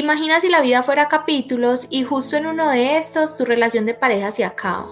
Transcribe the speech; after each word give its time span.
Imagina 0.00 0.40
si 0.40 0.48
la 0.48 0.62
vida 0.62 0.82
fuera 0.82 1.08
capítulos 1.08 1.86
y 1.90 2.04
justo 2.04 2.38
en 2.38 2.46
uno 2.46 2.70
de 2.70 2.96
estos 2.96 3.36
tu 3.36 3.44
relación 3.44 3.84
de 3.84 3.92
pareja 3.92 4.32
se 4.32 4.46
acaba 4.46 4.86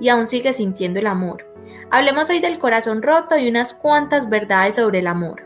y 0.00 0.08
aún 0.08 0.26
sigues 0.26 0.56
sintiendo 0.56 1.00
el 1.00 1.06
amor. 1.06 1.44
Hablemos 1.90 2.30
hoy 2.30 2.40
del 2.40 2.58
corazón 2.58 3.02
roto 3.02 3.36
y 3.36 3.46
unas 3.46 3.74
cuantas 3.74 4.30
verdades 4.30 4.76
sobre 4.76 5.00
el 5.00 5.06
amor. 5.06 5.42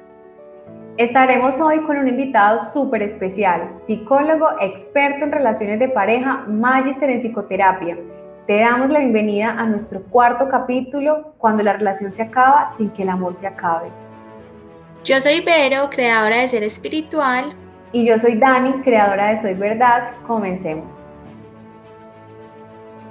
Estaremos 0.98 1.58
hoy 1.58 1.80
con 1.80 1.96
un 1.96 2.06
invitado 2.06 2.60
súper 2.72 3.02
especial, 3.02 3.72
psicólogo 3.88 4.50
experto 4.60 5.24
en 5.24 5.32
relaciones 5.32 5.80
de 5.80 5.88
pareja, 5.88 6.44
magister 6.46 7.10
en 7.10 7.20
psicoterapia. 7.20 7.98
Te 8.46 8.60
damos 8.60 8.88
la 8.90 9.00
bienvenida 9.00 9.50
a 9.50 9.66
nuestro 9.66 10.00
cuarto 10.04 10.48
capítulo, 10.48 11.34
cuando 11.38 11.64
la 11.64 11.72
relación 11.72 12.12
se 12.12 12.22
acaba 12.22 12.72
sin 12.76 12.90
que 12.90 13.02
el 13.02 13.08
amor 13.08 13.34
se 13.34 13.48
acabe. 13.48 13.88
Yo 15.02 15.20
soy 15.20 15.40
Vero, 15.40 15.90
creadora 15.90 16.36
de 16.36 16.46
Ser 16.46 16.62
Espiritual. 16.62 17.56
Y 17.90 18.04
yo 18.04 18.18
soy 18.18 18.36
Dani, 18.36 18.82
creadora 18.82 19.30
de 19.30 19.40
Soy 19.40 19.54
Verdad. 19.54 20.10
Comencemos. 20.26 21.02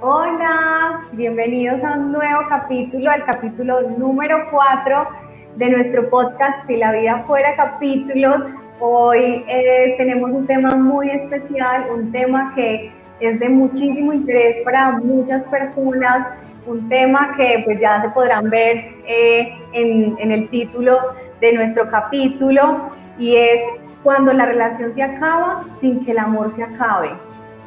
Hola, 0.00 1.04
bienvenidos 1.12 1.82
a 1.82 1.94
un 1.94 2.12
nuevo 2.12 2.42
capítulo, 2.48 3.10
al 3.10 3.24
capítulo 3.24 3.80
número 3.98 4.48
4 4.52 5.08
de 5.56 5.70
nuestro 5.70 6.08
podcast 6.08 6.64
Si 6.68 6.76
la 6.76 6.92
vida 6.92 7.24
fuera 7.26 7.56
capítulos. 7.56 8.44
Hoy 8.78 9.44
eh, 9.48 9.94
tenemos 9.98 10.30
un 10.30 10.46
tema 10.46 10.76
muy 10.76 11.10
especial, 11.10 11.86
un 11.92 12.12
tema 12.12 12.52
que 12.54 12.92
es 13.18 13.40
de 13.40 13.48
muchísimo 13.48 14.12
interés 14.12 14.58
para 14.64 14.92
muchas 14.92 15.42
personas, 15.46 16.28
un 16.68 16.88
tema 16.88 17.34
que 17.36 17.62
pues 17.64 17.80
ya 17.80 18.00
se 18.00 18.10
podrán 18.10 18.48
ver 18.48 18.92
eh, 19.08 19.58
en, 19.72 20.16
en 20.20 20.30
el 20.30 20.48
título 20.50 21.00
de 21.40 21.52
nuestro 21.52 21.90
capítulo 21.90 22.92
y 23.18 23.34
es 23.34 23.60
cuando 24.02 24.32
la 24.32 24.46
relación 24.46 24.92
se 24.94 25.02
acaba 25.02 25.64
sin 25.80 26.04
que 26.04 26.12
el 26.12 26.18
amor 26.18 26.50
se 26.52 26.62
acabe. 26.62 27.10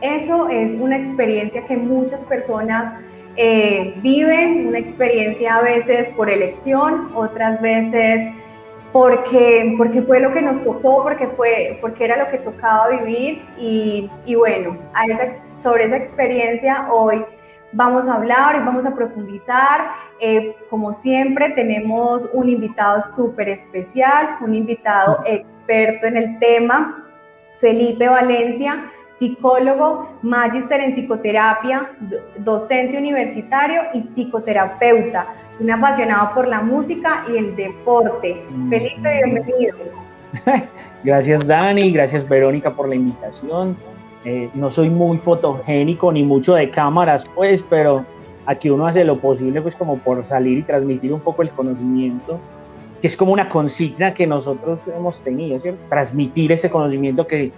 Eso 0.01 0.49
es 0.49 0.71
una 0.79 0.97
experiencia 0.97 1.65
que 1.65 1.77
muchas 1.77 2.21
personas 2.21 2.93
eh, 3.35 3.93
viven, 4.01 4.67
una 4.67 4.79
experiencia 4.79 5.55
a 5.55 5.61
veces 5.61 6.09
por 6.15 6.29
elección, 6.29 7.11
otras 7.13 7.61
veces 7.61 8.33
porque, 8.91 9.75
porque 9.77 10.01
fue 10.01 10.19
lo 10.19 10.33
que 10.33 10.41
nos 10.41 10.61
tocó, 10.63 11.03
porque, 11.03 11.27
fue, 11.27 11.77
porque 11.79 12.05
era 12.05 12.17
lo 12.17 12.29
que 12.29 12.39
tocaba 12.39 12.89
vivir 12.89 13.41
y, 13.57 14.09
y 14.25 14.35
bueno, 14.35 14.77
a 14.93 15.05
esa, 15.05 15.43
sobre 15.61 15.85
esa 15.85 15.97
experiencia 15.97 16.87
hoy 16.91 17.23
vamos 17.73 18.07
a 18.07 18.15
hablar, 18.15 18.55
y 18.55 18.59
vamos 18.59 18.85
a 18.85 18.93
profundizar. 18.93 19.91
Eh, 20.19 20.55
como 20.69 20.93
siempre, 20.93 21.51
tenemos 21.51 22.29
un 22.33 22.49
invitado 22.49 23.01
súper 23.15 23.49
especial, 23.49 24.37
un 24.41 24.55
invitado 24.55 25.23
experto 25.71 26.07
en 26.07 26.17
el 26.17 26.39
tema, 26.39 27.05
Felipe 27.59 28.07
Valencia, 28.07 28.91
psicólogo, 29.17 30.09
magíster 30.21 30.81
en 30.81 30.93
psicoterapia, 30.93 31.91
docente 32.39 32.97
universitario 32.97 33.83
y 33.93 34.01
psicoterapeuta, 34.01 35.27
un 35.59 35.71
apasionado 35.71 36.33
por 36.33 36.47
la 36.47 36.61
música 36.61 37.23
y 37.31 37.37
el 37.37 37.55
deporte. 37.55 38.43
Mm. 38.49 38.69
Felipe, 38.69 39.23
bienvenido. 39.23 39.77
Gracias 41.03 41.47
Dani, 41.47 41.91
gracias 41.91 42.29
Verónica 42.29 42.71
por 42.75 42.87
la 42.87 42.93
invitación. 42.93 43.75
Eh, 44.23 44.51
no 44.53 44.69
soy 44.69 44.87
muy 44.87 45.17
fotogénico 45.17 46.11
ni 46.11 46.23
mucho 46.23 46.53
de 46.53 46.69
cámaras, 46.69 47.23
pues, 47.33 47.65
pero 47.67 48.05
aquí 48.45 48.69
uno 48.69 48.85
hace 48.85 49.03
lo 49.03 49.19
posible, 49.19 49.63
pues, 49.63 49.75
como 49.75 49.97
por 49.97 50.23
salir 50.23 50.59
y 50.59 50.61
transmitir 50.61 51.11
un 51.11 51.19
poco 51.19 51.41
el 51.41 51.49
conocimiento, 51.49 52.39
que 53.01 53.07
es 53.07 53.17
como 53.17 53.33
una 53.33 53.49
consigna 53.49 54.13
que 54.13 54.27
nosotros 54.27 54.79
hemos 54.95 55.19
tenido, 55.21 55.59
¿cierto? 55.59 55.81
Transmitir 55.89 56.51
ese 56.51 56.69
conocimiento 56.69 57.25
que, 57.25 57.51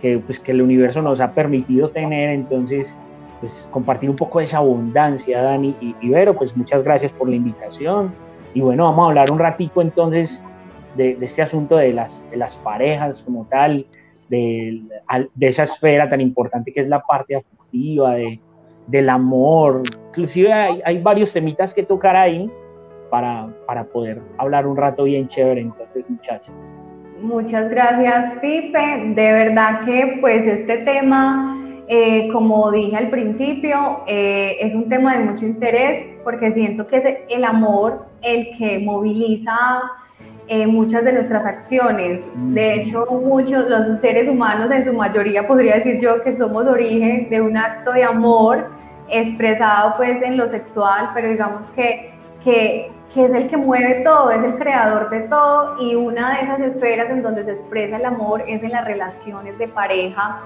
que, 0.00 0.18
pues, 0.18 0.38
que 0.38 0.52
el 0.52 0.62
universo 0.62 1.02
nos 1.02 1.20
ha 1.20 1.32
permitido 1.32 1.90
tener, 1.90 2.30
entonces, 2.30 2.96
pues, 3.40 3.66
compartir 3.72 4.08
un 4.08 4.16
poco 4.16 4.38
de 4.38 4.44
esa 4.44 4.58
abundancia, 4.58 5.42
Dani 5.42 5.74
y, 6.00 6.08
Vero, 6.08 6.34
pues, 6.36 6.56
muchas 6.56 6.84
gracias 6.84 7.10
por 7.12 7.28
la 7.28 7.34
invitación. 7.34 8.14
Y 8.54 8.60
bueno, 8.60 8.84
vamos 8.84 9.04
a 9.04 9.08
hablar 9.08 9.32
un 9.32 9.40
ratico 9.40 9.82
entonces 9.82 10.40
de, 10.96 11.16
de 11.16 11.26
este 11.26 11.42
asunto 11.42 11.76
de 11.76 11.92
las, 11.92 12.24
de 12.30 12.36
las 12.36 12.54
parejas 12.54 13.20
como 13.24 13.46
tal, 13.46 13.84
de, 14.28 14.82
esa 15.40 15.64
esfera 15.64 16.08
tan 16.08 16.20
importante 16.20 16.72
que 16.72 16.80
es 16.80 16.88
la 16.88 17.02
parte 17.02 17.34
afectiva, 17.36 18.14
de, 18.14 18.40
del 18.86 19.08
amor. 19.08 19.82
Inclusive 20.10 20.52
hay, 20.52 20.80
hay, 20.84 21.02
varios 21.02 21.32
temitas 21.32 21.74
que 21.74 21.82
tocar 21.82 22.14
ahí 22.14 22.48
para, 23.10 23.48
para 23.66 23.84
poder 23.84 24.20
hablar 24.38 24.66
un 24.66 24.76
rato 24.76 25.04
bien 25.04 25.28
chévere 25.28 25.60
entonces, 25.60 26.04
muchachos. 26.08 26.54
Muchas 27.20 27.68
gracias, 27.70 28.32
Pipe. 28.40 29.12
De 29.14 29.32
verdad 29.32 29.84
que 29.84 30.18
pues 30.20 30.44
este 30.46 30.78
tema, 30.78 31.58
eh, 31.88 32.28
como 32.32 32.70
dije 32.70 32.96
al 32.96 33.08
principio, 33.08 34.02
eh, 34.06 34.56
es 34.60 34.74
un 34.74 34.88
tema 34.88 35.16
de 35.16 35.24
mucho 35.24 35.46
interés 35.46 36.06
porque 36.22 36.52
siento 36.52 36.86
que 36.86 36.96
es 36.96 37.04
el 37.28 37.44
amor 37.44 38.06
el 38.22 38.56
que 38.58 38.80
moviliza 38.80 39.56
eh, 40.46 40.66
muchas 40.66 41.04
de 41.04 41.12
nuestras 41.12 41.46
acciones. 41.46 42.26
De 42.34 42.74
hecho, 42.74 43.06
muchos, 43.06 43.68
los 43.70 44.00
seres 44.00 44.28
humanos 44.28 44.70
en 44.70 44.84
su 44.84 44.92
mayoría 44.92 45.46
podría 45.46 45.76
decir 45.76 45.98
yo 46.00 46.22
que 46.22 46.36
somos 46.36 46.66
origen 46.66 47.30
de 47.30 47.40
un 47.40 47.56
acto 47.56 47.92
de 47.92 48.04
amor 48.04 48.68
expresado 49.08 49.94
pues 49.96 50.20
en 50.22 50.36
lo 50.36 50.46
sexual, 50.48 51.10
pero 51.14 51.30
digamos 51.30 51.64
que, 51.70 52.13
que, 52.44 52.92
que, 53.12 53.24
es 53.24 53.32
el 53.32 53.48
que 53.48 53.56
mueve 53.56 54.02
todo, 54.04 54.30
es 54.30 54.44
el 54.44 54.56
creador 54.56 55.10
de 55.10 55.20
todo 55.20 55.76
y 55.80 55.94
una 55.94 56.34
de 56.34 56.42
esas 56.44 56.60
esferas 56.60 57.10
en 57.10 57.22
donde 57.22 57.44
se 57.44 57.52
expresa 57.52 57.96
el 57.96 58.04
amor 58.04 58.44
es 58.46 58.62
en 58.62 58.72
las 58.72 58.84
relaciones 58.84 59.58
de 59.58 59.66
pareja. 59.68 60.42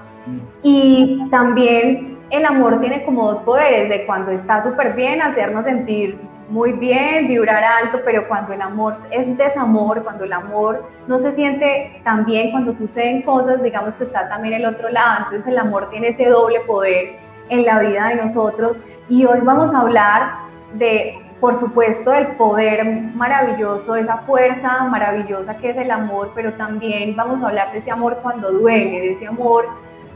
Y 0.63 1.27
también 1.29 2.17
el 2.29 2.45
amor 2.45 2.79
tiene 2.79 3.03
como 3.03 3.31
dos 3.31 3.41
poderes, 3.41 3.89
de 3.89 4.05
cuando 4.05 4.31
está 4.31 4.63
súper 4.63 4.93
bien 4.93 5.21
hacernos 5.21 5.65
sentir 5.65 6.19
muy 6.49 6.73
bien, 6.73 7.27
vibrar 7.27 7.63
alto, 7.63 7.99
pero 8.03 8.27
cuando 8.27 8.53
el 8.53 8.61
amor 8.61 8.95
es 9.11 9.37
desamor, 9.37 10.03
cuando 10.03 10.23
el 10.23 10.33
amor 10.33 10.83
no 11.07 11.19
se 11.19 11.33
siente 11.33 12.01
tan 12.03 12.25
bien, 12.25 12.51
cuando 12.51 12.75
suceden 12.75 13.21
cosas, 13.21 13.61
digamos 13.61 13.95
que 13.95 14.03
está 14.03 14.27
también 14.27 14.55
el 14.55 14.65
otro 14.65 14.89
lado, 14.89 15.25
entonces 15.25 15.47
el 15.47 15.59
amor 15.59 15.89
tiene 15.91 16.07
ese 16.07 16.27
doble 16.27 16.59
poder 16.61 17.17
en 17.49 17.65
la 17.65 17.79
vida 17.79 18.07
de 18.07 18.15
nosotros. 18.15 18.77
Y 19.07 19.25
hoy 19.25 19.39
vamos 19.43 19.73
a 19.73 19.81
hablar 19.81 20.31
de, 20.73 21.19
por 21.39 21.59
supuesto, 21.59 22.11
del 22.11 22.27
poder 22.35 22.83
maravilloso, 22.85 23.95
esa 23.95 24.17
fuerza 24.17 24.83
maravillosa 24.85 25.57
que 25.57 25.69
es 25.69 25.77
el 25.77 25.89
amor, 25.89 26.31
pero 26.35 26.53
también 26.53 27.15
vamos 27.15 27.41
a 27.41 27.47
hablar 27.47 27.71
de 27.71 27.77
ese 27.77 27.91
amor 27.91 28.19
cuando 28.21 28.51
duele, 28.51 28.99
de 28.99 29.11
ese 29.11 29.27
amor 29.27 29.65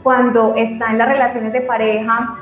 cuando 0.02 0.54
está 0.54 0.90
en 0.90 0.98
las 0.98 1.08
relaciones 1.08 1.52
de 1.54 1.62
pareja 1.62 2.36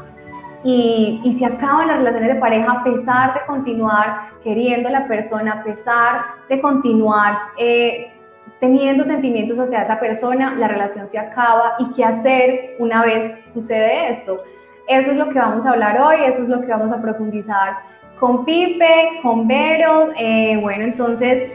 y, 0.64 1.20
y 1.24 1.38
se 1.38 1.46
acaban 1.46 1.86
las 1.86 1.98
relaciones 1.98 2.34
de 2.34 2.40
pareja 2.40 2.72
a 2.72 2.84
pesar 2.84 3.34
de 3.34 3.40
continuar 3.46 4.30
queriendo 4.42 4.88
a 4.88 4.92
la 4.92 5.06
persona, 5.06 5.52
a 5.52 5.62
pesar 5.62 6.22
de 6.48 6.60
continuar 6.60 7.38
eh, 7.56 8.12
teniendo 8.60 9.04
sentimientos 9.04 9.58
hacia 9.58 9.82
esa 9.82 9.98
persona, 9.98 10.54
la 10.56 10.68
relación 10.68 11.06
se 11.08 11.18
acaba 11.18 11.74
y 11.78 11.92
qué 11.92 12.04
hacer 12.04 12.76
una 12.78 13.02
vez 13.02 13.48
sucede 13.48 14.10
esto. 14.10 14.42
Eso 14.88 15.12
es 15.12 15.16
lo 15.16 15.28
que 15.30 15.38
vamos 15.38 15.64
a 15.64 15.70
hablar 15.70 16.00
hoy, 16.00 16.16
eso 16.24 16.42
es 16.42 16.48
lo 16.48 16.60
que 16.60 16.66
vamos 16.66 16.92
a 16.92 17.00
profundizar 17.00 17.78
con 18.22 18.44
Pipe, 18.44 19.18
con 19.20 19.48
Vero. 19.48 20.10
Eh, 20.16 20.56
bueno, 20.62 20.84
entonces, 20.84 21.50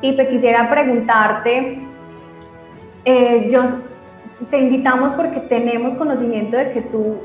Pipe, 0.00 0.28
quisiera 0.28 0.70
preguntarte, 0.70 1.80
eh, 3.04 3.48
yo, 3.50 3.64
te 4.48 4.58
invitamos 4.58 5.12
porque 5.14 5.40
tenemos 5.40 5.96
conocimiento 5.96 6.56
de 6.56 6.70
que 6.70 6.82
tú 6.82 7.16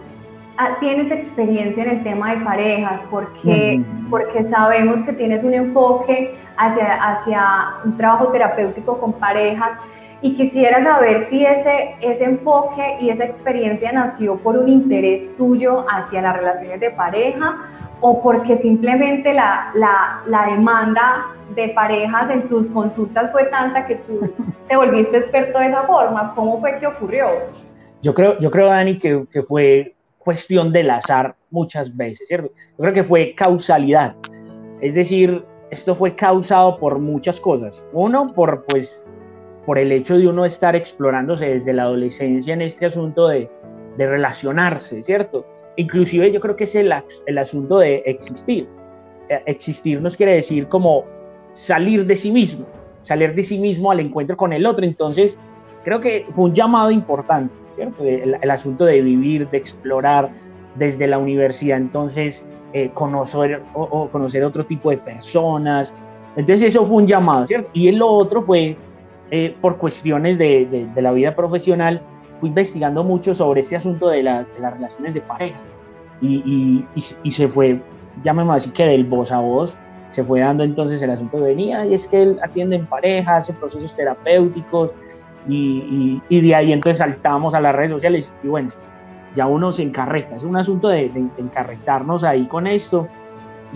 Ah, 0.57 0.77
tienes 0.79 1.11
experiencia 1.11 1.83
en 1.83 1.89
el 1.89 2.03
tema 2.03 2.35
de 2.35 2.45
parejas, 2.45 3.01
porque, 3.09 3.81
porque 4.11 4.43
sabemos 4.43 5.01
que 5.01 5.13
tienes 5.13 5.43
un 5.43 5.55
enfoque 5.55 6.35
hacia, 6.55 6.93
hacia 6.93 7.45
un 7.83 7.97
trabajo 7.97 8.27
terapéutico 8.27 8.99
con 8.99 9.13
parejas 9.13 9.79
y 10.21 10.35
quisiera 10.35 10.83
saber 10.83 11.25
si 11.29 11.43
ese, 11.43 11.95
ese 12.01 12.25
enfoque 12.25 12.97
y 12.99 13.09
esa 13.09 13.25
experiencia 13.25 13.91
nació 13.91 14.35
por 14.35 14.55
un 14.55 14.69
interés 14.69 15.35
tuyo 15.35 15.83
hacia 15.89 16.21
las 16.21 16.37
relaciones 16.37 16.79
de 16.79 16.91
pareja 16.91 17.57
o 18.01 18.21
porque 18.21 18.57
simplemente 18.57 19.33
la, 19.33 19.71
la, 19.75 20.23
la 20.25 20.47
demanda 20.47 21.27
de 21.55 21.69
parejas 21.69 22.29
en 22.29 22.47
tus 22.49 22.67
consultas 22.71 23.31
fue 23.31 23.45
tanta 23.45 23.85
que 23.85 23.95
tú 23.95 24.33
te 24.67 24.75
volviste 24.75 25.17
experto 25.17 25.59
de 25.59 25.67
esa 25.67 25.83
forma. 25.83 26.33
¿Cómo 26.35 26.59
fue 26.59 26.77
que 26.77 26.87
ocurrió? 26.87 27.27
Yo 28.01 28.13
creo, 28.13 28.39
yo 28.39 28.49
creo 28.49 28.67
Dani, 28.67 28.97
que, 28.97 29.25
que 29.31 29.43
fue 29.43 29.95
cuestión 30.17 30.71
del 30.71 30.89
azar 30.89 31.35
muchas 31.51 31.95
veces, 31.95 32.27
¿cierto? 32.27 32.51
Yo 32.71 32.77
creo 32.77 32.93
que 32.93 33.03
fue 33.03 33.35
causalidad. 33.35 34.15
Es 34.81 34.95
decir, 34.95 35.45
esto 35.69 35.93
fue 35.93 36.15
causado 36.15 36.77
por 36.77 36.99
muchas 36.99 37.39
cosas. 37.39 37.83
Uno, 37.93 38.33
por 38.33 38.65
pues 38.65 39.01
por 39.65 39.77
el 39.77 39.91
hecho 39.91 40.17
de 40.17 40.27
uno 40.27 40.43
estar 40.43 40.75
explorándose 40.75 41.45
desde 41.47 41.73
la 41.73 41.83
adolescencia 41.83 42.53
en 42.53 42.63
este 42.63 42.87
asunto 42.87 43.27
de, 43.27 43.47
de 43.95 44.07
relacionarse, 44.07 45.03
¿cierto? 45.03 45.45
Inclusive 45.77 46.31
yo 46.31 46.39
creo 46.39 46.55
que 46.55 46.65
es 46.65 46.75
el, 46.75 46.91
asunto 47.37 47.79
de 47.79 48.03
existir. 48.05 48.67
Eh, 49.29 49.41
existir 49.45 50.01
nos 50.01 50.17
quiere 50.17 50.35
decir 50.35 50.67
como 50.67 51.05
salir 51.53 52.05
de 52.05 52.15
sí 52.15 52.31
mismo, 52.31 52.65
salir 53.01 53.33
de 53.33 53.43
sí 53.43 53.57
mismo 53.57 53.91
al 53.91 53.99
encuentro 53.99 54.35
con 54.37 54.53
el 54.53 54.65
otro. 54.65 54.85
Entonces, 54.85 55.37
creo 55.83 55.99
que 55.99 56.25
fue 56.31 56.45
un 56.45 56.53
llamado 56.53 56.91
importante 56.91 57.53
¿cierto? 57.75 58.03
El, 58.03 58.51
asunto 58.51 58.85
de 58.85 59.01
vivir, 59.01 59.49
de 59.49 59.57
explorar 59.57 60.29
desde 60.75 61.07
la 61.07 61.17
universidad, 61.17 61.77
entonces 61.77 62.43
eh, 62.73 62.91
conocer, 62.93 63.61
o, 63.73 64.07
conocer 64.09 64.43
otro 64.43 64.65
tipo 64.65 64.89
de 64.89 64.97
personas. 64.97 65.93
Entonces 66.35 66.69
eso 66.69 66.85
fue 66.85 66.97
un 66.97 67.07
llamado, 67.07 67.47
¿cierto? 67.47 67.69
Y 67.73 67.87
el 67.87 68.01
otro 68.01 68.41
fue, 68.41 68.77
eh, 69.31 69.55
por 69.61 69.77
cuestiones 69.77 70.37
de, 70.37 70.87
la 70.95 71.11
vida 71.11 71.35
profesional, 71.35 72.01
fui 72.41 72.49
investigando 72.49 73.03
mucho 73.03 73.33
sobre 73.33 73.61
este 73.61 73.77
asunto 73.77 74.09
de, 74.09 74.23
la, 74.23 74.43
de 74.43 74.59
las 74.59 74.73
relaciones 74.73 75.13
de 75.13 75.21
pareja. 75.21 75.59
Y, 76.21 76.85
y, 76.95 77.05
y, 77.23 77.31
se 77.31 77.47
fue, 77.47 77.81
llamémoslo 78.23 78.57
así, 78.57 78.71
que 78.71 78.85
del 78.85 79.05
voz 79.05 79.31
a 79.31 79.39
voz, 79.39 79.75
se 80.11 80.23
fue 80.23 80.41
dando 80.41 80.63
entonces 80.63 81.01
el 81.01 81.09
asunto 81.09 81.37
de 81.37 81.43
venía 81.43 81.85
y 81.85 81.93
es 81.93 82.07
que 82.07 82.21
él 82.21 82.39
atiende 82.43 82.75
en 82.75 82.85
pareja, 82.85 83.37
hace 83.37 83.53
procesos 83.53 83.95
terapéuticos 83.95 84.91
y, 85.47 86.21
y, 86.29 86.41
de 86.41 86.53
ahí 86.53 86.73
entonces 86.73 86.97
saltamos 86.99 87.55
a 87.55 87.61
las 87.61 87.73
redes 87.73 87.91
sociales 87.91 88.29
y 88.43 88.47
bueno, 88.47 88.69
ya 89.35 89.47
uno 89.47 89.73
se 89.73 89.83
encarreta, 89.83 90.35
es 90.35 90.43
un 90.43 90.57
asunto 90.57 90.89
de, 90.89 91.09
de, 91.09 91.27
encarretarnos 91.39 92.23
ahí 92.23 92.45
con 92.45 92.67
esto 92.67 93.07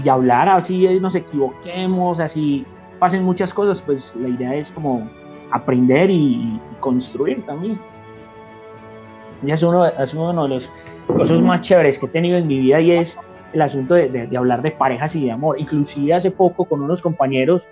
y 0.04 0.10
hablar 0.10 0.50
así 0.50 0.88
nos 1.00 1.16
equivoquemos, 1.16 2.20
así 2.20 2.66
pasen 3.00 3.24
muchas 3.24 3.54
cosas, 3.54 3.82
pues 3.82 4.16
la 4.16 4.28
idea 4.28 4.54
es 4.54 4.70
como 4.72 5.10
aprender 5.52 6.10
y, 6.10 6.60
construir 6.80 7.44
también. 7.46 7.80
Es 9.46 9.64
uno, 9.64 9.86
es 9.86 10.14
uno 10.14 10.44
de 10.44 10.50
los 10.50 10.72
cosas 11.08 11.42
más 11.42 11.62
chéveres 11.62 12.00
que 12.00 12.06
he 12.06 12.10
tenido 12.10 12.38
en 12.38 12.48
mi 12.48 12.60
vida 12.60 12.82
y 12.82 12.92
es 12.92 13.18
el 13.54 13.62
asunto 13.62 13.94
de, 13.94 14.10
de, 14.10 14.38
hablar 14.38 14.62
de 14.62 14.72
parejas 14.72 15.16
y 15.16 15.26
de 15.26 15.32
amor. 15.32 15.60
Inclusive 15.60 16.14
hace 16.14 16.32
poco 16.32 16.66
con 16.66 16.82
unos 16.82 17.02
compañeros 17.02 17.68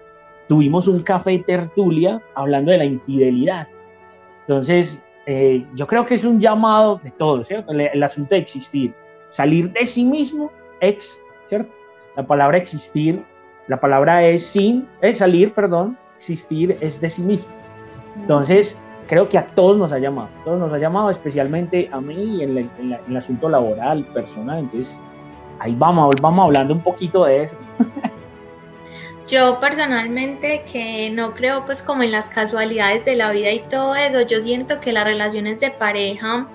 tuvimos 0.48 0.88
un 0.88 1.02
café 1.04 1.40
tertulia 1.40 2.22
hablando 2.36 2.72
de 2.72 2.78
la 2.78 2.86
infidelidad. 2.86 3.68
Entonces, 4.42 5.02
eh, 5.26 5.66
yo 5.74 5.88
creo 5.88 6.06
que 6.06 6.16
es 6.16 6.24
un 6.26 6.40
llamado 6.40 7.00
de 7.04 7.12
todos, 7.12 7.48
¿cierto? 7.48 7.72
El, 7.72 8.04
asunto 8.04 8.36
de 8.36 8.42
existir, 8.42 8.94
salir 9.30 9.72
de 9.72 9.86
sí 9.86 10.04
mismo, 10.04 10.52
ex, 10.82 11.20
¿cierto? 11.48 11.74
La 12.18 12.28
palabra 12.28 12.58
existir, 12.58 13.24
la 13.68 13.80
palabra 13.80 14.26
es 14.26 14.46
sin, 14.46 14.88
es 15.02 15.20
salir, 15.20 15.54
perdón, 15.54 15.98
existir 16.18 16.78
es 16.82 17.00
de 17.00 17.10
sí 17.10 17.22
mismo. 17.22 17.52
Entonces, 18.18 18.78
creo 19.08 19.30
que 19.30 19.38
a 19.38 19.46
todos 19.46 19.78
nos 19.78 19.92
ha 19.92 20.00
llamado, 20.00 20.30
todos 20.44 20.60
nos 20.60 20.72
ha 20.74 20.78
llamado, 20.78 21.10
especialmente 21.10 21.90
a 21.92 22.02
mí 22.02 22.44
en, 22.44 22.58
en 22.58 22.98
el 23.08 23.18
asunto 23.18 23.50
laboral, 23.50 24.06
personal. 24.06 24.60
Entonces, 24.60 24.96
ahí 25.60 25.76
vamos, 25.78 26.16
vamos 26.22 26.46
hablando 26.46 26.74
un 26.74 26.82
poquito 26.82 27.26
de 27.26 27.44
eso. 27.44 27.56
Yo 29.28 29.60
personalmente 29.60 30.64
que 30.70 31.10
no 31.10 31.34
creo 31.34 31.64
pues 31.66 31.82
como 31.82 32.04
en 32.04 32.12
las 32.12 32.30
casualidades 32.30 33.06
de 33.06 33.16
la 33.16 33.32
vida 33.32 33.52
y 33.52 33.60
todo 33.70 33.96
eso, 33.96 34.22
yo 34.22 34.42
siento 34.42 34.82
que 34.82 34.92
las 34.92 35.06
relaciones 35.06 35.62
de 35.62 35.72
pareja 35.72 36.48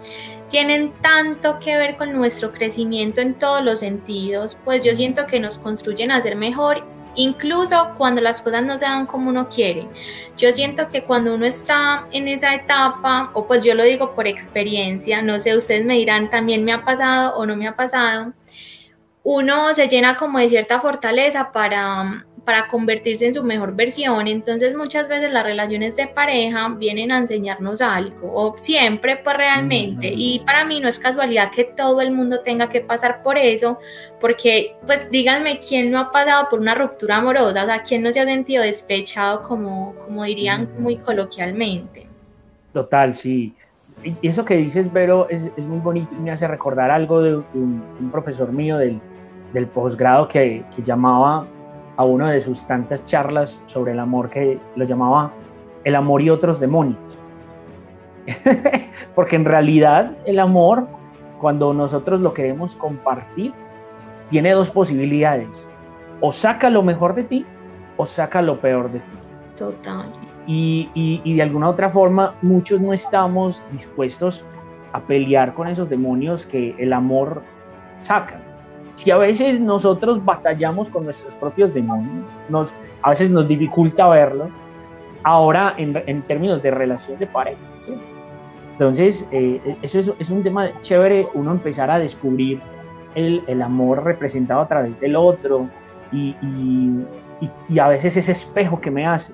tienen 0.51 0.93
tanto 1.01 1.59
que 1.61 1.77
ver 1.77 1.97
con 1.97 2.13
nuestro 2.13 2.53
crecimiento 2.53 3.23
en 3.23 3.35
todos 3.35 3.65
los 3.65 3.81
sentidos, 3.81 4.59
pues 4.65 4.85
yo 4.85 4.95
siento 4.95 5.27
que 5.27 5.41
nos 5.41 5.57
construyen 5.57 6.11
a 6.11 6.21
ser 6.21 6.37
mejor 6.37 6.85
incluso 7.19 7.95
cuando 7.99 8.23
las 8.23 8.41
cosas 8.41 8.63
no 8.63 8.79
se 8.79 8.85
dan 8.85 9.05
como 9.05 9.29
uno 9.29 9.49
quiere. 9.49 9.89
Yo 10.37 10.53
siento 10.53 10.89
que 10.89 11.03
cuando 11.03 11.35
uno 11.35 11.47
está 11.47 12.07
en 12.13 12.29
esa 12.29 12.55
etapa, 12.55 13.31
o 13.35 13.47
pues 13.47 13.65
yo 13.65 13.75
lo 13.75 13.83
digo 13.83 14.15
por 14.15 14.29
experiencia, 14.29 15.21
no 15.21 15.41
sé, 15.41 15.57
ustedes 15.57 15.85
me 15.85 15.95
dirán, 15.95 16.31
también 16.31 16.65
me 16.65 16.73
ha 16.73 16.85
pasado 16.85 17.37
o 17.37 17.45
no 17.45 17.57
me 17.57 17.67
ha 17.67 17.75
pasado, 17.75 18.33
uno 19.25 19.75
se 19.75 19.89
llena 19.89 20.17
como 20.17 20.39
de 20.39 20.49
cierta 20.49 20.81
fortaleza 20.81 21.51
para 21.53 22.25
para 22.49 22.67
convertirse 22.67 23.27
en 23.27 23.35
su 23.35 23.45
mejor 23.45 23.77
versión. 23.77 24.27
Entonces 24.27 24.75
muchas 24.75 25.07
veces 25.07 25.31
las 25.31 25.45
relaciones 25.45 25.97
de 25.97 26.07
pareja 26.07 26.71
vienen 26.79 27.13
a 27.13 27.19
enseñarnos 27.19 27.83
algo, 27.83 28.33
o 28.33 28.57
siempre 28.57 29.19
pues 29.19 29.37
realmente. 29.37 30.11
Y 30.17 30.39
para 30.47 30.65
mí 30.65 30.81
no 30.81 30.89
es 30.89 30.99
casualidad 30.99 31.51
que 31.51 31.65
todo 31.65 32.01
el 32.01 32.11
mundo 32.11 32.41
tenga 32.41 32.71
que 32.71 32.81
pasar 32.81 33.23
por 33.23 33.37
eso, 33.37 33.79
porque 34.19 34.77
pues 34.87 35.11
díganme 35.11 35.61
quién 35.61 35.91
no 35.91 35.99
ha 35.99 36.11
pasado 36.11 36.49
por 36.49 36.61
una 36.61 36.75
ruptura 36.75 37.19
amorosa, 37.19 37.65
o 37.65 37.67
sea, 37.67 37.83
quién 37.83 38.03
no 38.03 38.11
se 38.13 38.21
ha 38.21 38.25
sentido 38.25 38.63
despechado 38.63 39.43
como, 39.43 39.95
como 39.97 40.25
dirían 40.25 40.71
muy 40.79 40.97
coloquialmente. 40.97 42.07
Total, 42.73 43.15
sí. 43.15 43.55
Y 44.03 44.27
eso 44.27 44.47
que 44.47 44.57
dices, 44.57 44.91
Vero, 44.91 45.29
es, 45.29 45.51
es 45.55 45.67
muy 45.67 45.81
bonito 45.81 46.09
y 46.19 46.23
me 46.23 46.31
hace 46.31 46.49
recordar 46.49 46.91
algo 46.91 47.21
de 47.21 47.37
un, 47.37 48.09
profesor 48.11 48.51
mío 48.53 48.79
del, 48.79 48.99
del 49.53 49.67
posgrado 49.67 50.29
que, 50.29 50.65
que 50.75 50.83
llamaba 50.83 51.47
a 51.99 52.05
una 52.05 52.31
de 52.31 52.41
sus 52.41 52.65
tantas 52.67 53.05
charlas 53.07 53.61
sobre 53.67 53.93
el 53.93 53.99
amor 53.99 54.31
que 54.31 54.59
lo 54.77 54.85
llamaba 54.85 55.33
El 55.83 55.97
amor 55.97 56.23
y 56.23 56.31
otros 56.31 56.61
demonios. 56.61 56.97
Porque 59.17 59.35
en 59.35 59.45
realidad 59.45 60.13
el 60.25 60.39
amor, 60.39 60.87
cuando 61.41 61.75
nosotros 61.75 62.21
lo 62.21 62.33
queremos 62.33 62.77
compartir, 62.77 63.53
tiene 64.31 64.53
dos 64.53 64.71
posibilidades. 64.71 65.49
O 66.21 66.31
saca 66.31 66.71
lo 66.71 66.83
mejor 66.83 67.15
de 67.17 67.25
ti 67.25 67.47
o 67.97 68.07
saca 68.07 68.43
lo 68.43 68.61
peor 68.61 68.93
de 68.93 69.01
ti. 69.01 69.19
Total. 69.57 70.07
Y, 70.47 70.89
y 70.95 71.35
de 71.35 71.43
alguna 71.43 71.69
otra 71.69 71.91
forma, 71.91 72.37
muchos 72.43 72.81
no 72.81 72.93
estamos 72.93 73.61
dispuestos 73.73 74.45
a 74.93 75.01
pelear 75.01 75.53
con 75.53 75.67
esos 75.67 75.91
demonios 75.91 76.47
que 76.47 76.77
el 76.79 76.93
amor 76.93 77.43
saca 78.05 78.41
si 78.99 79.13
a 79.13 79.17
veces 79.17 79.61
nosotros 79.61 80.25
batallamos 80.25 80.89
con 80.91 81.05
nuestros 81.05 81.33
propios 81.37 81.73
demonios, 81.73 82.27
nos, 82.49 82.75
a 83.03 83.11
veces 83.11 83.31
nos 83.31 83.47
dificulta 83.47 84.09
verlo, 84.09 84.51
ahora 85.23 85.73
en, 85.79 86.03
en 86.07 86.23
términos 86.23 86.61
de 86.65 86.73
relación 86.73 87.17
de 87.17 87.29
pareja. 87.29 87.61
Entonces, 88.73 89.25
eh, 89.31 89.61
eso 89.83 90.01
es, 90.01 90.11
es, 90.19 90.31
un 90.31 90.43
tema 90.43 90.81
chévere, 90.81 91.29
uno 91.35 91.53
empezar 91.53 91.93
a 91.93 92.01
descubrir 92.01 92.61
el, 93.15 93.45
el 93.47 93.63
amor 93.63 94.03
representado 94.03 94.63
a 94.63 94.69
través 94.69 94.99
del 94.99 95.15
otro 95.15 95.69
y, 96.11 96.35
y, 96.43 97.49
y, 97.69 97.79
a 97.79 97.87
veces 97.87 98.17
ese 98.17 98.33
espejo 98.33 98.81
que 98.81 98.91
me 98.91 99.07
hace, 99.07 99.33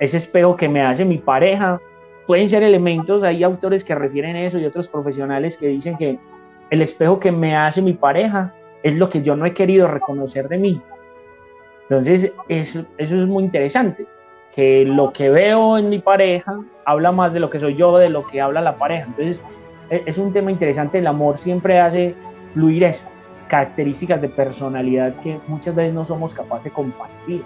ese 0.00 0.16
espejo 0.16 0.56
que 0.56 0.68
me 0.68 0.82
hace 0.82 1.04
mi 1.04 1.18
pareja, 1.18 1.80
pueden 2.26 2.48
ser 2.48 2.64
elementos, 2.64 3.22
hay 3.22 3.44
autores 3.44 3.84
que 3.84 3.94
refieren 3.94 4.34
eso 4.34 4.58
y 4.58 4.64
otros 4.64 4.88
profesionales 4.88 5.56
que 5.56 5.68
dicen 5.68 5.96
que 5.96 6.18
el 6.70 6.82
espejo 6.82 7.20
que 7.20 7.30
me 7.30 7.54
hace 7.54 7.80
mi 7.82 7.92
pareja 7.92 8.52
es 8.82 8.94
lo 8.94 9.08
que 9.08 9.22
yo 9.22 9.36
no 9.36 9.46
he 9.46 9.54
querido 9.54 9.88
reconocer 9.88 10.48
de 10.48 10.58
mí. 10.58 10.80
Entonces, 11.82 12.32
eso, 12.48 12.84
eso 12.98 13.16
es 13.16 13.26
muy 13.26 13.44
interesante, 13.44 14.06
que 14.54 14.84
lo 14.84 15.12
que 15.12 15.28
veo 15.30 15.78
en 15.78 15.88
mi 15.88 15.98
pareja 15.98 16.60
habla 16.84 17.12
más 17.12 17.32
de 17.32 17.40
lo 17.40 17.50
que 17.50 17.58
soy 17.58 17.74
yo, 17.74 17.98
de 17.98 18.08
lo 18.08 18.26
que 18.26 18.40
habla 18.40 18.60
la 18.60 18.76
pareja. 18.76 19.06
Entonces, 19.06 19.42
e, 19.90 20.02
es 20.06 20.18
un 20.18 20.32
tema 20.32 20.50
interesante, 20.50 20.98
el 20.98 21.06
amor 21.06 21.36
siempre 21.36 21.80
hace 21.80 22.14
fluir 22.54 22.84
eso, 22.84 23.02
características 23.48 24.20
de 24.20 24.28
personalidad 24.28 25.16
que 25.16 25.38
muchas 25.48 25.74
veces 25.74 25.92
no 25.92 26.04
somos 26.04 26.32
capaces 26.32 26.64
de 26.64 26.70
compartir 26.70 27.42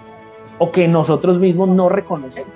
o 0.59 0.71
que 0.71 0.87
nosotros 0.87 1.39
mismos 1.39 1.69
no 1.69 1.89
reconocemos. 1.89 2.53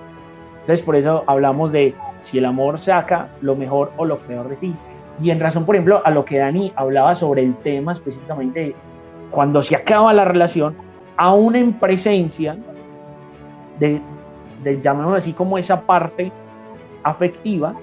Entonces, 0.62 0.86
por 0.86 0.96
eso 0.96 1.24
hablamos 1.26 1.72
de 1.72 1.96
si 2.24 2.38
el 2.38 2.46
amor 2.46 2.80
saca 2.80 3.30
lo 3.42 3.56
mejor 3.56 3.92
o 3.98 4.06
lo 4.06 4.20
peor 4.20 4.50
de 4.50 4.56
ti. 4.58 4.76
Y 5.22 5.32
en 5.32 5.40
razón, 5.40 5.66
por 5.66 5.76
ejemplo, 5.76 6.02
a 6.06 6.12
lo 6.12 6.24
que 6.24 6.38
Dani 6.38 6.72
hablaba 6.76 7.16
sobre 7.16 7.44
el 7.44 7.56
tema 7.58 7.94
específicamente, 7.94 8.76
cuando 9.32 9.62
se 9.62 9.76
acaba 9.76 10.14
la 10.14 10.26
relación, 10.26 10.76
aún 11.18 11.56
en 11.56 11.74
presencia 11.74 12.58
de, 13.80 14.02
de 14.64 14.82
llamémoslo 14.82 15.18
así, 15.18 15.34
como 15.34 15.58
esa 15.58 15.82
parte 15.82 16.32
afectiva, 17.04 17.76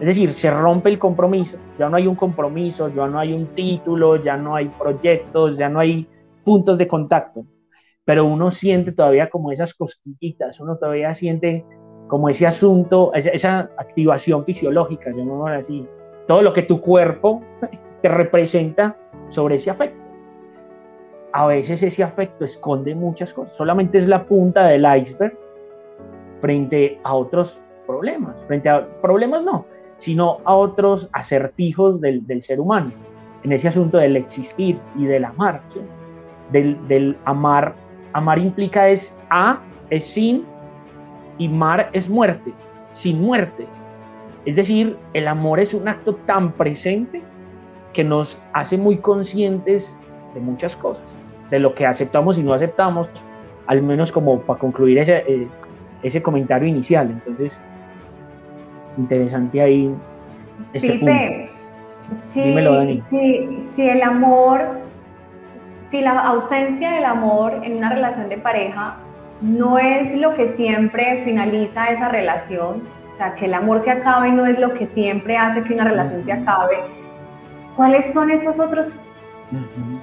es 0.00 0.06
decir, 0.06 0.32
se 0.32 0.50
rompe 0.50 0.90
el 0.90 0.98
compromiso, 0.98 1.56
ya 1.78 1.88
no 1.88 1.96
hay 1.96 2.06
un 2.06 2.14
compromiso, 2.14 2.88
ya 2.94 3.06
no 3.06 3.18
hay 3.18 3.32
un 3.32 3.46
título, 3.54 4.16
ya 4.16 4.36
no 4.36 4.54
hay 4.54 4.68
proyectos, 4.68 5.56
ya 5.56 5.68
no 5.68 5.80
hay 5.80 6.06
puntos 6.44 6.78
de 6.78 6.86
contacto, 6.86 7.44
pero 8.04 8.26
uno 8.26 8.50
siente 8.50 8.92
todavía 8.92 9.30
como 9.30 9.50
esas 9.50 9.74
cosquillitas, 9.74 10.60
uno 10.60 10.76
todavía 10.76 11.14
siente 11.14 11.64
como 12.08 12.28
ese 12.28 12.46
asunto, 12.46 13.12
esa, 13.14 13.30
esa 13.30 13.58
activación 13.78 14.44
fisiológica, 14.44 15.10
llamémoslo 15.10 15.56
así, 15.56 15.88
todo 16.26 16.42
lo 16.42 16.52
que 16.52 16.62
tu 16.62 16.80
cuerpo 16.80 17.42
te 18.02 18.08
representa 18.08 18.96
sobre 19.28 19.56
ese 19.56 19.70
afecto. 19.70 20.00
A 21.32 21.46
veces 21.46 21.82
ese 21.82 22.02
afecto 22.02 22.44
esconde 22.44 22.94
muchas 22.94 23.32
cosas, 23.32 23.54
solamente 23.56 23.98
es 23.98 24.06
la 24.06 24.24
punta 24.24 24.66
del 24.66 24.86
iceberg 25.00 25.36
frente 26.40 26.98
a 27.04 27.14
otros 27.14 27.58
problemas, 27.86 28.36
frente 28.46 28.68
a 28.68 28.86
problemas 29.00 29.42
no, 29.42 29.66
sino 29.98 30.38
a 30.44 30.54
otros 30.54 31.08
acertijos 31.12 32.00
del, 32.00 32.24
ser 32.42 32.60
humano, 32.60 32.92
en 33.42 33.52
ese 33.52 33.68
asunto 33.68 33.98
del 33.98 34.16
existir 34.16 34.78
y 34.96 35.06
del 35.06 35.24
amar. 35.24 35.62
Del, 36.52 36.78
del 36.86 37.16
amar, 37.24 37.74
amar 38.12 38.38
implica 38.38 38.88
es 38.88 39.16
a, 39.30 39.60
es 39.90 40.04
sin, 40.04 40.44
y 41.38 41.48
mar 41.48 41.90
es 41.92 42.08
muerte, 42.08 42.52
sin 42.92 43.20
muerte. 43.20 43.66
Es 44.46 44.56
decir, 44.56 44.96
el 45.12 45.28
amor 45.28 45.60
es 45.60 45.74
un 45.74 45.88
acto 45.88 46.14
tan 46.14 46.52
presente 46.52 47.22
que 47.92 48.04
nos 48.04 48.38
hace 48.52 48.78
muy 48.78 48.98
conscientes 48.98 49.96
de 50.34 50.40
muchas 50.40 50.76
cosas, 50.76 51.02
de 51.50 51.58
lo 51.58 51.74
que 51.74 51.86
aceptamos 51.86 52.38
y 52.38 52.42
no 52.42 52.54
aceptamos, 52.54 53.08
al 53.66 53.82
menos 53.82 54.12
como 54.12 54.40
para 54.40 54.58
concluir 54.58 54.98
ese, 54.98 55.16
eh, 55.26 55.48
ese 56.02 56.22
comentario 56.22 56.68
inicial. 56.68 57.10
Entonces, 57.10 57.58
interesante 58.96 59.60
ahí 59.60 59.92
Pipe, 60.72 61.50
Si, 63.10 63.62
si 63.74 63.88
el 63.88 64.02
amor, 64.02 64.60
si 65.90 66.00
la 66.00 66.18
ausencia 66.20 66.92
del 66.92 67.04
amor 67.04 67.60
en 67.62 67.76
una 67.76 67.90
relación 67.90 68.28
de 68.28 68.38
pareja 68.38 68.96
no 69.40 69.78
es 69.78 70.16
lo 70.16 70.34
que 70.34 70.46
siempre 70.46 71.22
finaliza 71.24 71.86
esa 71.88 72.08
relación, 72.08 72.82
o 73.16 73.18
sea, 73.18 73.34
que 73.34 73.46
el 73.46 73.54
amor 73.54 73.80
se 73.80 73.90
acabe 73.90 74.30
no 74.30 74.44
es 74.44 74.58
lo 74.58 74.74
que 74.74 74.84
siempre 74.84 75.38
hace 75.38 75.64
que 75.64 75.72
una 75.72 75.84
relación 75.84 76.22
se 76.22 76.32
acabe, 76.32 76.76
¿cuáles 77.74 78.12
son 78.12 78.30
esos 78.30 78.60
otros 78.60 78.92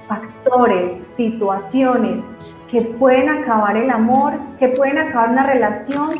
factores, 0.08 1.00
situaciones 1.14 2.22
que 2.68 2.82
pueden 2.82 3.28
acabar 3.28 3.76
el 3.76 3.88
amor, 3.88 4.32
que 4.58 4.66
pueden 4.70 4.98
acabar 4.98 5.30
una 5.30 5.46
relación, 5.46 6.10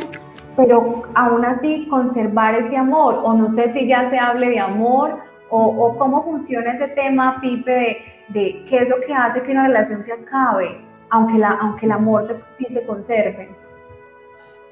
pero 0.55 1.03
aún 1.17 1.45
así 1.45 1.89
conservar 1.89 2.55
ese 2.55 2.77
amor? 2.77 3.21
O 3.25 3.35
no 3.35 3.51
sé 3.51 3.71
si 3.71 3.89
ya 3.89 4.09
se 4.09 4.17
hable 4.17 4.51
de 4.51 4.61
amor 4.61 5.19
o, 5.51 5.97
cómo 5.99 6.23
funciona 6.23 6.75
ese 6.75 6.87
tema, 6.87 7.41
Pipe, 7.41 7.73
de, 7.73 7.97
de 8.29 8.65
qué 8.69 8.77
es 8.77 8.89
lo 8.89 9.01
que 9.05 9.13
hace 9.13 9.43
que 9.43 9.51
una 9.51 9.67
relación 9.67 10.01
se 10.01 10.13
acabe 10.13 10.81
aunque, 11.11 11.39
la, 11.39 11.59
aunque 11.61 11.87
el 11.87 11.93
amor 11.93 12.25
sí 12.45 12.67
se 12.67 12.87
conserve. 12.87 13.49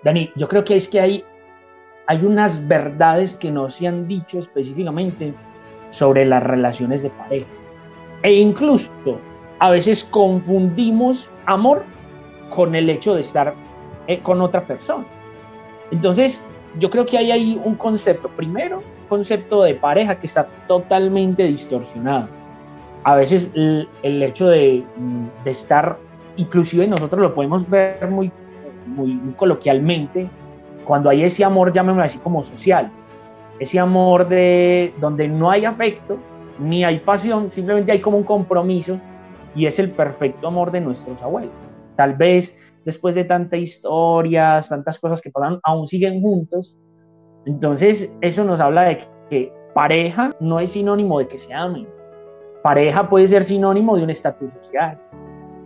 Dani, 0.05 0.33
yo 0.37 0.49
creo 0.49 0.65
que 0.65 0.77
es 0.77 0.89
que 0.89 1.01
hay, 1.01 1.25
hay 2.07 2.25
unas 2.25 2.67
verdades 2.67 3.37
que 3.37 3.51
no 3.51 3.71
se 3.71 3.87
han 3.87 4.09
dicho 4.09 4.39
específicamente 4.39 5.35
sobre 5.91 6.25
las 6.25 6.43
relaciones 6.43 7.03
de 7.03 7.11
pareja. 7.11 7.47
E 8.23 8.35
incluso 8.35 8.89
a 9.59 9.71
veces 9.71 10.05
confundimos 10.05 11.29
amor 11.47 11.85
con 12.51 12.75
el 12.75 12.91
hecho 12.91 13.15
de 13.15 13.21
estar 13.21 13.55
eh, 14.07 14.19
con 14.21 14.41
otra 14.41 14.67
persona. 14.67 15.05
Entonces, 15.91 16.41
yo 16.79 16.91
creo 16.91 17.07
que 17.07 17.19
hay 17.19 17.31
ahí 17.31 17.61
un 17.65 17.75
concepto, 17.75 18.29
primero, 18.29 18.83
concepto 19.09 19.63
de 19.63 19.75
pareja 19.75 20.19
que 20.19 20.27
está 20.27 20.47
totalmente 20.67 21.45
distorsionado. 21.45 22.29
A 23.05 23.17
veces 23.17 23.51
el, 23.55 23.89
hecho 24.03 24.49
de, 24.49 24.85
de, 25.45 25.51
estar 25.51 25.99
inclusive 26.37 26.87
nosotros 26.87 27.21
lo 27.21 27.35
podemos 27.35 27.69
ver 27.69 28.09
muy, 28.09 28.33
muy, 28.87 29.19
coloquialmente, 29.37 30.29
cuando 30.87 31.11
hay 31.11 31.25
ese 31.25 31.45
amor, 31.45 31.73
llamémoslo 31.73 32.05
así 32.05 32.19
como 32.19 32.43
social, 32.43 32.91
ese 33.59 33.79
amor 33.79 34.29
de 34.29 34.93
donde 35.01 35.29
no 35.29 35.51
hay 35.51 35.65
afecto, 35.65 36.19
ni 36.59 36.85
hay 36.85 36.99
pasión, 37.01 37.51
simplemente 37.51 37.93
hay 37.93 38.01
como 38.01 38.19
un 38.19 38.25
compromiso 38.25 38.99
y 39.55 39.67
es 39.67 39.79
el 39.79 39.91
perfecto 39.91 40.49
amor 40.49 40.71
de 40.71 40.81
nuestros 40.81 41.21
abuelos. 41.23 41.53
Tal 41.97 42.15
vez 42.15 42.57
después 42.85 43.15
de 43.15 43.25
tantas 43.25 43.61
historias, 43.61 44.69
tantas 44.69 44.99
cosas 44.99 45.21
que 45.21 45.31
pasan, 45.31 45.61
aún 45.63 45.87
siguen 45.87 46.21
juntos. 46.21 46.77
Entonces, 47.47 48.13
eso 48.21 48.45
nos 48.45 48.61
habla 48.61 48.83
de 48.83 49.01
que 49.31 49.53
pareja 49.75 50.31
no 50.41 50.61
es 50.61 50.73
sinónimo 50.73 51.19
de 51.19 51.29
que 51.29 51.39
se 51.39 51.53
amen. 51.55 51.87
Pareja 52.63 53.09
puede 53.09 53.27
ser 53.27 53.45
sinónimo 53.45 53.97
de 53.97 54.05
un 54.05 54.11
estatus 54.11 54.53
social. 54.53 55.01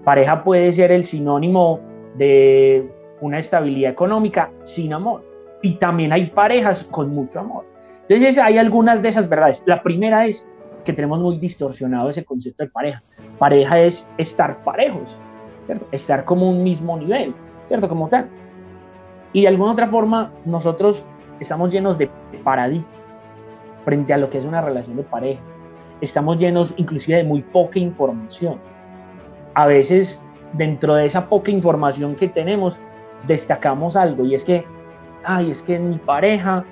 Pareja 0.05 0.43
puede 0.45 0.73
ser 0.73 0.93
el 0.93 1.05
sinónimo 1.05 1.81
de 2.17 2.91
una 3.21 3.39
estabilidad 3.39 3.93
económica 3.93 4.51
sin 4.65 4.93
amor. 4.93 5.25
Y 5.63 5.75
también 5.75 6.13
hay 6.13 6.27
parejas 6.27 6.85
con 6.91 7.11
mucho 7.11 7.41
amor. 7.41 7.65
Entonces 8.03 8.39
hay 8.39 8.59
algunas 8.59 9.03
de 9.03 9.09
esas 9.09 9.29
verdades. 9.29 9.63
La 9.67 9.83
primera 9.83 10.27
es 10.27 10.47
que 10.85 10.93
tenemos 10.93 11.19
muy 11.21 11.39
distorsionado 11.39 12.11
ese 12.11 12.25
concepto 12.25 12.63
de 12.63 12.71
pareja. 12.71 13.03
Pareja 13.39 13.81
es 13.81 14.07
estar 14.19 14.63
parejos. 14.63 15.19
Estar 15.91 16.25
como 16.25 16.49
un 16.49 16.63
mismo 16.63 16.97
nivel, 16.97 17.35
¿cierto? 17.67 17.89
Como 17.89 18.09
tal. 18.09 18.29
Y 19.33 19.43
de 19.43 19.49
alguna 19.49 19.73
otra 19.73 19.89
forma 19.89 20.33
nosotros 20.45 21.05
estamos 21.41 21.73
llenos 21.73 21.99
de 21.99 22.09
paradigmas 22.45 22.97
frente 23.85 24.13
a 24.13 24.19
lo 24.19 24.31
que 24.31 24.39
es 24.39 24.45
una 24.45 24.61
relación 24.61 24.97
de 24.97 25.03
pareja. 25.03 25.41
Estamos 26.01 26.39
llenos 26.39 26.75
inclusive 26.77 27.19
de 27.19 27.25
muy 27.25 27.43
poca 27.43 27.79
información 27.79 28.59
a 29.55 29.67
veces 29.67 30.21
dentro 30.53 30.95
de 30.95 31.07
esa 31.07 31.29
poca 31.29 31.51
información 31.51 32.15
que 32.15 32.29
tenemos, 32.29 32.79
destacamos 33.27 33.97
algo 33.97 34.25
y 34.25 34.35
es 34.35 34.45
que, 34.45 34.65
ay, 35.25 35.51
es 35.51 35.63
que 35.63 35.79
mi 35.79 35.99
pareja 35.99 36.65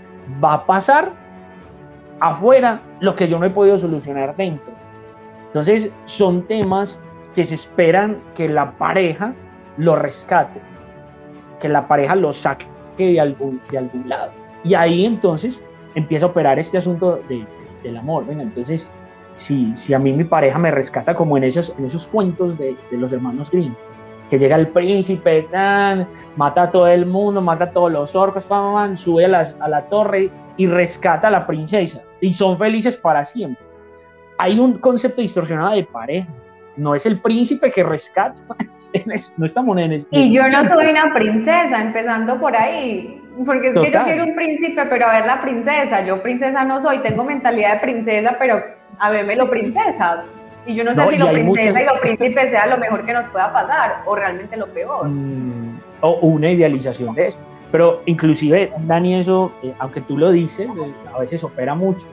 va 0.42 0.54
a 0.54 0.66
pasar 0.66 1.12
afuera 2.20 2.80
lo 3.00 3.14
que 3.14 3.28
yo 3.28 3.38
no 3.38 3.46
he 3.46 3.50
podido 3.50 3.76
solucionar 3.78 4.34
dentro. 4.36 4.72
Entonces 5.46 5.90
son 6.06 6.42
temas 6.46 6.98
que 7.34 7.44
se 7.44 7.54
esperan 7.54 8.20
que 8.34 8.48
la 8.48 8.72
pareja 8.72 9.34
lo 9.76 9.96
rescate, 9.96 10.60
que 11.60 11.68
la 11.68 11.86
pareja 11.86 12.14
lo 12.14 12.32
saque 12.32 12.66
de 12.96 13.20
algún, 13.20 13.60
de 13.70 13.78
algún 13.78 14.08
lado. 14.08 14.32
Y 14.64 14.74
ahí 14.74 15.04
entonces 15.04 15.62
empieza 15.94 16.26
a 16.26 16.28
operar 16.30 16.58
este 16.58 16.78
asunto 16.78 17.20
de, 17.28 17.46
del 17.82 17.96
amor. 17.96 18.26
Venga, 18.26 18.42
entonces 18.42 18.88
si, 19.36 19.74
si 19.74 19.94
a 19.94 19.98
mí 19.98 20.12
mi 20.12 20.24
pareja 20.24 20.58
me 20.58 20.70
rescata 20.70 21.14
como 21.14 21.36
en 21.36 21.44
esos, 21.44 21.74
en 21.78 21.86
esos 21.86 22.06
cuentos 22.08 22.56
de, 22.58 22.76
de 22.90 22.96
los 22.96 23.12
hermanos 23.12 23.50
Grimm, 23.50 23.74
que 24.34 24.40
llega 24.40 24.56
el 24.56 24.66
príncipe, 24.66 25.46
mata 26.34 26.62
a 26.62 26.70
todo 26.72 26.88
el 26.88 27.06
mundo, 27.06 27.40
mata 27.40 27.66
a 27.66 27.70
todos 27.70 27.92
los 27.92 28.16
orcos, 28.16 28.44
sube 28.96 29.26
a, 29.26 29.54
a 29.60 29.68
la 29.68 29.82
torre 29.82 30.28
y 30.56 30.66
rescata 30.66 31.28
a 31.28 31.30
la 31.30 31.46
princesa. 31.46 32.00
Y 32.20 32.32
son 32.32 32.58
felices 32.58 32.96
para 32.96 33.24
siempre. 33.24 33.64
Hay 34.38 34.58
un 34.58 34.78
concepto 34.78 35.20
distorsionado 35.20 35.76
de 35.76 35.84
pareja. 35.84 36.26
No 36.76 36.96
es 36.96 37.06
el 37.06 37.20
príncipe 37.20 37.70
que 37.70 37.84
rescata. 37.84 38.42
no 39.36 39.46
estamos 39.46 39.78
en 39.78 40.04
Y 40.10 40.32
yo 40.32 40.48
no 40.48 40.68
soy 40.68 40.86
una 40.86 41.14
princesa, 41.14 41.80
empezando 41.80 42.40
por 42.40 42.56
ahí. 42.56 43.22
Porque 43.46 43.68
es 43.68 43.78
que 43.78 43.92
yo 43.92 44.02
quiero 44.02 44.24
un 44.24 44.34
príncipe, 44.34 44.84
pero 44.86 45.06
a 45.06 45.12
ver 45.12 45.26
la 45.26 45.42
princesa. 45.42 46.04
Yo 46.04 46.20
princesa 46.20 46.64
no 46.64 46.80
soy, 46.80 46.98
tengo 46.98 47.22
mentalidad 47.22 47.74
de 47.74 47.80
princesa, 47.80 48.34
pero 48.36 48.60
a 48.98 49.12
lo 49.12 49.48
princesa. 49.48 50.24
Y 50.66 50.75
yo 50.75 50.85
no 50.85 50.94
sé 50.94 51.11
si 51.11 51.18
lo 51.18 51.30
princesa 51.30 51.83
y 51.83 51.85
lo 51.85 52.00
príncipe 52.00 52.50
sea 52.50 52.66
lo 52.66 52.78
mejor 52.78 53.04
que 53.04 53.12
nos 53.12 53.26
pueda 53.26 53.52
pasar 53.52 54.02
o 54.06 54.14
realmente 54.14 54.56
lo 54.56 54.66
peor. 54.68 55.06
Mm, 55.06 55.78
o 56.00 56.12
una 56.21 56.50
idealización 56.50 57.14
de 57.14 57.28
eso. 57.28 57.38
Pero 57.71 58.02
inclusive, 58.06 58.73
Dani, 58.87 59.16
eso, 59.16 59.52
eh, 59.62 59.75
aunque 59.78 60.00
tú 60.00 60.16
lo 60.16 60.30
dices, 60.30 60.68
eh, 60.76 60.94
a 61.12 61.18
veces 61.18 61.42
opera 61.44 61.75
mucho. 61.75 62.06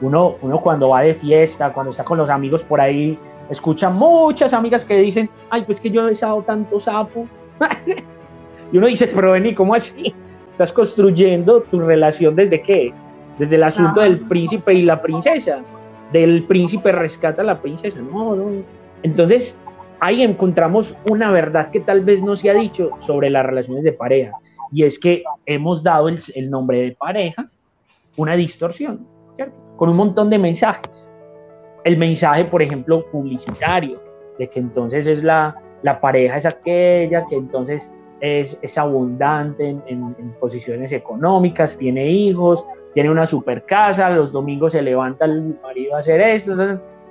Uno, 0.00 0.36
uno 0.40 0.60
cuando 0.60 0.88
va 0.90 1.02
de 1.02 1.14
fiesta, 1.14 1.72
cuando 1.72 1.90
está 1.90 2.04
con 2.04 2.18
los 2.18 2.30
amigos 2.30 2.62
por 2.62 2.80
ahí, 2.80 3.18
escucha 3.50 3.90
muchas 3.90 4.54
amigas 4.54 4.84
que 4.84 4.96
dicen, 4.98 5.28
ay, 5.50 5.62
pues 5.64 5.80
que 5.80 5.90
yo 5.90 6.02
he 6.02 6.10
besado 6.10 6.42
tanto 6.42 6.80
sapo. 6.80 7.26
y 8.72 8.78
uno 8.78 8.86
dice, 8.86 9.08
pero 9.08 9.32
Vení, 9.32 9.54
¿cómo 9.54 9.74
así? 9.74 10.14
Estás 10.52 10.72
construyendo 10.72 11.62
tu 11.62 11.80
relación 11.80 12.34
desde 12.34 12.62
qué? 12.62 12.94
desde 13.38 13.56
el 13.56 13.62
asunto 13.62 14.00
del 14.00 14.20
príncipe 14.20 14.74
y 14.74 14.82
la 14.82 15.00
princesa, 15.00 15.62
del 16.12 16.44
príncipe 16.44 16.92
rescata 16.92 17.42
a 17.42 17.44
la 17.44 17.60
princesa, 17.60 18.00
no, 18.00 18.36
no. 18.36 18.62
Entonces, 19.02 19.56
ahí 20.00 20.22
encontramos 20.22 20.96
una 21.10 21.30
verdad 21.30 21.70
que 21.70 21.80
tal 21.80 22.02
vez 22.02 22.22
no 22.22 22.36
se 22.36 22.50
ha 22.50 22.54
dicho 22.54 22.90
sobre 23.00 23.30
las 23.30 23.44
relaciones 23.44 23.84
de 23.84 23.92
pareja, 23.92 24.32
y 24.72 24.84
es 24.84 24.98
que 24.98 25.22
hemos 25.46 25.82
dado 25.82 26.08
el, 26.08 26.50
nombre 26.50 26.80
de 26.82 26.92
pareja 26.92 27.48
una 28.16 28.34
distorsión, 28.34 29.06
con 29.76 29.88
un 29.88 29.96
montón 29.96 30.30
de 30.30 30.38
mensajes. 30.38 31.06
El 31.84 31.96
mensaje, 31.96 32.44
por 32.44 32.62
ejemplo, 32.62 33.04
publicitario, 33.10 34.00
de 34.38 34.48
que 34.48 34.60
entonces 34.60 35.06
es 35.06 35.22
la, 35.22 35.56
la 35.82 36.00
pareja 36.00 36.36
es 36.36 36.46
aquella 36.46 37.26
que 37.26 37.36
entonces 37.36 37.90
es, 38.20 38.58
es 38.62 38.78
abundante 38.78 39.68
en, 39.68 40.14
posiciones 40.40 40.92
económicas, 40.92 41.76
tiene 41.76 42.08
hijos, 42.08 42.64
tiene 42.94 43.10
una 43.10 43.26
super 43.26 43.64
casa, 43.64 44.10
los 44.10 44.32
domingos 44.32 44.72
se 44.72 44.82
levanta 44.82 45.24
el 45.24 45.56
marido 45.62 45.96
a 45.96 46.00
hacer 46.00 46.20
esto, 46.20 46.54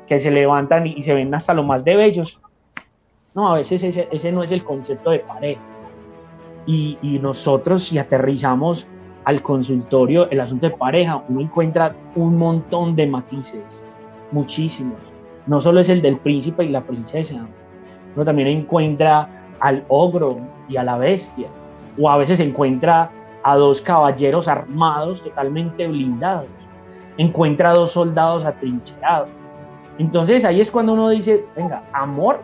que 0.07 0.19
se 0.19 0.31
levantan 0.31 0.87
y, 0.87 1.01
se 1.03 1.13
ven 1.13 1.33
hasta 1.33 1.53
lo 1.53 1.63
más 1.63 1.83
de 1.83 1.95
bellos. 1.95 2.39
No, 3.33 3.49
a 3.49 3.55
veces 3.55 3.83
ese, 3.83 4.07
ese 4.11 4.31
no 4.31 4.43
es 4.43 4.51
el 4.51 4.63
concepto 4.63 5.11
de 5.11 5.19
pareja. 5.19 5.61
Y, 6.65 6.97
y, 7.01 7.17
nosotros 7.19 7.83
si 7.83 7.97
aterrizamos 7.97 8.85
al 9.23 9.41
consultorio 9.41 10.29
el 10.29 10.41
asunto 10.41 10.67
de 10.67 10.75
pareja, 10.75 11.23
uno 11.29 11.41
encuentra 11.41 11.95
un 12.15 12.37
montón 12.37 12.95
de 12.95 13.07
matices, 13.07 13.63
muchísimos. 14.31 14.99
No 15.47 15.59
solo 15.59 15.79
es 15.79 15.89
el 15.89 16.01
del 16.01 16.17
príncipe 16.17 16.65
y 16.65 16.69
la 16.69 16.81
princesa, 16.81 17.47
uno 18.15 18.25
también 18.25 18.47
encuentra 18.47 19.27
al 19.59 19.83
ogro 19.87 20.37
y 20.67 20.77
a 20.77 20.83
la 20.83 20.97
bestia, 20.97 21.47
o 21.99 22.09
a 22.09 22.17
veces 22.17 22.39
encuentra 22.39 23.09
a 23.43 23.55
dos 23.55 23.81
caballeros 23.81 24.47
armados 24.47 25.23
totalmente 25.23 25.87
blindados, 25.87 26.47
encuentra 27.17 27.71
a 27.71 27.73
dos 27.73 27.91
soldados 27.91 28.45
atrincherados. 28.45 29.29
Entonces 29.97 30.45
ahí 30.45 30.61
es 30.61 30.71
cuando 30.71 30.93
uno 30.93 31.09
dice, 31.09 31.45
venga, 31.55 31.83
amor 31.93 32.39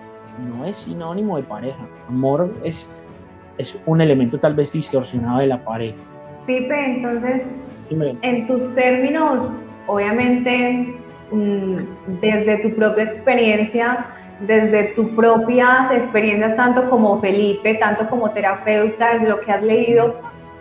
no 0.55 0.65
es 0.65 0.77
sinónimo 0.77 1.37
de 1.37 1.43
pareja, 1.43 1.79
amor 2.07 2.53
es, 2.63 2.87
es 3.57 3.79
un 3.85 4.01
elemento 4.01 4.39
tal 4.39 4.53
vez 4.53 4.71
distorsionado 4.71 5.39
de 5.39 5.47
la 5.47 5.63
pareja. 5.63 5.97
Pipe, 6.45 6.85
entonces, 6.85 7.43
en 7.89 8.47
tus 8.47 8.73
términos, 8.75 9.49
obviamente, 9.87 10.95
mm, 11.31 11.77
desde 12.21 12.57
tu 12.59 12.75
propia 12.75 13.05
experiencia, 13.05 14.05
desde 14.41 14.93
tus 14.95 15.07
propias 15.09 15.91
experiencias, 15.91 16.55
tanto 16.55 16.89
como 16.89 17.19
Felipe, 17.19 17.75
tanto 17.75 18.07
como 18.09 18.29
terapeuta, 18.31 19.13
desde 19.13 19.29
lo 19.29 19.39
que 19.41 19.51
has 19.51 19.63
leído, 19.63 20.15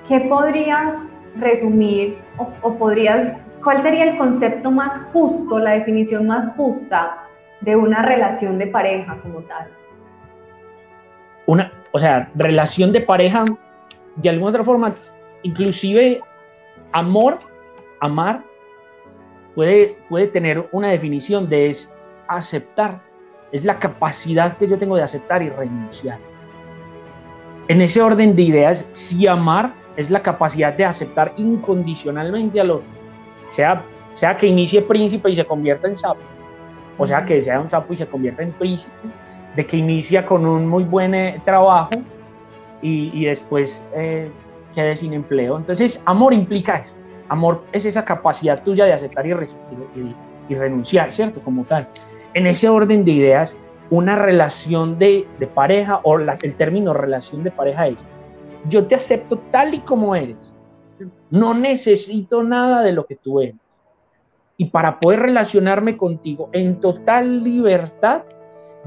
¿qué 0.09 0.21
podrías 0.21 0.95
resumir 1.37 2.19
o, 2.39 2.75
podrías 2.75 3.33
¿cuál 3.63 3.83
sería 3.83 4.05
el 4.05 4.17
concepto 4.17 4.71
más 4.71 4.93
justo, 5.13 5.59
la 5.59 5.73
definición 5.73 6.27
más 6.27 6.55
justa 6.57 7.25
de 7.61 7.75
una 7.77 8.03
relación 8.03 8.59
de 8.59 8.69
pareja 8.69 9.19
como 9.23 9.41
tal? 9.41 9.69
Una, 11.47 11.73
o 11.93 11.99
sea, 11.99 12.31
relación 12.35 12.93
de 12.93 13.01
pareja, 13.01 13.45
de 14.17 14.29
alguna 14.29 14.51
otra 14.51 14.65
forma, 14.65 14.95
inclusive 15.43 16.21
amor, 16.93 17.39
amar, 18.01 18.43
puede, 19.55 19.99
puede 20.09 20.29
tener 20.29 20.69
una 20.73 20.89
definición 20.89 21.49
de 21.49 21.71
es 21.71 21.93
aceptar, 22.29 23.01
es 23.53 23.65
la 23.65 23.79
capacidad 23.79 24.57
que 24.57 24.69
yo 24.69 24.79
tengo 24.79 24.97
de 24.97 25.03
aceptar 25.03 25.43
y 25.43 25.51
renunciar. 25.51 26.19
En 27.69 27.81
ese 27.81 28.01
orden 28.01 28.37
de 28.37 28.43
ideas, 28.43 28.87
si 28.93 29.27
amar 29.27 29.73
es 29.97 30.11
la 30.11 30.23
capacidad 30.23 30.73
de 30.73 30.85
aceptar 30.85 31.33
incondicionalmente 31.37 32.61
al 32.61 32.71
otro, 32.71 32.89
sea, 33.51 33.83
sea 34.15 34.37
que 34.37 34.47
inicie 34.47 34.83
príncipe 34.83 35.31
y 35.31 35.37
se 35.37 35.45
convierta 35.45 35.89
en 35.89 35.99
sapo, 35.99 36.21
o 36.99 37.07
sea 37.07 37.25
que 37.25 37.41
sea 37.43 37.61
un 37.61 37.69
sapo 37.69 37.93
y 37.93 37.97
se 37.97 38.07
convierta 38.07 38.43
en 38.43 38.53
príncipe, 38.53 38.93
de 39.57 39.67
que 39.67 39.77
inicia 39.77 40.27
con 40.27 40.47
un 40.47 40.67
muy 40.67 40.85
buen 40.85 41.15
eh, 41.15 41.41
trabajo 41.45 41.91
y, 42.83 43.11
y 43.15 43.25
después 43.25 43.83
eh, 43.95 44.31
quede 44.75 44.95
sin 44.95 45.15
empleo. 45.15 45.57
Entonces, 45.57 46.01
amor 46.05 46.35
implica 46.35 46.77
eso. 46.77 46.93
Amor 47.29 47.65
es 47.73 47.87
esa 47.87 48.05
capacidad 48.05 48.63
tuya 48.63 48.85
de 48.85 48.93
aceptar 48.93 49.27
y, 49.27 49.33
y, 50.49 50.55
renunciar, 50.55 51.13
¿cierto? 51.13 51.41
Como 51.41 51.65
tal. 51.65 51.89
En 52.35 52.47
ese 52.47 52.69
orden 52.69 53.05
de 53.05 53.11
ideas, 53.11 53.57
una 53.91 54.15
relación 54.17 54.99
de, 54.99 55.27
de 55.41 55.47
pareja, 55.49 56.01
o 56.05 56.19
el 56.19 56.55
término 56.55 56.93
relación 56.93 57.43
de 57.43 57.51
pareja 57.51 57.89
es, 57.89 57.97
yo 58.69 58.87
te 58.87 58.95
acepto 58.95 59.39
tal 59.51 59.75
y 59.75 59.81
como 59.81 60.15
eres. 60.15 60.53
No 61.31 61.55
necesito 61.55 62.43
nada 62.43 62.83
de 62.83 62.93
lo 62.93 63.07
que 63.07 63.17
tú 63.17 63.41
eres. 63.41 63.57
Y 64.57 64.67
para 64.67 64.99
poder 64.99 65.21
relacionarme 65.21 65.97
contigo 65.97 66.49
en 66.53 66.81
total 66.81 67.45
libertad, 67.45 68.23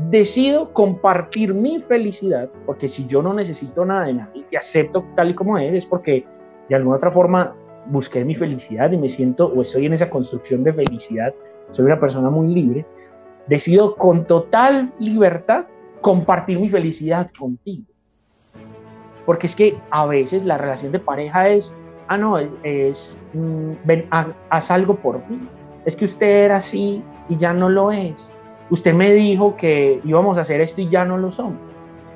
decido 0.09 0.73
compartir 0.73 1.53
mi 1.53 1.79
felicidad, 1.79 2.49
porque 2.65 2.87
si 2.87 3.05
yo 3.05 3.21
no 3.21 3.33
necesito 3.33 3.85
nada 3.85 4.05
de 4.05 4.13
nadie, 4.13 4.45
te 4.49 4.57
acepto 4.57 5.05
tal 5.15 5.31
y 5.31 5.33
como 5.35 5.57
eres, 5.57 5.85
porque 5.85 6.25
de 6.69 6.75
alguna 6.75 6.95
otra 6.95 7.11
forma 7.11 7.55
busqué 7.87 8.23
mi 8.23 8.35
felicidad 8.35 8.91
y 8.91 8.97
me 8.97 9.09
siento 9.09 9.47
o 9.47 9.61
estoy 9.61 9.85
en 9.85 9.93
esa 9.93 10.09
construcción 10.09 10.63
de 10.63 10.73
felicidad, 10.73 11.33
soy 11.71 11.85
una 11.85 11.99
persona 11.99 12.29
muy 12.29 12.47
libre, 12.53 12.85
decido 13.47 13.95
con 13.95 14.25
total 14.25 14.93
libertad 14.99 15.65
compartir 16.01 16.59
mi 16.59 16.69
felicidad 16.69 17.29
contigo. 17.37 17.88
Porque 19.29 19.45
es 19.45 19.55
que 19.55 19.77
a 19.91 20.07
veces 20.07 20.43
la 20.43 20.57
relación 20.57 20.91
de 20.91 20.97
pareja 20.97 21.49
es, 21.49 21.71
ah, 22.07 22.17
no, 22.17 22.39
es, 22.63 23.15
mm, 23.33 23.73
ven, 23.83 24.07
haz 24.09 24.71
algo 24.71 24.95
por 24.95 25.19
mí. 25.29 25.47
Es 25.85 25.95
que 25.95 26.05
usted 26.05 26.45
era 26.45 26.55
así 26.55 27.03
y 27.29 27.37
ya 27.37 27.53
no 27.53 27.69
lo 27.69 27.91
es. 27.91 28.31
Usted 28.71 28.91
me 28.91 29.13
dijo 29.13 29.55
que 29.55 30.01
íbamos 30.03 30.39
a 30.39 30.41
hacer 30.41 30.61
esto 30.61 30.81
y 30.81 30.89
ya 30.89 31.05
no 31.05 31.19
lo 31.19 31.31
somos. 31.31 31.61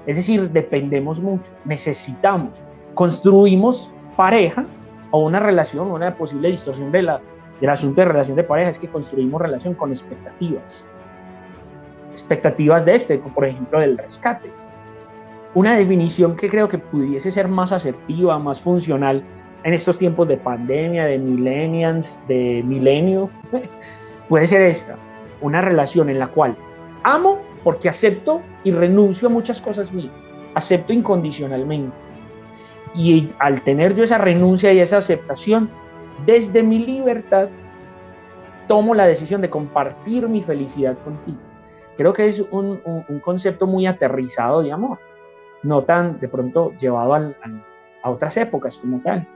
Es 0.08 0.18
decir, 0.18 0.50
dependemos 0.50 1.20
mucho, 1.20 1.52
necesitamos, 1.66 2.60
construimos 2.96 3.92
pareja 4.18 4.66
o 5.12 5.20
una 5.20 5.40
relación, 5.40 5.92
una 5.92 6.16
posible 6.16 6.50
distorsión 6.50 6.92
de 6.92 7.04
la, 7.04 7.22
del 7.62 7.70
asunto 7.70 8.02
de 8.02 8.06
relación 8.06 8.38
de 8.38 8.44
pareja 8.44 8.72
es 8.72 8.80
que 8.80 8.88
construimos 8.88 9.40
relación 9.40 9.76
con 9.76 9.92
expectativas. 9.92 10.84
Expectativas 12.12 12.86
de 12.86 12.96
este, 12.96 13.20
por 13.20 13.46
ejemplo, 13.46 13.80
del 13.82 14.00
rescate. 14.00 14.63
Una 15.56 15.76
definición 15.78 16.36
que 16.36 16.50
creo 16.50 16.68
que 16.68 16.80
pudiese 16.80 17.32
ser 17.32 17.48
más 17.48 17.72
asertiva, 17.72 18.40
más 18.40 18.60
funcional 18.60 19.24
en 19.64 19.74
estos 19.74 19.98
tiempos 19.98 20.28
de 20.28 20.38
pandemia, 20.38 21.06
de 21.06 21.18
millennials, 21.20 22.20
de 22.28 22.64
milenio, 22.66 23.30
puede 24.30 24.48
ser 24.48 24.62
esta. 24.62 24.96
Una 25.42 25.62
relación 25.62 26.10
en 26.10 26.20
la 26.20 26.28
cual 26.28 26.56
amo 27.04 27.40
porque 27.64 27.90
acepto 27.90 28.42
y 28.64 28.72
renuncio 28.72 29.28
a 29.28 29.32
muchas 29.32 29.62
cosas 29.62 29.92
mías. 29.92 30.12
Acepto 30.56 30.94
incondicionalmente 30.94 32.04
y 32.96 33.30
al 33.40 33.62
tener 33.62 33.96
yo 33.96 34.04
esa 34.04 34.18
renuncia 34.18 34.72
y 34.72 34.80
esa 34.80 34.98
aceptación, 34.98 35.70
desde 36.26 36.62
mi 36.62 36.80
libertad, 36.80 37.50
tomo 38.68 38.94
la 38.94 39.08
decisión 39.08 39.42
de 39.42 39.50
compartir 39.50 40.28
mi 40.28 40.44
felicidad 40.44 40.98
contigo. 41.04 41.40
Creo 41.98 42.14
que 42.14 42.28
es 42.28 42.44
un, 42.52 42.82
concepto 43.24 43.68
muy 43.68 43.86
aterrizado 43.86 44.62
de 44.62 44.72
amor, 44.72 45.00
no 45.64 45.84
tan 45.84 46.20
de 46.20 46.28
pronto 46.28 46.74
llevado 46.80 47.16
a 47.16 48.10
otras 48.10 48.38
épocas 48.38 48.78
como 48.78 49.00
tal. 49.02 49.28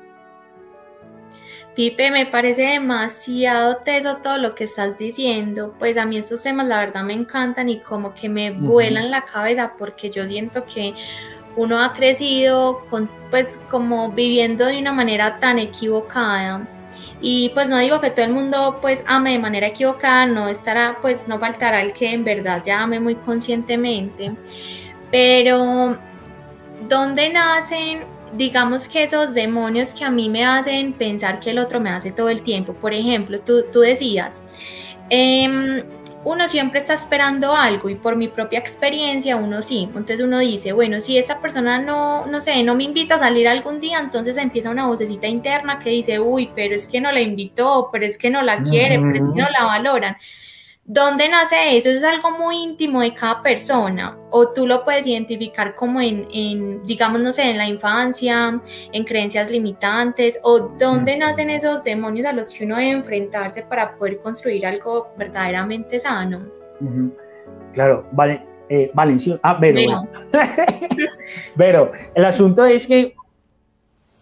Pipe, 1.75 2.09
me 2.09 2.25
parece 2.25 2.63
demasiado 2.63 3.77
teso 3.77 4.17
todo 4.17 4.39
lo 4.39 4.55
que 4.55 4.63
estás 4.63 4.97
diciendo. 4.97 5.75
Pues 5.77 5.95
a 5.97 6.05
mí 6.05 6.17
estos 6.17 6.41
temas 6.41 6.67
la 6.67 6.79
verdad 6.79 7.03
me 7.03 7.13
encantan 7.13 7.69
y 7.69 7.79
como 7.81 8.15
que 8.15 8.29
me 8.29 8.49
vuelan 8.51 9.11
la 9.11 9.25
cabeza 9.25 9.73
porque 9.77 10.09
yo 10.09 10.27
siento 10.27 10.65
que 10.65 10.95
uno 11.55 11.79
ha 11.79 11.93
crecido 11.93 12.83
con, 12.89 13.07
pues 13.29 13.59
como 13.69 14.11
viviendo 14.11 14.65
de 14.65 14.79
una 14.79 14.91
manera 14.91 15.39
tan 15.39 15.59
equivocada. 15.59 16.67
Y 17.21 17.49
pues 17.49 17.69
no 17.69 17.77
digo 17.77 17.99
que 17.99 18.09
todo 18.09 18.25
el 18.25 18.33
mundo 18.33 18.79
pues 18.81 19.03
ame 19.07 19.33
de 19.33 19.39
manera 19.39 19.67
equivocada, 19.67 20.25
no 20.25 20.47
estará, 20.47 20.97
pues 20.99 21.27
no 21.27 21.37
faltará 21.37 21.81
el 21.81 21.93
que 21.93 22.11
en 22.11 22.23
verdad 22.23 22.63
ya 22.65 22.81
ame 22.81 22.99
muy 22.99 23.15
conscientemente. 23.15 24.35
Pero, 25.11 25.97
¿dónde 26.87 27.29
nacen, 27.29 28.05
digamos 28.33 28.87
que 28.87 29.03
esos 29.03 29.33
demonios 29.33 29.93
que 29.93 30.05
a 30.05 30.11
mí 30.11 30.29
me 30.29 30.45
hacen 30.45 30.93
pensar 30.93 31.39
que 31.39 31.51
el 31.51 31.59
otro 31.59 31.79
me 31.79 31.89
hace 31.89 32.11
todo 32.11 32.29
el 32.29 32.41
tiempo? 32.41 32.73
Por 32.73 32.93
ejemplo, 32.93 33.39
tú, 33.39 33.65
tú 33.71 33.81
decías, 33.81 34.43
eh, 35.09 35.83
uno 36.27 36.49
siempre 36.49 36.79
está 36.79 36.93
esperando 36.93 37.55
algo 37.55 37.89
y 37.89 37.95
por 37.95 38.17
mi 38.17 38.27
propia 38.27 38.59
experiencia 38.59 39.37
uno 39.37 39.61
sí. 39.61 39.83
Entonces 39.83 40.19
uno 40.19 40.39
dice, 40.39 40.73
bueno, 40.73 40.99
si 40.99 41.17
esa 41.17 41.39
persona 41.39 41.79
no, 41.79 42.25
no 42.25 42.41
sé, 42.41 42.63
no 42.63 42.75
me 42.75 42.83
invita 42.83 43.15
a 43.15 43.19
salir 43.19 43.47
algún 43.47 43.79
día, 43.79 43.99
entonces 43.99 44.35
empieza 44.35 44.69
una 44.69 44.87
vocecita 44.87 45.27
interna 45.27 45.79
que 45.79 45.89
dice, 45.89 46.19
uy, 46.19 46.51
pero 46.53 46.75
es 46.75 46.87
que 46.87 46.99
no 46.99 47.13
la 47.13 47.21
invitó, 47.21 47.89
pero 47.93 48.05
es 48.05 48.17
que 48.17 48.29
no 48.29 48.41
la 48.41 48.61
quiere, 48.61 48.99
pero 48.99 49.13
es 49.13 49.21
que 49.33 49.41
no 49.41 49.49
la 49.49 49.63
valoran. 49.63 50.17
¿Dónde 50.89 51.27
nace 51.27 51.75
eso? 51.75 51.89
Eso 51.89 51.97
es 51.97 52.03
algo 52.05 52.31
muy 52.37 52.63
íntimo 52.63 53.01
de 53.01 53.13
cada 53.13 53.43
persona. 53.43 54.17
O 54.29 54.53
tú 54.53 54.65
lo 54.65 54.85
puedes 54.85 55.05
identificar 55.05 55.75
como 55.75 55.99
en, 55.99 56.81
digamos, 56.83 57.19
no 57.19 57.33
sé, 57.33 57.49
en 57.49 57.57
la 57.57 57.67
infancia, 57.67 58.61
en 58.93 59.03
creencias 59.03 59.51
limitantes, 59.51 60.39
o 60.43 60.59
dónde 60.59 61.17
nacen 61.17 61.49
esos 61.49 61.83
demonios 61.83 62.25
a 62.25 62.31
los 62.31 62.51
que 62.51 62.63
uno 62.63 62.77
debe 62.77 62.91
enfrentarse 62.91 63.63
para 63.63 63.97
poder 63.97 64.19
construir 64.19 64.65
algo 64.65 65.09
verdaderamente 65.17 65.99
sano. 65.99 66.45
Claro, 67.73 68.07
vale. 68.13 68.41
Eh, 68.69 68.89
Valencia. 68.93 69.37
Ah, 69.43 69.57
pero. 69.59 70.07
pero 71.57 71.91
el 72.15 72.25
asunto 72.25 72.63
es 72.65 72.87
que 72.87 73.13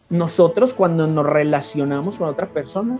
nosotros 0.09 0.73
cuando 0.73 1.05
nos 1.05 1.27
relacionamos 1.27 2.17
con 2.17 2.27
otras 2.27 2.49
personas, 2.49 2.99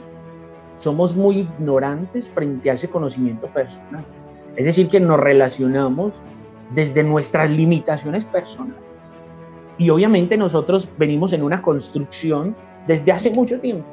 somos 0.78 1.16
muy 1.16 1.40
ignorantes 1.40 2.28
frente 2.30 2.70
a 2.70 2.74
ese 2.74 2.90
conocimiento 2.90 3.48
personal. 3.48 4.06
Es 4.56 4.66
decir, 4.66 4.90
que 4.90 5.00
nos 5.00 5.20
relacionamos 5.20 6.14
desde 6.74 7.04
nuestras 7.04 7.52
limitaciones 7.52 8.26
personales. 8.26 8.80
Y 9.78 9.90
obviamente 9.90 10.38
nosotros 10.38 10.88
venimos 10.98 11.34
en 11.34 11.44
una 11.44 11.62
construcción 11.62 12.56
desde 12.88 13.12
hace 13.12 13.32
mucho 13.32 13.60
tiempo. 13.60 13.86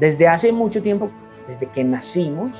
Desde 0.00 0.28
hace 0.28 0.52
mucho 0.52 0.82
tiempo, 0.82 1.10
desde 1.46 1.66
que 1.66 1.82
nacimos, 1.82 2.52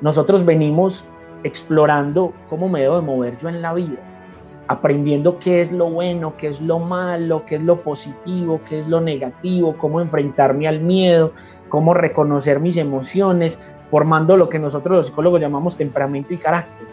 nosotros 0.00 0.44
venimos 0.44 1.04
explorando 1.44 2.32
cómo 2.48 2.68
me 2.68 2.82
debo 2.82 2.96
de 2.96 3.02
mover 3.02 3.36
yo 3.38 3.48
en 3.48 3.62
la 3.62 3.74
vida, 3.74 3.98
aprendiendo 4.68 5.38
qué 5.38 5.62
es 5.62 5.72
lo 5.72 5.90
bueno, 5.90 6.34
qué 6.36 6.48
es 6.48 6.60
lo 6.60 6.78
malo, 6.78 7.44
qué 7.46 7.56
es 7.56 7.62
lo 7.62 7.82
positivo, 7.82 8.60
qué 8.68 8.78
es 8.78 8.86
lo 8.86 9.00
negativo, 9.00 9.76
cómo 9.76 10.00
enfrentarme 10.00 10.68
al 10.68 10.80
miedo, 10.80 11.32
cómo 11.72 11.94
reconocer 11.94 12.60
mis 12.60 12.76
emociones, 12.76 13.58
formando 13.90 14.36
lo 14.36 14.50
que 14.50 14.58
nosotros 14.58 14.94
los 14.94 15.06
psicólogos 15.06 15.40
llamamos 15.40 15.78
temperamento 15.78 16.34
y 16.34 16.36
carácter. 16.36 16.86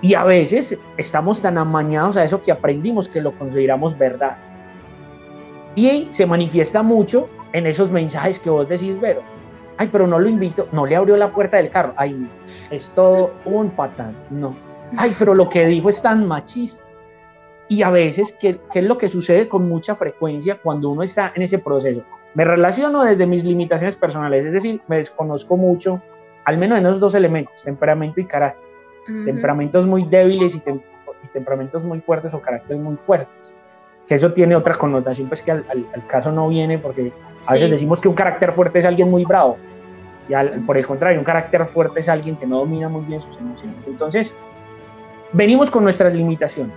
Y 0.00 0.14
a 0.14 0.22
veces 0.22 0.78
estamos 0.96 1.42
tan 1.42 1.58
amañados 1.58 2.16
a 2.16 2.22
eso 2.22 2.40
que 2.40 2.52
aprendimos 2.52 3.08
que 3.08 3.20
lo 3.20 3.36
consideramos 3.36 3.98
verdad. 3.98 4.36
Y 5.74 6.06
se 6.12 6.24
manifiesta 6.24 6.84
mucho 6.84 7.28
en 7.52 7.66
esos 7.66 7.90
mensajes 7.90 8.38
que 8.38 8.48
vos 8.48 8.68
decís, 8.68 8.98
Vero. 9.00 9.22
Ay, 9.76 9.88
pero 9.90 10.06
no 10.06 10.20
lo 10.20 10.28
invito, 10.28 10.68
no 10.70 10.86
le 10.86 10.94
abrió 10.94 11.16
la 11.16 11.32
puerta 11.32 11.56
del 11.56 11.70
carro. 11.70 11.92
Ay, 11.96 12.30
es 12.70 12.92
todo 12.94 13.32
un 13.44 13.70
patán. 13.70 14.14
No. 14.30 14.54
Ay, 14.96 15.10
pero 15.18 15.34
lo 15.34 15.48
que 15.48 15.66
dijo 15.66 15.88
es 15.88 16.00
tan 16.00 16.28
machista. 16.28 16.84
Y 17.68 17.82
a 17.82 17.90
veces, 17.90 18.32
¿qué, 18.40 18.60
¿qué, 18.72 18.78
es 18.78 18.84
lo 18.84 18.98
que 18.98 19.08
sucede 19.08 19.48
con 19.48 19.68
mucha 19.68 19.96
frecuencia 19.96 20.60
cuando 20.62 20.90
uno 20.90 21.02
está 21.02 21.32
en 21.34 21.42
ese 21.42 21.58
proceso? 21.58 22.04
Me 22.34 22.44
relaciono 22.44 23.02
desde 23.02 23.26
mis 23.26 23.44
limitaciones 23.44 23.96
personales, 23.96 24.46
es 24.46 24.52
decir, 24.52 24.80
me 24.86 24.98
desconozco 24.98 25.56
mucho, 25.56 26.00
al 26.44 26.58
menos 26.58 26.78
en 26.78 26.86
esos 26.86 27.00
dos 27.00 27.14
elementos, 27.14 27.62
temperamento 27.62 28.20
y 28.20 28.24
carácter. 28.24 28.70
Temperamentos 29.24 29.86
muy 29.86 30.04
débiles 30.04 30.54
y, 30.54 30.62
temperamentos 31.32 31.82
muy 31.82 32.00
fuertes 32.00 32.32
o 32.32 32.40
caracteres 32.40 32.80
muy 32.80 32.96
fuertes. 32.96 33.52
Que 34.06 34.14
eso 34.14 34.32
tiene 34.32 34.54
otra 34.54 34.74
connotación, 34.74 35.28
pues 35.28 35.42
que 35.42 35.50
al, 35.50 35.66
caso 36.06 36.30
no 36.30 36.48
viene, 36.48 36.78
porque 36.78 37.12
a 37.48 37.54
veces 37.54 37.70
decimos 37.70 38.00
que 38.00 38.08
un 38.08 38.14
carácter 38.14 38.52
fuerte 38.52 38.78
es 38.78 38.84
alguien 38.84 39.10
muy 39.10 39.24
bravo. 39.24 39.56
Y 40.28 40.60
por 40.60 40.76
el 40.76 40.86
contrario, 40.86 41.18
un 41.18 41.24
carácter 41.24 41.66
fuerte 41.66 42.00
es 42.00 42.08
alguien 42.08 42.36
que 42.36 42.46
no 42.46 42.58
domina 42.58 42.88
muy 42.88 43.04
bien 43.04 43.20
sus 43.20 43.36
emociones. 43.38 43.76
Entonces, 43.86 44.32
venimos 45.32 45.70
con 45.70 45.82
nuestras 45.82 46.14
limitaciones, 46.14 46.74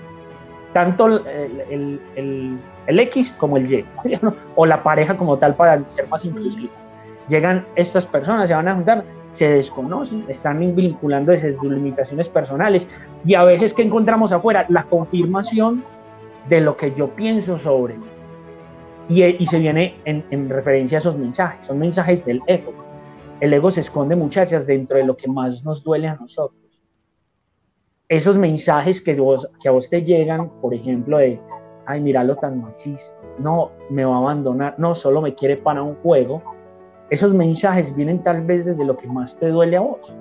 tanto 0.74 1.08
el, 1.08 2.00
el, 2.16 3.00
X 3.00 3.34
como 3.38 3.58
el 3.58 3.72
Y, 3.72 3.86
o 4.56 4.66
la 4.66 4.84
pareja 4.84 5.16
como 5.16 5.38
tal 5.38 5.56
para 5.56 5.86
ser 5.86 6.08
más 6.10 6.26
inclusivo. 6.26 6.72
Llegan 7.28 7.66
estas 7.76 8.06
personas, 8.06 8.50
se 8.50 8.56
van 8.56 8.68
a 8.68 8.74
juntar, 8.74 9.06
se 9.34 9.48
desconocen, 9.48 10.26
están 10.28 10.76
vinculando 10.76 11.32
esas 11.32 11.56
limitaciones 11.64 12.28
personales 12.28 12.88
y 13.24 13.36
a 13.36 13.44
veces 13.44 13.74
que 13.74 13.84
encontramos 13.84 14.32
afuera 14.32 14.66
la 14.70 14.84
confirmación 14.84 15.84
de 16.50 16.60
lo 16.60 16.76
que 16.76 16.94
yo 16.94 17.10
pienso 17.10 17.58
sobre 17.58 17.96
y, 19.08 19.24
y 19.24 19.46
se 19.46 19.60
viene 19.60 19.96
en, 20.06 20.24
en, 20.32 20.50
referencia 20.50 20.98
a 20.98 21.00
esos 21.00 21.18
mensajes, 21.18 21.66
son 21.66 21.80
mensajes 21.80 22.26
del 22.26 22.42
ego. 22.48 22.74
El 23.40 23.54
ego 23.54 23.72
se 23.72 23.82
esconde, 23.82 24.16
muchachas, 24.16 24.66
dentro 24.66 24.98
de 24.98 25.04
lo 25.04 25.18
que 25.18 25.28
más 25.28 25.64
nos 25.64 25.84
duele 25.84 26.08
a 26.08 26.16
nosotros. 26.16 26.63
Esos 28.10 28.38
mensajes 28.38 29.02
que, 29.02 29.16
vos, 29.16 29.50
que 29.62 29.70
a 29.70 29.72
vos 29.72 29.90
te 29.90 30.04
llegan, 30.04 30.50
por 30.62 30.74
ejemplo, 30.74 31.18
de, 31.18 31.40
ay, 31.86 32.02
míralo 32.02 32.36
tan 32.36 32.62
machista, 32.62 33.16
no, 33.40 33.72
me 33.90 34.06
va 34.06 34.16
a 34.16 34.18
abandonar, 34.20 34.76
no, 34.78 34.94
solo 34.94 35.22
me 35.22 35.34
quiere 35.34 35.58
para 35.58 35.82
un 35.82 35.96
juego, 35.96 36.42
esos 37.10 37.34
mensajes 37.34 37.96
vienen 37.96 38.22
tal 38.22 38.44
vez 38.44 38.66
desde 38.66 38.86
lo 38.86 38.98
que 38.98 39.08
más 39.08 39.38
te 39.38 39.50
duele 39.50 39.78
a 39.78 39.82
vos, 39.82 40.14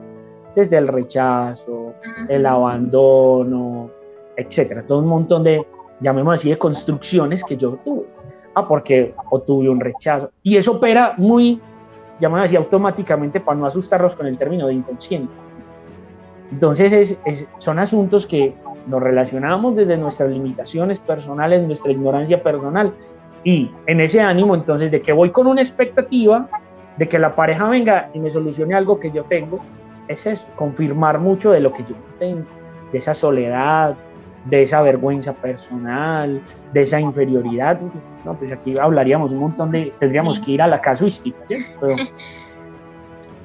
desde 0.55 0.79
el 0.79 0.89
rechazo, 0.89 1.95
el 2.29 2.47
abandono, 2.47 3.91
etcétera, 4.37 4.85
todo 4.87 5.01
un 5.01 5.09
montón 5.09 5.45
de, 5.45 5.67
llamémoslo 6.01 6.35
así, 6.35 6.51
de 6.51 6.59
construcciones 6.59 7.43
que 7.45 7.57
yo 7.57 7.79
tuve. 7.85 8.07
Ah, 8.55 8.69
porque 8.69 9.15
o 9.31 9.41
tuve 9.41 9.71
un 9.71 9.81
rechazo. 9.81 10.31
Y 10.43 10.57
eso 10.57 10.73
opera 10.73 11.15
muy, 11.17 11.59
llamémoslo 12.21 12.45
así, 12.45 12.57
automáticamente 12.57 13.41
para 13.41 13.59
no 13.59 13.67
asustarlos 13.67 14.15
con 14.15 14.27
el 14.27 14.37
término 14.37 14.67
de 14.67 14.75
inconsciente. 14.75 15.33
Entonces 16.53 17.19
es, 17.25 17.49
son 17.59 17.79
asuntos 17.79 18.27
que 18.27 18.55
nos 18.87 19.03
relacionamos 19.03 19.75
desde 19.75 19.97
nuestras 19.97 20.31
limitaciones 20.31 20.99
personales, 21.01 21.63
nuestra 21.63 21.93
ignorancia 21.93 22.43
personal. 22.43 22.93
Y 23.43 23.71
en 23.87 24.01
ese 24.01 24.21
ánimo 24.21 24.55
entonces 24.55 24.91
de 24.91 25.01
que 25.01 25.13
voy 25.13 25.31
con 25.31 25.47
una 25.47 25.63
expectativa 25.63 26.49
de 26.99 27.09
que 27.09 27.19
la 27.19 27.35
pareja 27.35 27.69
venga 27.69 28.11
y 28.13 28.19
me 28.19 28.31
solucione 28.31 28.75
algo 28.75 29.01
que 29.01 29.11
yo 29.11 29.25
tengo, 29.25 29.61
es 30.09 30.27
eso, 30.27 30.45
confirmar 30.57 31.19
mucho 31.19 31.53
de 31.53 31.61
lo 31.61 31.73
que 31.73 31.85
yo 31.85 31.97
tengo, 32.19 32.45
de 32.93 32.99
esa 32.99 33.15
soledad, 33.15 33.97
de 34.45 34.63
esa 34.63 34.83
vergüenza 34.83 35.33
personal, 35.33 36.43
de 36.75 36.83
esa 36.83 37.01
inferioridad. 37.01 37.81
No, 38.27 38.35
pues 38.35 38.53
aquí 38.53 38.77
hablaríamos 38.77 39.33
un 39.33 39.39
montón 39.39 39.71
de, 39.71 39.93
tendríamos 39.99 40.39
que 40.39 40.53
ir 40.53 40.63
a 40.63 40.67
la 40.67 40.83
casuística, 40.83 41.39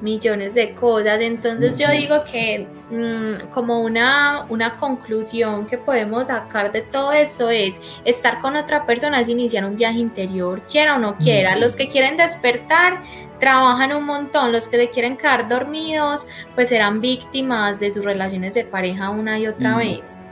Millones 0.00 0.54
de 0.54 0.74
cosas. 0.74 1.20
Entonces 1.20 1.78
yo 1.78 1.90
digo 1.90 2.22
que 2.24 2.66
mm, 2.90 3.50
como 3.50 3.80
una, 3.80 4.46
una 4.48 4.76
conclusión 4.76 5.66
que 5.66 5.78
podemos 5.78 6.28
sacar 6.28 6.70
de 6.72 6.82
todo 6.82 7.12
eso 7.12 7.50
es 7.50 7.80
estar 8.04 8.38
con 8.40 8.56
otra 8.56 8.86
persona 8.86 9.20
es 9.20 9.28
iniciar 9.28 9.64
un 9.64 9.76
viaje 9.76 9.98
interior, 9.98 10.62
quiera 10.70 10.96
o 10.96 10.98
no 10.98 11.16
quiera. 11.16 11.56
Los 11.56 11.74
que 11.74 11.88
quieren 11.88 12.16
despertar 12.16 13.02
trabajan 13.38 13.92
un 13.92 14.04
montón, 14.04 14.52
los 14.52 14.68
que 14.68 14.76
se 14.76 14.90
quieren 14.90 15.16
quedar 15.16 15.48
dormidos, 15.48 16.26
pues 16.54 16.68
serán 16.68 17.00
víctimas 17.00 17.80
de 17.80 17.90
sus 17.90 18.04
relaciones 18.04 18.54
de 18.54 18.64
pareja 18.64 19.10
una 19.10 19.38
y 19.38 19.46
otra 19.46 19.76
vez. 19.76 20.22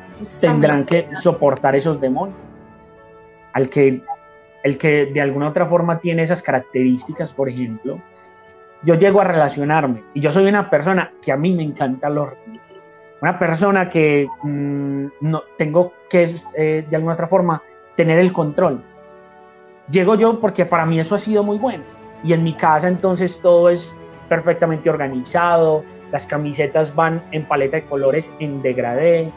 Tendrán 0.41 0.85
que 0.87 1.09
soportar 1.23 1.77
esos 1.77 2.01
demonios. 2.01 2.39
Al 3.53 3.69
que, 3.69 4.03
el 4.65 4.79
que 4.79 5.07
de 5.07 5.21
alguna 5.21 5.49
otra 5.49 5.67
forma 5.67 5.99
tiene 5.99 6.23
esas 6.23 6.43
características, 6.43 7.33
por 7.33 7.49
ejemplo, 7.49 8.01
yo 8.83 8.95
llego 8.95 9.21
a 9.21 9.25
relacionarme 9.25 10.05
y 10.15 10.21
yo 10.21 10.31
soy 10.31 10.47
una 10.47 10.71
persona 10.71 11.13
que 11.23 11.33
a 11.33 11.37
mí 11.37 11.53
me 11.53 11.63
encanta 11.63 12.09
los 12.09 12.29
una 13.21 13.39
persona 13.39 13.89
que 13.89 14.29
mm, 14.43 15.07
no 15.21 15.43
tengo 15.57 15.93
que 16.11 16.35
eh, 16.55 16.87
de 16.89 16.97
alguna 16.97 17.15
otra 17.15 17.29
forma 17.29 17.63
tener 17.97 18.19
el 18.19 18.33
control. 18.33 18.83
Llego 19.91 20.17
yo 20.17 20.39
porque 20.41 20.67
para 20.67 20.85
mí 20.85 21.01
eso 21.01 21.15
ha 21.15 21.19
sido 21.19 21.43
muy 21.43 21.59
bueno 21.59 21.85
y 22.23 22.33
en 22.33 22.43
mi 22.43 22.53
casa 22.53 22.89
entonces 22.89 23.41
todo 23.41 23.71
es 23.71 23.93
perfectamente 24.29 24.91
organizado, 24.91 25.85
las 26.13 26.27
camisetas 26.27 26.95
van 26.95 27.23
en 27.33 27.47
paleta 27.47 27.77
de 27.79 27.85
colores 27.85 28.33
en 28.39 28.63
degradé, 28.63 29.33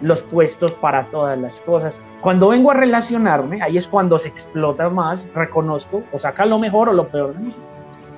los 0.00 0.22
puestos 0.22 0.72
para 0.74 1.06
todas 1.06 1.38
las 1.38 1.60
cosas. 1.60 1.98
Cuando 2.20 2.48
vengo 2.48 2.70
a 2.70 2.74
relacionarme, 2.74 3.62
ahí 3.62 3.76
es 3.76 3.88
cuando 3.88 4.18
se 4.18 4.28
explota 4.28 4.88
más, 4.88 5.28
reconozco 5.34 6.02
o 6.12 6.18
saca 6.18 6.46
lo 6.46 6.58
mejor 6.58 6.88
o 6.88 6.92
lo 6.92 7.08
peor 7.08 7.34
de 7.34 7.40
mí, 7.40 7.54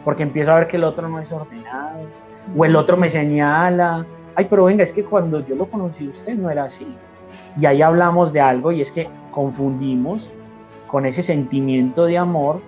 porque 0.04 0.22
empiezo 0.22 0.52
a 0.52 0.58
ver 0.58 0.68
que 0.68 0.76
el 0.76 0.84
otro 0.84 1.08
no 1.08 1.18
es 1.20 1.32
ordenado, 1.32 2.00
o 2.56 2.64
el 2.64 2.76
otro 2.76 2.96
me 2.96 3.08
señala, 3.08 4.06
ay, 4.34 4.46
pero 4.48 4.64
venga, 4.64 4.82
es 4.82 4.92
que 4.92 5.04
cuando 5.04 5.44
yo 5.46 5.54
lo 5.56 5.66
conocí 5.66 6.08
usted 6.08 6.34
no 6.34 6.50
era 6.50 6.64
así. 6.64 6.86
Y 7.58 7.66
ahí 7.66 7.82
hablamos 7.82 8.32
de 8.32 8.40
algo 8.40 8.72
y 8.72 8.80
es 8.80 8.92
que 8.92 9.08
confundimos 9.30 10.30
con 10.86 11.06
ese 11.06 11.22
sentimiento 11.22 12.04
de 12.04 12.18
amor 12.18 12.60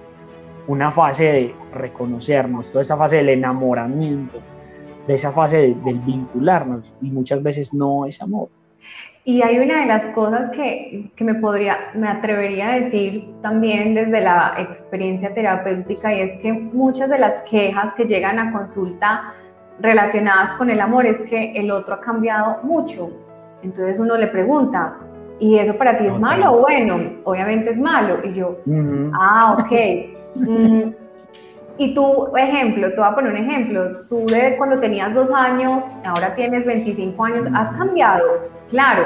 una 0.66 0.90
fase 0.90 1.24
de 1.24 1.54
reconocernos, 1.72 2.70
toda 2.70 2.82
esa 2.82 2.96
fase 2.96 3.16
del 3.16 3.28
enamoramiento, 3.28 4.38
de 5.06 5.14
esa 5.14 5.30
fase 5.30 5.76
del 5.84 6.00
vincularnos, 6.00 6.92
y 7.00 7.10
muchas 7.10 7.42
veces 7.42 7.72
no 7.72 8.06
es 8.06 8.20
amor. 8.20 8.48
Y 9.28 9.42
hay 9.42 9.58
una 9.58 9.80
de 9.80 9.86
las 9.86 10.04
cosas 10.14 10.52
que, 10.52 11.10
que, 11.16 11.24
me 11.24 11.34
podría, 11.34 11.90
me 11.94 12.06
atrevería 12.08 12.68
a 12.68 12.74
decir 12.76 13.28
también 13.42 13.92
desde 13.92 14.20
la 14.20 14.54
experiencia 14.56 15.34
terapéutica 15.34 16.14
y 16.14 16.20
es 16.20 16.38
que 16.42 16.52
muchas 16.52 17.10
de 17.10 17.18
las 17.18 17.42
quejas 17.50 17.92
que 17.94 18.04
llegan 18.04 18.38
a 18.38 18.52
consulta 18.52 19.34
relacionadas 19.80 20.52
con 20.52 20.70
el 20.70 20.80
amor 20.80 21.06
es 21.06 21.20
que 21.28 21.54
el 21.56 21.72
otro 21.72 21.94
ha 21.94 22.00
cambiado 22.00 22.58
mucho. 22.62 23.10
Entonces 23.64 23.98
uno 23.98 24.16
le 24.16 24.28
pregunta, 24.28 24.96
¿y 25.40 25.58
eso 25.58 25.76
para 25.76 25.98
ti 25.98 26.06
es 26.06 26.16
malo 26.20 26.52
o 26.52 26.60
bueno? 26.60 27.00
Obviamente 27.24 27.70
es 27.70 27.80
malo. 27.80 28.18
Y 28.22 28.32
yo, 28.32 28.58
ah, 29.12 29.56
ok. 29.58 29.72
Mm, 30.36 30.90
y 31.78 31.94
tú, 31.94 32.34
ejemplo, 32.36 32.90
te 32.90 32.96
voy 32.96 33.06
a 33.06 33.14
poner 33.14 33.32
un 33.32 33.38
ejemplo, 33.38 34.04
tú 34.08 34.26
de 34.26 34.56
cuando 34.56 34.80
tenías 34.80 35.12
dos 35.14 35.30
años, 35.30 35.82
ahora 36.04 36.34
tienes 36.34 36.64
25 36.64 37.24
años, 37.24 37.46
has 37.54 37.70
cambiado, 37.76 38.24
claro. 38.70 39.04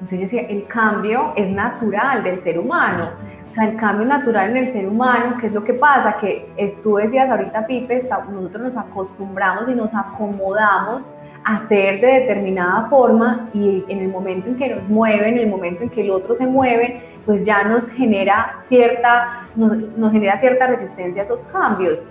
Entonces 0.00 0.20
decía, 0.20 0.42
el 0.48 0.66
cambio 0.66 1.32
es 1.36 1.50
natural 1.50 2.24
del 2.24 2.40
ser 2.40 2.58
humano. 2.58 3.10
O 3.48 3.52
sea, 3.52 3.68
el 3.68 3.76
cambio 3.76 4.06
natural 4.06 4.50
en 4.50 4.56
el 4.56 4.72
ser 4.72 4.88
humano, 4.88 5.36
¿qué 5.38 5.48
es 5.48 5.52
lo 5.52 5.62
que 5.62 5.74
pasa? 5.74 6.16
Que 6.18 6.50
eh, 6.56 6.78
tú 6.82 6.96
decías 6.96 7.30
ahorita, 7.30 7.66
Pipe, 7.66 8.08
nosotros 8.32 8.62
nos 8.62 8.76
acostumbramos 8.76 9.68
y 9.68 9.74
nos 9.74 9.94
acomodamos 9.94 11.04
a 11.44 11.66
ser 11.66 12.00
de 12.00 12.06
determinada 12.20 12.88
forma 12.88 13.48
y 13.52 13.84
en 13.88 14.00
el 14.00 14.08
momento 14.08 14.48
en 14.48 14.56
que 14.56 14.74
nos 14.74 14.88
mueven, 14.88 15.34
en 15.34 15.40
el 15.40 15.48
momento 15.48 15.82
en 15.82 15.90
que 15.90 16.02
el 16.02 16.10
otro 16.10 16.34
se 16.34 16.46
mueve, 16.46 17.02
pues 17.26 17.44
ya 17.44 17.64
nos 17.64 17.88
genera 17.90 18.56
cierta, 18.64 19.48
nos, 19.56 20.12
genera 20.12 20.38
cierta 20.38 20.66
resistencia 20.66 21.22
a 21.22 21.24
esos 21.24 21.44
cambios. 21.46 22.02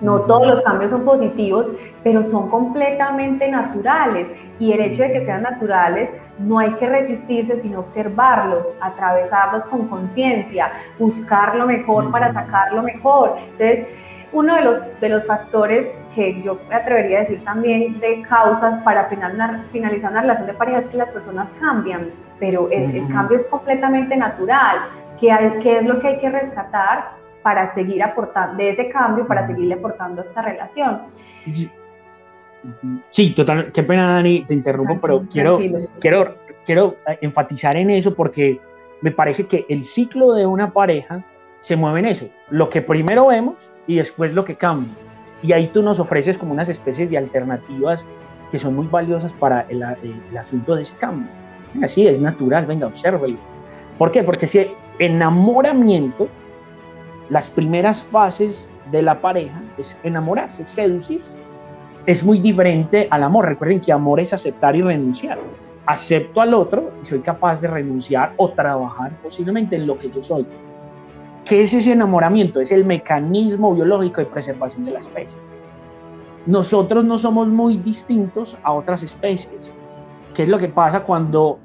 No 0.00 0.22
todos 0.22 0.46
los 0.46 0.62
cambios 0.62 0.90
son 0.90 1.04
positivos, 1.04 1.70
pero 2.02 2.24
son 2.24 2.50
completamente 2.50 3.48
naturales. 3.48 4.28
Y 4.58 4.72
el 4.72 4.80
hecho 4.80 5.02
de 5.02 5.12
que 5.12 5.24
sean 5.24 5.42
naturales, 5.42 6.10
no 6.38 6.58
hay 6.58 6.72
que 6.74 6.88
resistirse, 6.88 7.60
sino 7.60 7.80
observarlos, 7.80 8.66
atravesarlos 8.80 9.64
con 9.66 9.86
conciencia, 9.86 10.72
buscar 10.98 11.54
lo 11.54 11.66
mejor 11.66 12.10
para 12.10 12.32
sacar 12.32 12.72
lo 12.72 12.82
mejor. 12.82 13.36
Entonces, 13.52 13.86
uno 14.34 14.56
de 14.56 14.62
los, 14.62 15.00
de 15.00 15.08
los 15.08 15.24
factores 15.24 15.94
que 16.14 16.42
yo 16.42 16.58
me 16.68 16.74
atrevería 16.74 17.18
a 17.18 17.20
decir 17.22 17.42
también 17.44 18.00
de 18.00 18.22
causas 18.22 18.82
para 18.82 19.08
finalizar 19.08 20.10
una 20.10 20.20
relación 20.20 20.48
de 20.48 20.54
pareja 20.54 20.80
es 20.80 20.88
que 20.88 20.96
las 20.96 21.10
personas 21.10 21.50
cambian, 21.60 22.10
pero 22.40 22.68
es, 22.70 22.92
el 22.92 23.06
cambio 23.08 23.36
es 23.36 23.46
completamente 23.46 24.16
natural. 24.16 24.78
¿Qué, 25.20 25.28
¿Qué 25.62 25.78
es 25.78 25.84
lo 25.84 26.00
que 26.00 26.08
hay 26.08 26.18
que 26.18 26.28
rescatar 26.28 27.12
para 27.42 27.72
seguir 27.74 28.02
aportando, 28.02 28.56
de 28.56 28.70
ese 28.70 28.90
cambio, 28.90 29.26
para 29.26 29.46
seguirle 29.46 29.74
aportando 29.74 30.22
a 30.22 30.24
esta 30.24 30.42
relación? 30.42 31.02
Sí, 33.10 33.34
total, 33.34 33.70
qué 33.70 33.82
pena 33.84 34.14
Dani, 34.14 34.44
te 34.44 34.54
interrumpo, 34.54 34.98
pero 35.00 35.24
quiero, 35.30 35.60
quiero, 36.00 36.34
quiero 36.64 36.96
enfatizar 37.20 37.76
en 37.76 37.90
eso 37.90 38.14
porque 38.14 38.60
me 39.00 39.12
parece 39.12 39.46
que 39.46 39.64
el 39.68 39.84
ciclo 39.84 40.32
de 40.32 40.46
una 40.46 40.72
pareja 40.72 41.24
se 41.60 41.76
mueve 41.76 42.00
en 42.00 42.06
eso. 42.06 42.26
Lo 42.50 42.68
que 42.68 42.82
primero 42.82 43.28
vemos 43.28 43.70
y 43.86 43.96
después 43.96 44.32
lo 44.32 44.44
que 44.44 44.56
cambia. 44.56 44.92
Y 45.42 45.52
ahí 45.52 45.68
tú 45.68 45.82
nos 45.82 45.98
ofreces 45.98 46.38
como 46.38 46.52
unas 46.52 46.68
especies 46.68 47.10
de 47.10 47.18
alternativas 47.18 48.04
que 48.50 48.58
son 48.58 48.74
muy 48.76 48.86
valiosas 48.86 49.32
para 49.32 49.66
el, 49.68 49.82
asunto 50.38 50.76
de 50.76 50.82
ese 50.82 50.94
cambio. 50.96 51.28
Así 51.82 52.06
es 52.06 52.20
natural, 52.20 52.66
venga, 52.66 52.86
obsérvelo. 52.86 53.36
¿Por 53.98 54.10
qué? 54.10 54.22
Porque 54.22 54.46
si 54.46 54.70
enamoramiento, 54.98 56.28
las 57.30 57.50
primeras 57.50 58.02
fases 58.04 58.68
de 58.90 59.02
la 59.02 59.20
pareja 59.20 59.60
es 59.76 59.96
enamorarse, 60.02 60.64
seducirse. 60.64 61.38
Es 62.06 62.22
muy 62.22 62.38
diferente 62.38 63.08
al 63.10 63.22
amor. 63.22 63.46
Recuerden 63.46 63.80
que 63.80 63.92
amor 63.92 64.20
es 64.20 64.32
aceptar 64.32 64.76
y 64.76 64.82
renunciar. 64.82 65.38
Acepto 65.86 66.40
al 66.40 66.54
otro 66.54 66.92
y 67.02 67.06
soy 67.06 67.20
capaz 67.20 67.60
de 67.60 67.68
renunciar 67.68 68.34
o 68.36 68.50
trabajar 68.50 69.12
posiblemente 69.22 69.76
en 69.76 69.86
lo 69.86 69.98
que 69.98 70.10
yo 70.10 70.22
soy. 70.22 70.46
¿Qué 71.44 71.60
es 71.60 71.74
ese 71.74 71.92
enamoramiento? 71.92 72.58
Es 72.60 72.72
el 72.72 72.86
mecanismo 72.86 73.74
biológico 73.74 74.22
de 74.22 74.26
preservación 74.26 74.84
de 74.84 74.92
la 74.92 75.00
especie. 75.00 75.38
nosotros 76.46 77.04
no 77.04 77.18
somos 77.18 77.48
muy 77.48 77.76
distintos 77.78 78.56
a 78.62 78.72
otras 78.72 79.02
especies. 79.02 79.72
¿Qué 80.34 80.44
es 80.44 80.48
lo 80.48 80.58
que 80.58 80.68
pasa 80.68 81.04
cuando, 81.04 81.58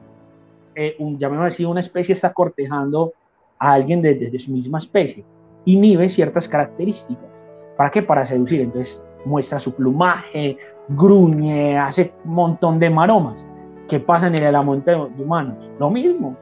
eh, 0.75 0.95
un, 0.99 1.17
así, 1.43 1.65
una 1.65 1.79
especie 1.79 2.13
está 2.13 2.33
cortejando 2.33 3.13
a 3.57 3.73
alguien 3.73 4.01
desde 4.01 4.29
de, 4.29 4.39
su 4.39 4.51
misma 4.51 4.77
especie? 4.77 5.25
Inhibe 5.65 6.07
ciertas 6.09 6.47
características. 6.47 7.29
¿Para 7.77 7.89
qué? 7.89 8.01
Para 8.01 8.25
seducir. 8.25 8.61
Entonces 8.61 9.03
muestra 9.25 9.59
su 9.59 9.73
plumaje, 9.73 10.57
gruñe, 10.89 11.77
hace 11.77 12.13
un 12.25 12.33
montón 12.33 12.79
de 12.79 12.89
maromas. 12.89 13.45
¿Qué 13.87 13.99
pasa 13.99 14.27
en 14.27 14.35
el 14.35 14.43
enamoramiento 14.43 15.09
de 15.15 15.23
humanos? 15.23 15.57
Lo 15.79 15.89
mismo. 15.89 16.37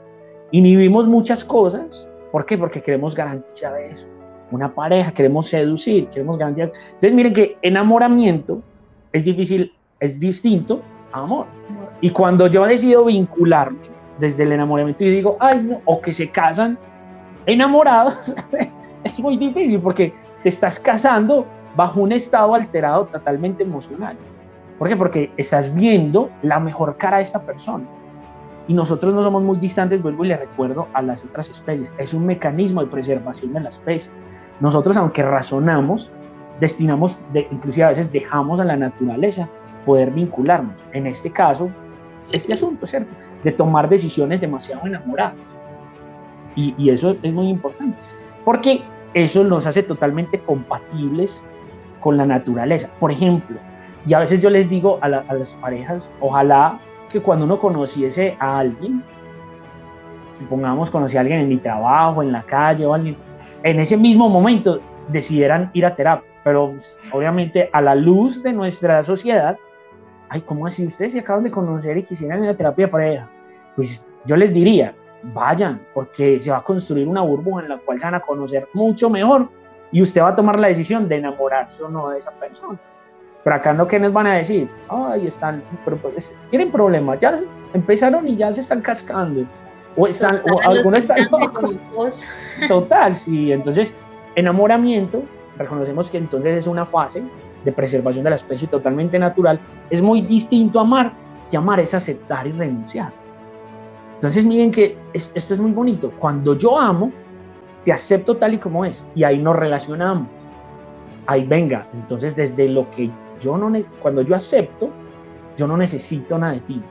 Inhibimos 0.51 1.07
muchas 1.07 1.45
cosas. 1.45 2.09
¿Por 2.31 2.45
qué? 2.45 2.57
Porque 2.57 2.81
queremos 2.81 3.15
garantizar 3.15 3.79
eso 3.81 4.07
una 4.51 4.73
pareja, 4.73 5.11
queremos 5.11 5.47
seducir, 5.47 6.07
queremos 6.07 6.37
garantizar. 6.37 6.71
Entonces 6.85 7.13
miren 7.13 7.33
que 7.33 7.57
enamoramiento 7.61 8.61
es 9.11 9.25
difícil, 9.25 9.73
es 9.99 10.19
distinto 10.19 10.81
a 11.11 11.21
amor. 11.21 11.47
Y 12.01 12.09
cuando 12.11 12.47
yo 12.47 12.65
decido 12.65 13.05
vincularme 13.05 13.79
desde 14.19 14.43
el 14.43 14.53
enamoramiento 14.53 15.03
y 15.03 15.09
digo, 15.09 15.37
ay, 15.39 15.61
no, 15.63 15.81
o 15.85 16.01
que 16.01 16.13
se 16.13 16.29
casan 16.29 16.77
enamorados, 17.45 18.33
es 19.03 19.19
muy 19.19 19.37
difícil 19.37 19.79
porque 19.79 20.13
te 20.43 20.49
estás 20.49 20.79
casando 20.79 21.45
bajo 21.75 22.01
un 22.01 22.11
estado 22.11 22.55
alterado 22.55 23.05
totalmente 23.05 23.63
emocional. 23.63 24.15
¿Por 24.79 24.87
qué? 24.87 24.95
Porque 24.95 25.31
estás 25.37 25.73
viendo 25.73 26.29
la 26.41 26.59
mejor 26.59 26.97
cara 26.97 27.17
de 27.17 27.23
esta 27.23 27.41
persona. 27.41 27.85
Y 28.67 28.73
nosotros 28.73 29.13
no 29.13 29.23
somos 29.23 29.43
muy 29.43 29.57
distantes, 29.57 30.01
vuelvo 30.01 30.25
y 30.25 30.29
le 30.29 30.37
recuerdo 30.37 30.87
a 30.93 31.01
las 31.01 31.23
otras 31.23 31.49
especies. 31.49 31.93
Es 31.97 32.13
un 32.13 32.25
mecanismo 32.25 32.81
de 32.81 32.87
preservación 32.87 33.53
de 33.53 33.61
la 33.61 33.69
especie. 33.69 34.11
Nosotros, 34.59 34.97
aunque 34.97 35.23
razonamos, 35.23 36.11
destinamos, 36.59 37.19
de, 37.31 37.47
inclusive 37.51 37.85
a 37.85 37.89
veces 37.89 38.11
dejamos 38.11 38.59
a 38.59 38.65
la 38.65 38.75
naturaleza 38.75 39.47
poder 39.85 40.11
vincularnos. 40.11 40.75
En 40.91 41.07
este 41.07 41.31
caso, 41.31 41.69
este 42.31 42.53
asunto, 42.53 42.85
¿cierto? 42.85 43.09
De 43.43 43.51
tomar 43.51 43.87
decisiones 43.87 44.41
demasiado 44.41 44.85
enamoradas. 44.85 45.35
Y, 46.55 46.73
y 46.77 46.89
eso 46.89 47.15
es 47.21 47.33
muy 47.33 47.49
importante, 47.49 47.97
porque 48.43 48.81
eso 49.13 49.43
nos 49.43 49.65
hace 49.65 49.83
totalmente 49.83 50.39
compatibles 50.39 51.41
con 52.01 52.17
la 52.17 52.25
naturaleza. 52.25 52.89
Por 52.99 53.11
ejemplo, 53.11 53.57
y 54.05 54.13
a 54.13 54.19
veces 54.19 54.41
yo 54.41 54.49
les 54.49 54.69
digo 54.69 54.99
a, 55.01 55.05
a 55.05 55.33
las 55.33 55.53
parejas, 55.53 56.09
ojalá 56.19 56.79
que 57.09 57.21
cuando 57.21 57.45
uno 57.45 57.59
conociese 57.59 58.35
a 58.39 58.59
alguien, 58.59 59.03
supongamos 60.39 60.89
conocí 60.89 61.17
a 61.17 61.21
alguien 61.21 61.39
en 61.39 61.49
mi 61.49 61.57
trabajo, 61.57 62.21
en 62.21 62.31
la 62.31 62.43
calle 62.43 62.85
o 62.85 62.93
alguien, 62.93 63.15
en 63.63 63.79
ese 63.79 63.97
mismo 63.97 64.29
momento 64.29 64.79
decidieran 65.07 65.69
ir 65.73 65.85
a 65.85 65.95
terapia. 65.95 66.29
Pero 66.43 66.75
obviamente 67.11 67.69
a 67.73 67.81
la 67.81 67.95
luz 67.95 68.41
de 68.41 68.53
nuestra 68.53 69.03
sociedad, 69.03 69.57
ay, 70.29 70.41
¿cómo 70.41 70.65
así 70.65 70.85
ustedes 70.87 71.13
se 71.13 71.19
acaban 71.19 71.43
de 71.43 71.51
conocer 71.51 71.97
y 71.97 72.03
quisieran 72.03 72.43
ir 72.43 72.49
a 72.49 72.55
terapia 72.55 72.89
pareja? 72.89 73.29
Pues 73.75 74.07
yo 74.25 74.35
les 74.35 74.53
diría, 74.53 74.95
vayan, 75.23 75.81
porque 75.93 76.39
se 76.39 76.51
va 76.51 76.57
a 76.57 76.63
construir 76.63 77.07
una 77.07 77.21
burbuja 77.21 77.63
en 77.63 77.69
la 77.69 77.77
cual 77.77 77.99
se 77.99 78.05
van 78.05 78.15
a 78.15 78.19
conocer 78.19 78.67
mucho 78.73 79.09
mejor 79.09 79.49
y 79.91 80.01
usted 80.01 80.21
va 80.21 80.29
a 80.29 80.35
tomar 80.35 80.59
la 80.59 80.67
decisión 80.67 81.07
de 81.07 81.17
enamorarse 81.17 81.81
o 81.83 81.89
no 81.89 82.09
de 82.09 82.19
esa 82.19 82.31
persona. 82.31 82.79
Pero 83.47 83.55
acá 83.55 83.73
no 83.73 83.87
que 83.87 83.97
nos 83.97 84.11
van 84.11 84.27
a 84.27 84.33
decir, 84.33 84.69
ay, 84.89 85.27
están, 85.27 85.63
pero 85.85 85.95
pues, 85.95 86.35
tienen 86.49 86.69
problemas, 86.69 87.17
ya 87.21 87.39
empezaron 87.73 88.27
y 88.27 88.35
ya 88.35 88.53
se 88.53 88.59
están 88.59 88.81
cascando 88.81 89.45
o, 89.95 90.05
están, 90.05 90.41
o 90.51 90.59
algunos 90.69 90.99
están... 90.99 91.19
Total, 92.67 93.15
sí. 93.15 93.53
Entonces, 93.53 93.93
enamoramiento, 94.35 95.23
reconocemos 95.57 96.09
que 96.09 96.17
entonces 96.17 96.57
es 96.57 96.67
una 96.67 96.85
fase 96.85 97.23
de 97.63 97.71
preservación 97.71 98.25
de 98.25 98.31
la 98.31 98.35
especie 98.35 98.67
totalmente 98.67 99.17
natural. 99.17 99.61
Es 99.89 100.01
muy 100.01 100.23
distinto 100.23 100.79
a 100.79 100.81
amar, 100.81 101.13
que 101.49 101.55
amar 101.55 101.79
es 101.79 101.93
aceptar 101.93 102.47
y 102.47 102.51
renunciar. 102.51 103.13
Entonces, 104.15 104.43
miren 104.43 104.71
que 104.71 104.97
esto 105.13 105.53
es 105.53 105.59
muy 105.61 105.71
bonito. 105.71 106.11
Cuando 106.19 106.57
yo 106.57 106.77
amo, 106.77 107.13
te 107.85 107.93
acepto 107.93 108.35
tal 108.35 108.55
y 108.55 108.57
como 108.57 108.83
es. 108.83 109.01
Y 109.15 109.23
ahí 109.23 109.37
nos 109.37 109.55
relacionamos. 109.55 110.27
Ahí 111.27 111.45
venga. 111.45 111.87
Entonces, 111.93 112.35
desde 112.35 112.67
lo 112.67 112.91
que 112.91 113.09
yo 113.39 113.57
no, 113.57 113.71
cuando 114.01 114.21
yo 114.21 114.35
acepto, 114.35 114.89
yo 115.57 115.67
no 115.67 115.77
necesito 115.77 116.37
nada 116.37 116.53
de 116.53 116.59
ti 116.61 116.81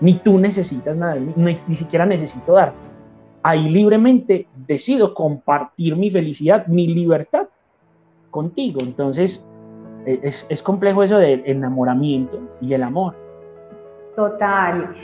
ni 0.00 0.14
tú 0.14 0.38
necesitas 0.38 0.96
nada, 0.96 1.16
ni, 1.16 1.58
ni 1.66 1.76
siquiera 1.76 2.06
necesito 2.06 2.54
dar. 2.54 2.72
Ahí 3.42 3.68
libremente 3.68 4.46
decido 4.66 5.14
compartir 5.14 5.96
mi 5.96 6.10
felicidad, 6.10 6.66
mi 6.66 6.88
libertad 6.88 7.48
contigo. 8.30 8.80
Entonces, 8.80 9.44
e, 10.06 10.20
es, 10.22 10.46
es 10.48 10.62
complejo 10.62 11.02
eso 11.02 11.18
del 11.18 11.42
enamoramiento 11.46 12.40
y 12.60 12.74
el 12.74 12.82
amor. 12.82 13.14
Total. 14.16 14.94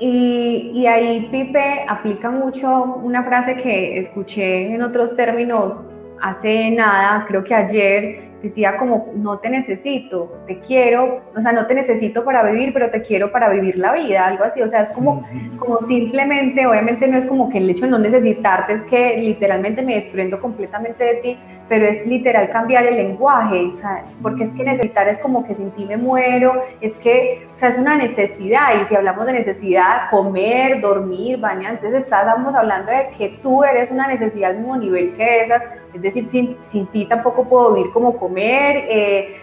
Y, 0.00 0.70
y, 0.74 0.86
ahí 0.86 1.28
Pipe 1.30 1.84
aplica 1.88 2.30
mucho 2.30 2.84
una 3.02 3.24
frase 3.24 3.56
que 3.56 3.98
escuché 3.98 4.72
en 4.72 4.82
otros 4.82 5.16
términos 5.16 5.82
hace 6.20 6.70
nada, 6.70 7.24
creo 7.26 7.42
que 7.42 7.54
ayer, 7.54 8.27
decía 8.42 8.76
como, 8.76 9.12
no 9.14 9.38
te 9.38 9.50
necesito, 9.50 10.40
te 10.46 10.60
quiero, 10.60 11.22
o 11.36 11.40
sea, 11.40 11.52
no 11.52 11.66
te 11.66 11.74
necesito 11.74 12.24
para 12.24 12.42
vivir, 12.44 12.72
pero 12.72 12.90
te 12.90 13.02
quiero 13.02 13.32
para 13.32 13.48
vivir 13.48 13.76
la 13.78 13.92
vida, 13.92 14.26
algo 14.26 14.44
así, 14.44 14.62
o 14.62 14.68
sea, 14.68 14.82
es 14.82 14.90
como, 14.90 15.26
como 15.58 15.80
simplemente, 15.80 16.66
obviamente 16.66 17.08
no 17.08 17.18
es 17.18 17.26
como 17.26 17.48
que 17.48 17.58
el 17.58 17.68
hecho 17.68 17.86
de 17.86 17.90
no 17.90 17.98
necesitarte 17.98 18.74
es 18.74 18.82
que 18.84 19.18
literalmente 19.18 19.82
me 19.82 19.96
desprendo 19.96 20.40
completamente 20.40 21.04
de 21.04 21.14
ti, 21.14 21.38
pero 21.68 21.86
es 21.86 22.06
literal 22.06 22.48
cambiar 22.50 22.86
el 22.86 22.96
lenguaje, 22.96 23.66
o 23.66 23.74
sea, 23.74 24.04
porque 24.22 24.44
es 24.44 24.52
que 24.52 24.64
necesitar 24.64 25.06
es 25.08 25.18
como 25.18 25.46
que 25.46 25.54
sin 25.54 25.70
ti 25.72 25.84
me 25.84 25.96
muero, 25.96 26.62
es 26.80 26.94
que, 26.96 27.46
o 27.52 27.56
sea, 27.56 27.68
es 27.68 27.78
una 27.78 27.96
necesidad, 27.96 28.80
y 28.80 28.86
si 28.86 28.94
hablamos 28.94 29.26
de 29.26 29.34
necesidad, 29.34 30.10
comer, 30.10 30.80
dormir, 30.80 31.38
bañar, 31.38 31.74
entonces 31.74 32.04
estamos 32.04 32.54
hablando 32.54 32.90
de 32.90 33.08
que 33.16 33.38
tú 33.42 33.64
eres 33.64 33.90
una 33.90 34.06
necesidad 34.06 34.50
al 34.50 34.58
mismo 34.58 34.76
nivel 34.76 35.14
que 35.16 35.42
esas, 35.42 35.62
es 35.92 36.02
decir, 36.02 36.24
sin, 36.24 36.56
sin 36.66 36.86
ti 36.86 37.04
tampoco 37.04 37.44
puedo 37.44 37.74
vivir 37.74 37.92
como 37.92 38.16
comer, 38.16 38.84
eh, 38.88 39.36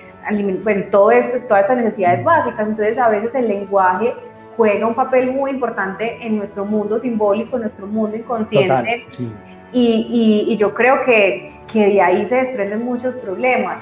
bueno, 0.64 0.86
todo 0.92 1.12
esto, 1.12 1.38
todas 1.48 1.64
estas 1.64 1.78
necesidades 1.78 2.24
básicas. 2.24 2.68
Entonces, 2.68 2.98
a 2.98 3.10
veces 3.10 3.36
el 3.36 3.48
lenguaje 3.48 4.14
juega 4.58 4.88
un 4.88 4.96
papel 4.96 5.32
muy 5.32 5.52
importante 5.52 6.26
en 6.26 6.38
nuestro 6.38 6.66
mundo 6.66 7.00
simbólico, 7.00 7.58
en 7.58 7.64
nuestro 7.64 7.88
mundo 7.88 8.18
inconsciente. 8.18 9.06
y, 9.72 10.48
y, 10.48 10.58
yo 10.58 10.74
creo 10.74 11.04
que, 11.04 11.54
que, 11.72 11.88
de 11.88 12.02
ahí 12.02 12.26
se 12.26 12.36
desprenden 12.36 12.84
muchos 12.84 13.16
problemas. 13.16 13.82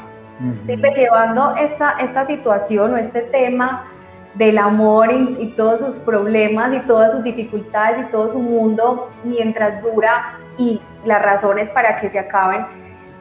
llevando 0.96 1.56
esta, 1.56 1.96
esta 2.00 2.26
situación 2.26 2.93
o 2.93 2.98
este 2.98 3.22
tema 3.22 3.86
del 4.34 4.58
amor 4.58 5.12
y, 5.12 5.43
y, 5.43 5.48
todos 5.56 5.80
sus 5.80 5.96
problemas 6.00 6.74
y 6.74 6.80
todas 6.82 7.12
sus 7.12 7.24
dificultades 7.24 8.00
y 8.00 8.12
todo 8.12 8.30
su 8.30 8.39
mundo 8.39 9.12
mientras 9.24 9.82
dura 9.84 10.39
y 10.58 10.82
las 11.06 11.22
razones 11.22 11.69
para 11.69 12.00
que 12.00 12.10
se 12.10 12.17
acaben. 12.17 12.65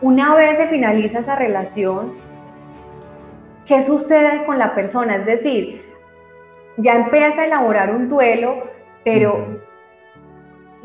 Una 0.00 0.34
vez 0.34 0.56
se 0.56 0.66
finaliza 0.68 1.20
esa 1.20 1.36
relación, 1.36 2.14
¿qué 3.66 3.82
sucede 3.82 4.44
con 4.46 4.58
la 4.58 4.74
persona? 4.74 5.16
Es 5.16 5.26
decir, 5.26 5.92
ya 6.76 6.94
empieza 6.94 7.42
a 7.42 7.44
elaborar 7.46 7.94
un 7.94 8.08
duelo, 8.08 8.64
pero 9.04 9.60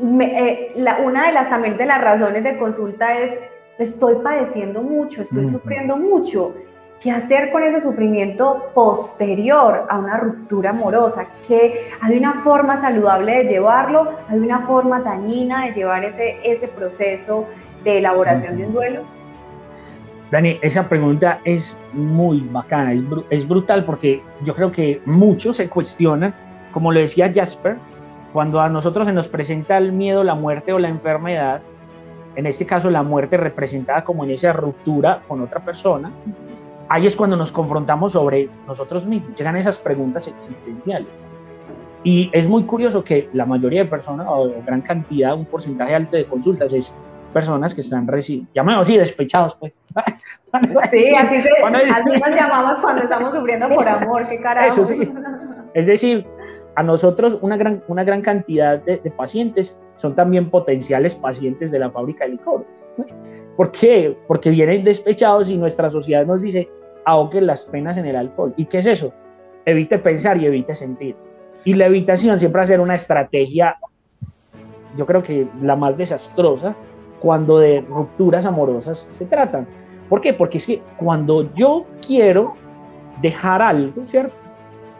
eh, 0.00 0.72
una 1.02 1.26
de 1.26 1.32
las 1.32 1.48
también 1.48 1.76
de 1.76 1.86
las 1.86 2.00
razones 2.00 2.44
de 2.44 2.56
consulta 2.56 3.18
es, 3.18 3.38
estoy 3.78 4.16
padeciendo 4.16 4.82
mucho, 4.82 5.22
estoy 5.22 5.48
sufriendo 5.50 5.96
mucho. 5.96 6.54
¿Qué 7.00 7.12
hacer 7.12 7.52
con 7.52 7.62
ese 7.62 7.80
sufrimiento 7.80 8.70
posterior 8.74 9.86
a 9.88 9.98
una 9.98 10.16
ruptura 10.16 10.70
amorosa? 10.70 11.28
¿Qué, 11.46 11.90
¿Hay 12.00 12.18
una 12.18 12.42
forma 12.42 12.80
saludable 12.80 13.36
de 13.36 13.44
llevarlo? 13.44 14.14
¿Hay 14.28 14.38
una 14.40 14.66
forma 14.66 15.00
dañina 15.00 15.66
de 15.66 15.74
llevar 15.74 16.04
ese, 16.04 16.38
ese 16.42 16.66
proceso 16.66 17.46
de 17.84 17.98
elaboración 17.98 18.56
de 18.56 18.66
un 18.66 18.72
duelo? 18.72 19.02
Dani, 20.32 20.58
esa 20.60 20.88
pregunta 20.88 21.38
es 21.44 21.76
muy 21.92 22.40
bacana, 22.50 22.92
es, 22.92 23.02
es 23.30 23.46
brutal 23.46 23.84
porque 23.84 24.20
yo 24.42 24.54
creo 24.54 24.72
que 24.72 25.00
muchos 25.06 25.56
se 25.56 25.68
cuestionan, 25.68 26.34
como 26.72 26.92
lo 26.92 26.98
decía 26.98 27.32
Jasper, 27.32 27.76
cuando 28.32 28.60
a 28.60 28.68
nosotros 28.68 29.06
se 29.06 29.12
nos 29.12 29.28
presenta 29.28 29.78
el 29.78 29.92
miedo, 29.92 30.24
la 30.24 30.34
muerte 30.34 30.72
o 30.72 30.80
la 30.80 30.88
enfermedad, 30.88 31.62
en 32.38 32.46
este 32.46 32.64
caso 32.64 32.88
la 32.88 33.02
muerte 33.02 33.36
representada 33.36 34.04
como 34.04 34.22
en 34.22 34.30
esa 34.30 34.52
ruptura 34.52 35.22
con 35.26 35.42
otra 35.42 35.58
persona, 35.58 36.12
ahí 36.88 37.04
es 37.04 37.16
cuando 37.16 37.36
nos 37.36 37.50
confrontamos 37.50 38.12
sobre 38.12 38.48
nosotros 38.64 39.04
mismos, 39.04 39.36
llegan 39.36 39.56
esas 39.56 39.76
preguntas 39.76 40.28
existenciales. 40.28 41.08
Y 42.04 42.30
es 42.32 42.46
muy 42.46 42.62
curioso 42.62 43.02
que 43.02 43.28
la 43.32 43.44
mayoría 43.44 43.82
de 43.82 43.90
personas, 43.90 44.28
o 44.30 44.52
gran 44.64 44.82
cantidad, 44.82 45.34
un 45.34 45.46
porcentaje 45.46 45.96
alto 45.96 46.16
de 46.16 46.26
consultas, 46.26 46.72
es 46.72 46.94
personas 47.32 47.74
que 47.74 47.80
están 47.80 48.06
recién, 48.06 48.46
llamamos 48.54 48.86
así, 48.86 48.96
despechados, 48.96 49.56
pues. 49.56 49.76
Sí, 50.92 51.14
así, 51.14 51.44
nos 52.22 52.34
llamamos 52.34 52.78
cuando 52.80 53.02
estamos 53.02 53.34
sufriendo 53.34 53.68
por 53.68 53.86
amor, 53.86 54.28
qué 54.28 54.40
carajo. 54.40 54.68
Eso 54.68 54.84
sí. 54.84 55.12
Es 55.74 55.86
decir, 55.86 56.24
a 56.76 56.84
nosotros 56.84 57.36
una 57.42 57.56
gran, 57.56 57.82
una 57.88 58.04
gran 58.04 58.22
cantidad 58.22 58.78
de, 58.78 58.96
de 58.96 59.10
pacientes 59.10 59.76
son 59.98 60.14
también 60.14 60.50
potenciales 60.50 61.14
pacientes 61.14 61.70
de 61.70 61.78
la 61.78 61.90
fábrica 61.90 62.24
de 62.24 62.32
licores. 62.32 62.82
¿Por 63.56 63.70
qué? 63.72 64.16
Porque 64.26 64.50
vienen 64.50 64.84
despechados 64.84 65.50
y 65.50 65.56
nuestra 65.56 65.90
sociedad 65.90 66.24
nos 66.24 66.40
dice, 66.40 66.68
ahogue 67.04 67.40
las 67.40 67.64
penas 67.64 67.96
en 67.98 68.06
el 68.06 68.16
alcohol. 68.16 68.54
¿Y 68.56 68.66
qué 68.66 68.78
es 68.78 68.86
eso? 68.86 69.12
Evite 69.64 69.98
pensar 69.98 70.36
y 70.38 70.46
evite 70.46 70.74
sentir. 70.74 71.16
Y 71.64 71.74
la 71.74 71.86
evitación 71.86 72.38
siempre 72.38 72.60
va 72.60 72.62
a 72.64 72.66
ser 72.66 72.80
una 72.80 72.94
estrategia, 72.94 73.76
yo 74.96 75.06
creo 75.06 75.22
que 75.22 75.48
la 75.60 75.74
más 75.74 75.96
desastrosa, 75.96 76.74
cuando 77.20 77.58
de 77.58 77.80
rupturas 77.80 78.46
amorosas 78.46 79.08
se 79.10 79.26
tratan. 79.26 79.66
¿Por 80.08 80.20
qué? 80.20 80.32
Porque 80.32 80.58
es 80.58 80.66
que 80.66 80.80
cuando 80.96 81.52
yo 81.54 81.84
quiero 82.06 82.54
dejar 83.20 83.60
algo, 83.60 84.06
¿cierto? 84.06 84.34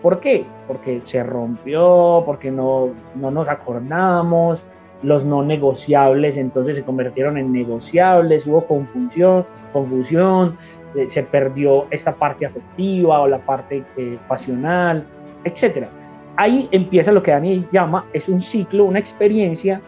¿Por 0.03 0.21
qué? 0.21 0.45
Porque 0.67 1.01
se 1.05 1.23
rompió, 1.23 2.23
porque 2.27 2.51
no, 2.51 2.91
no 3.15 3.31
nos 3.31 3.49
acordamos, 3.49 4.65
los 5.03 5.25
no 5.25 5.43
negociables 5.43 6.37
entonces 6.37 6.77
se 6.77 6.83
convirtieron 6.83 7.39
en 7.39 7.53
negociables, 7.53 8.47
hubo 8.47 8.67
confusión, 8.67 9.47
confusión 9.73 10.57
eh, 10.95 11.09
se 11.11 11.23
perdió 11.23 11.87
esta 11.91 12.15
parte 12.15 12.47
afectiva 12.47 13.21
o 13.21 13.29
la 13.29 13.39
parte 13.39 13.85
eh, 13.97 14.19
pasional, 14.27 15.07
etc. 15.45 15.87
Ahí 16.37 16.69
empieza 16.73 17.13
lo 17.13 17.23
que 17.23 17.31
Dani 17.31 17.67
llama, 17.71 18.05
es 18.13 18.29
un 18.29 18.41
ciclo, 18.41 18.85
una 18.85 18.99
experiencia 18.99 19.81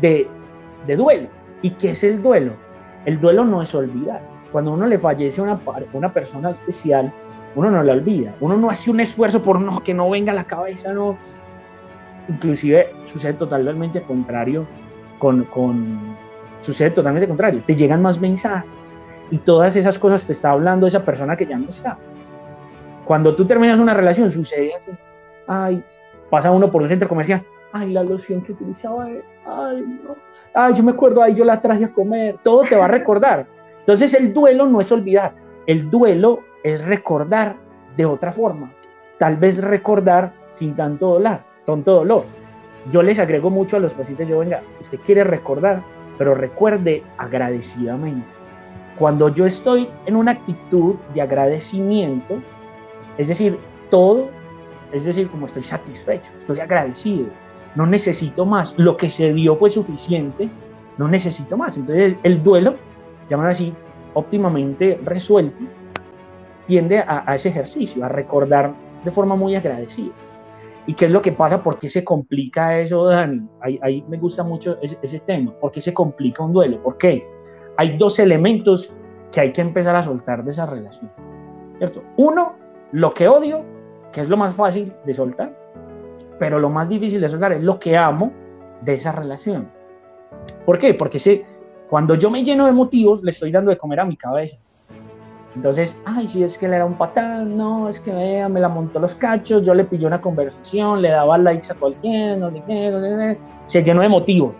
de, 0.00 0.26
de 0.86 0.96
duelo. 0.96 1.28
¿Y 1.62 1.70
qué 1.70 1.90
es 1.90 2.04
el 2.04 2.22
duelo? 2.22 2.52
El 3.06 3.20
duelo 3.20 3.44
no 3.44 3.62
es 3.62 3.74
olvidar. 3.74 4.20
Cuando 4.50 4.72
uno 4.72 4.86
le 4.86 4.98
fallece 4.98 5.40
a 5.40 5.44
una, 5.44 5.60
una 5.92 6.12
persona 6.12 6.50
especial, 6.50 7.12
uno 7.54 7.70
no 7.70 7.82
la 7.82 7.92
olvida, 7.92 8.34
uno 8.40 8.56
no 8.56 8.70
hace 8.70 8.90
un 8.90 9.00
esfuerzo 9.00 9.40
por 9.40 9.60
no, 9.60 9.82
que 9.82 9.94
no 9.94 10.10
venga 10.10 10.32
a 10.32 10.34
la 10.34 10.44
cabeza, 10.44 10.92
no, 10.92 11.16
inclusive 12.28 12.92
sucede 13.04 13.34
totalmente 13.34 14.02
contrario 14.02 14.66
con, 15.18 15.44
con, 15.44 16.16
sucede 16.62 16.90
totalmente 16.90 17.28
contrario. 17.28 17.62
Te 17.66 17.76
llegan 17.76 18.02
más 18.02 18.20
mensajes 18.20 18.70
y 19.30 19.38
todas 19.38 19.76
esas 19.76 19.98
cosas 19.98 20.26
te 20.26 20.32
está 20.32 20.50
hablando 20.50 20.86
esa 20.86 21.04
persona 21.04 21.36
que 21.36 21.46
ya 21.46 21.58
no 21.58 21.68
está. 21.68 21.98
Cuando 23.04 23.34
tú 23.34 23.46
terminas 23.46 23.78
una 23.78 23.94
relación, 23.94 24.30
sucede 24.30 24.74
así. 24.74 24.90
Ay, 25.46 25.84
pasa 26.30 26.50
uno 26.50 26.70
por 26.70 26.82
un 26.82 26.88
centro 26.88 27.08
comercial. 27.08 27.42
Ay, 27.72 27.92
la 27.92 28.02
loción 28.04 28.40
que 28.42 28.52
utilizaba 28.52 29.06
Ay, 29.46 29.84
no. 30.02 30.16
Ay, 30.54 30.74
yo 30.74 30.82
me 30.82 30.92
acuerdo, 30.92 31.22
ay, 31.22 31.34
yo 31.34 31.44
la 31.44 31.60
traje 31.60 31.84
a 31.84 31.92
comer. 31.92 32.36
Todo 32.42 32.62
te 32.62 32.76
va 32.76 32.86
a 32.86 32.88
recordar. 32.88 33.46
Entonces, 33.80 34.14
el 34.14 34.32
duelo 34.32 34.66
no 34.66 34.80
es 34.80 34.90
olvidar. 34.90 35.34
El 35.66 35.90
duelo 35.90 36.40
es 36.62 36.82
recordar 36.82 37.56
de 37.96 38.06
otra 38.06 38.32
forma. 38.32 38.72
Tal 39.18 39.36
vez 39.36 39.62
recordar 39.62 40.32
sin 40.54 40.74
tanto 40.74 41.08
dolor 41.08 41.40
tonto 41.64 41.92
dolor. 41.92 42.24
Yo 42.92 43.02
les 43.02 43.18
agrego 43.18 43.50
mucho 43.50 43.76
a 43.76 43.80
los 43.80 43.94
pacientes, 43.94 44.28
yo 44.28 44.38
venga, 44.38 44.62
usted 44.80 44.98
quiere 45.00 45.24
recordar, 45.24 45.82
pero 46.18 46.34
recuerde 46.34 47.02
agradecidamente. 47.18 48.26
Cuando 48.98 49.28
yo 49.28 49.46
estoy 49.46 49.88
en 50.06 50.16
una 50.16 50.32
actitud 50.32 50.96
de 51.14 51.22
agradecimiento, 51.22 52.36
es 53.18 53.28
decir, 53.28 53.58
todo, 53.90 54.28
es 54.92 55.04
decir, 55.04 55.28
como 55.28 55.46
estoy 55.46 55.64
satisfecho, 55.64 56.30
estoy 56.38 56.60
agradecido, 56.60 57.26
no 57.74 57.86
necesito 57.86 58.44
más, 58.44 58.74
lo 58.78 58.96
que 58.96 59.10
se 59.10 59.32
dio 59.32 59.56
fue 59.56 59.70
suficiente, 59.70 60.48
no 60.98 61.08
necesito 61.08 61.56
más. 61.56 61.76
Entonces 61.76 62.14
el 62.22 62.42
duelo, 62.42 62.76
llaman 63.28 63.48
así, 63.48 63.72
óptimamente 64.12 65.00
resuelto, 65.04 65.64
tiende 66.66 67.00
a, 67.00 67.24
a 67.26 67.34
ese 67.34 67.48
ejercicio, 67.48 68.04
a 68.04 68.08
recordar 68.08 68.72
de 69.04 69.10
forma 69.10 69.34
muy 69.34 69.56
agradecida. 69.56 70.12
¿Y 70.86 70.94
qué 70.94 71.06
es 71.06 71.10
lo 71.10 71.22
que 71.22 71.32
pasa? 71.32 71.62
¿Por 71.62 71.78
qué 71.78 71.88
se 71.88 72.04
complica 72.04 72.78
eso, 72.78 73.06
Dani? 73.06 73.48
Ahí, 73.60 74.04
me 74.08 74.18
gusta 74.18 74.42
mucho 74.42 74.76
ese, 74.82 75.18
tema. 75.20 75.52
¿Por 75.58 75.72
qué 75.72 75.80
se 75.80 75.94
complica 75.94 76.42
un 76.42 76.52
duelo? 76.52 76.82
¿Por 76.82 76.98
qué? 76.98 77.26
Hay 77.78 77.96
dos 77.96 78.18
elementos 78.18 78.92
que 79.32 79.40
hay 79.40 79.52
que 79.52 79.62
empezar 79.62 79.96
a 79.96 80.02
soltar 80.02 80.44
de 80.44 80.52
esa 80.52 80.66
relación. 80.66 81.10
¿Cierto? 81.78 82.02
Uno, 82.18 82.54
lo 82.92 83.14
que 83.14 83.28
odio, 83.28 83.64
que 84.12 84.20
es 84.20 84.28
lo 84.28 84.36
más 84.36 84.54
fácil 84.54 84.92
de 85.06 85.14
soltar, 85.14 85.58
pero 86.38 86.58
lo 86.58 86.68
más 86.68 86.88
difícil 86.88 87.20
de 87.20 87.28
soltar 87.28 87.52
es 87.52 87.62
lo 87.62 87.78
que 87.78 87.96
amo 87.96 88.32
de 88.82 88.94
esa 88.94 89.12
relación. 89.12 89.70
¿Por 90.66 90.78
qué? 90.78 90.92
Porque 90.92 91.18
sé, 91.18 91.46
cuando 91.88 92.14
yo 92.14 92.30
me 92.30 92.44
lleno 92.44 92.66
de 92.66 92.72
motivos, 92.72 93.22
le 93.22 93.30
estoy 93.30 93.50
dando 93.50 93.70
de 93.70 93.78
comer 93.78 94.00
a 94.00 94.04
mi 94.04 94.16
cabeza. 94.16 94.58
Entonces, 95.54 95.96
ay, 96.04 96.28
si 96.28 96.42
es 96.42 96.58
que 96.58 96.66
él 96.66 96.74
era 96.74 96.84
un 96.84 96.94
patán, 96.94 97.56
no, 97.56 97.88
es 97.88 98.00
que 98.00 98.12
vea, 98.12 98.48
me 98.48 98.60
la 98.60 98.68
montó 98.68 98.98
los 98.98 99.14
cachos, 99.14 99.64
yo 99.64 99.72
le 99.72 99.84
pillé 99.84 100.06
una 100.06 100.20
conversación, 100.20 101.00
le 101.00 101.10
daba 101.10 101.38
likes 101.38 101.70
a 101.70 101.76
cualquiera, 101.76 102.36
no, 102.36 102.50
no, 102.50 102.60
se 103.66 103.82
llenó 103.82 104.02
de 104.02 104.08
motivos. 104.08 104.54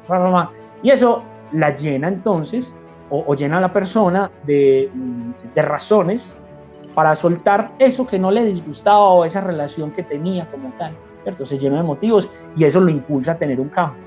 Y 0.83 0.90
eso 0.90 1.22
la 1.52 1.76
llena 1.76 2.09
entonces, 2.09 2.74
o, 3.11 3.35
llena 3.35 3.59
a 3.59 3.61
la 3.61 3.72
persona 3.72 4.30
de, 4.44 4.90
de, 5.54 5.62
razones 5.62 6.35
para 6.94 7.14
soltar 7.14 7.72
eso 7.78 8.07
que 8.07 8.18
no 8.18 8.30
le 8.30 8.44
disgustaba 8.44 9.09
o 9.11 9.24
esa 9.24 9.40
relación 9.40 9.90
que 9.90 10.02
tenía 10.02 10.48
como 10.50 10.72
tal, 10.78 10.94
¿cierto? 11.22 11.44
Se 11.44 11.59
llenó 11.59 11.76
de 11.76 11.83
motivos 11.83 12.30
y 12.57 12.64
eso 12.64 12.80
lo 12.80 12.90
impulsa 12.90 13.33
a 13.33 13.38
tener 13.38 13.61
un 13.61 13.68
cambio. 13.68 14.02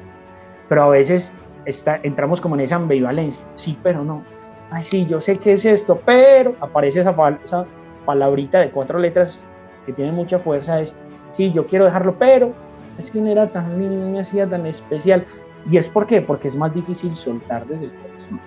Pero 0.67 0.83
a 0.83 0.89
veces 0.89 1.33
está, 1.65 1.99
entramos 2.03 2.41
como 2.41 2.55
en 2.55 2.61
esa 2.61 2.75
ambivalencia, 2.75 3.45
sí, 3.55 3.77
pero 3.83 4.03
no 4.03 4.23
ay, 4.71 4.83
sí, 4.83 5.05
yo 5.05 5.21
sé 5.21 5.37
qué 5.37 5.53
es 5.53 5.65
esto, 5.65 5.99
pero 6.05 6.55
aparece 6.59 7.01
esa, 7.01 7.13
falsa 7.13 7.65
palabrita 8.05 8.59
de 8.59 8.71
cuatro 8.71 8.99
letras 8.99 9.41
que 9.85 9.93
tiene 9.93 10.11
mucha 10.11 10.39
fuerza, 10.39 10.81
es, 10.81 10.95
sí, 11.31 11.51
yo 11.51 11.65
quiero 11.65 11.85
dejarlo, 11.85 12.15
pero 12.17 12.53
es 12.97 13.11
que 13.11 13.21
no 13.21 13.27
era 13.27 13.47
tan 13.47 13.77
lindo, 13.79 14.07
me 14.07 14.19
hacía 14.19 14.47
tan 14.47 14.65
especial. 14.65 15.25
¿Y 15.69 15.77
es 15.77 15.87
por 15.89 16.07
qué? 16.07 16.21
Porque 16.21 16.47
es 16.47 16.55
más 16.55 16.73
difícil 16.73 17.15
soltar 17.15 17.65
desde 17.67 17.85
el 17.85 17.91
corazón. 17.91 18.39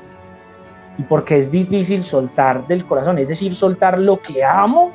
Y 0.98 1.02
porque 1.02 1.38
es 1.38 1.50
difícil 1.50 2.02
soltar 2.02 2.66
del 2.66 2.84
corazón, 2.84 3.18
es 3.18 3.28
decir, 3.28 3.54
soltar 3.54 3.98
lo 3.98 4.20
que 4.20 4.44
amo 4.44 4.92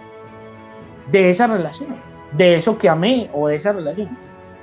de 1.12 1.30
esa 1.30 1.48
relación, 1.48 1.90
de 2.34 2.56
eso 2.56 2.78
que 2.78 2.90
amé 2.90 3.30
o 3.34 3.48
de 3.48 3.56
esa 3.56 3.72
relación, 3.72 4.10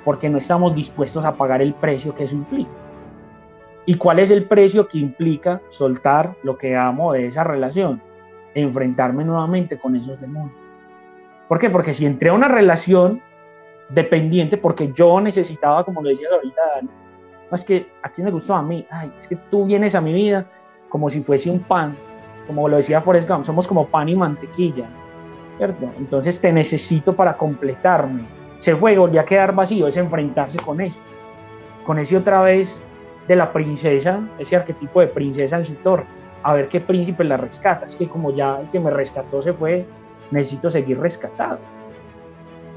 porque 0.05 0.29
no 0.29 0.38
estamos 0.38 0.75
dispuestos 0.75 1.25
a 1.25 1.35
pagar 1.35 1.62
el 1.62 1.75
precio 1.75 2.14
que 2.14 2.25
eso 2.25 2.35
implica. 2.35 2.70
¿Y 3.85 3.97
cuál 3.97 4.21
es 4.21 4.31
el 4.31 4.45
precio 4.45 4.87
que 4.87 4.99
implica 4.99 5.61
soltar 5.71 6.37
lo 6.42 6.57
que 6.57 6.77
amo 6.77 7.12
de 7.12 7.27
esa 7.27 7.42
relación? 7.42 8.01
Enfrentarme 8.55 9.25
nuevamente 9.25 9.79
con 9.79 9.97
esos 9.97 10.21
demonios. 10.21 10.57
¿Por 11.49 11.59
qué? 11.59 11.68
Porque 11.68 11.92
si 11.92 12.07
entré 12.07 12.31
a 12.31 12.35
una 12.35 12.49
relación 12.49 13.21
dependiente, 13.88 14.57
porque 14.57 14.92
yo 14.92 15.21
necesitaba, 15.21 15.85
como 15.85 16.01
lo 16.01 16.09
decías 16.09 16.31
ahorita, 16.33 16.61
Dani, 16.77 16.88
es 17.51 17.64
que 17.64 17.87
a 18.03 18.09
quién 18.09 18.25
me 18.25 18.31
gustó 18.31 18.55
a 18.55 18.62
mí, 18.62 18.87
ay, 18.90 19.12
es 19.18 19.29
que 19.29 19.37
tú 19.37 19.66
vienes 19.66 19.95
a 19.95 20.01
mi 20.01 20.12
vida 20.12 20.47
como 20.88 21.11
si 21.11 21.23
fuese 21.23 21.51
un 21.51 21.61
pan, 21.61 21.97
como 22.47 22.68
lo 22.68 22.77
decía 22.77 23.01
Forrest 23.01 23.29
Gump, 23.29 23.45
somos 23.45 23.66
como 23.66 23.87
pan 23.88 24.09
y 24.09 24.14
mantequilla, 24.14 24.87
¿cierto? 25.59 25.90
Entonces 25.99 26.40
te 26.40 26.53
necesito 26.53 27.14
para 27.14 27.37
completarme. 27.37 28.23
Se 28.59 28.77
fue, 28.77 28.97
volvió 28.97 29.21
a 29.21 29.25
quedar 29.25 29.55
vacío, 29.55 29.88
es 29.88 29.97
enfrentarse 29.97 30.59
con 30.59 30.81
eso, 30.81 30.99
con 31.85 31.99
ese 31.99 32.16
otra 32.16 32.40
vez 32.42 32.81
de 33.33 33.37
la 33.37 33.53
princesa, 33.53 34.21
ese 34.38 34.57
arquetipo 34.57 35.01
de 35.01 35.07
princesa 35.07 35.57
en 35.57 35.64
su 35.64 35.75
torre, 35.77 36.05
a 36.42 36.55
ver 36.55 36.68
qué 36.68 36.81
príncipe 36.81 37.25
la 37.25 37.37
rescata. 37.37 37.87
Es 37.87 37.97
que 37.97 38.07
como 38.07 38.31
ya 38.31 38.59
el 38.61 38.68
que 38.71 38.79
me 38.79 38.90
rescató 38.90 39.40
se 39.40 39.53
fue, 39.53 39.87
necesito 40.31 40.71
seguir 40.71 40.99
rescatado. 41.01 41.59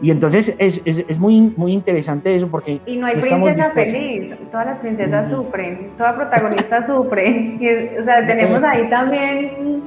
Y 0.01 0.11
entonces 0.11 0.53
es, 0.57 0.81
es, 0.85 1.03
es 1.07 1.19
muy, 1.19 1.53
muy 1.55 1.73
interesante 1.73 2.35
eso 2.35 2.47
porque... 2.47 2.79
Y 2.85 2.97
no 2.97 3.07
hay 3.07 3.15
princesa 3.19 3.71
feliz, 3.71 4.35
todas 4.51 4.65
las 4.65 4.79
princesas 4.79 5.29
sufren, 5.29 5.91
toda 5.97 6.15
protagonista 6.15 6.85
sufre. 6.87 7.97
o 7.99 8.03
sea, 8.03 8.25
tenemos 8.25 8.63
ahí 8.63 8.89
también... 8.89 9.83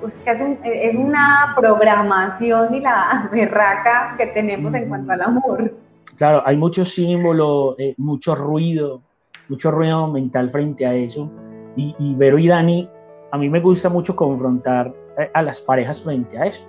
Pues, 0.00 0.12
que 0.24 0.30
es, 0.30 0.40
es, 0.62 0.94
una 0.94 1.54
programación 1.56 2.74
y 2.74 2.80
la 2.80 3.28
berraca 3.32 4.14
que 4.18 4.26
tenemos 4.26 4.74
en 4.74 4.88
cuanto 4.90 5.12
al 5.12 5.22
amor. 5.22 5.74
Claro, 6.16 6.42
hay 6.44 6.56
mucho 6.58 6.84
símbolo, 6.84 7.76
eh, 7.78 7.94
mucho 7.96 8.34
ruido, 8.34 9.02
mucho 9.48 9.70
ruido 9.70 10.06
mental 10.08 10.50
frente 10.50 10.86
a 10.86 10.94
eso. 10.94 11.30
Y, 11.76 11.94
y 11.98 12.14
Vero 12.14 12.38
y 12.38 12.48
Dani, 12.48 12.88
a 13.30 13.38
mí 13.38 13.48
me 13.48 13.60
gusta 13.60 13.88
mucho 13.88 14.16
confrontar 14.16 14.92
eh, 15.18 15.30
a 15.32 15.42
las 15.42 15.60
parejas 15.60 16.00
frente 16.00 16.38
a 16.38 16.46
eso. 16.46 16.60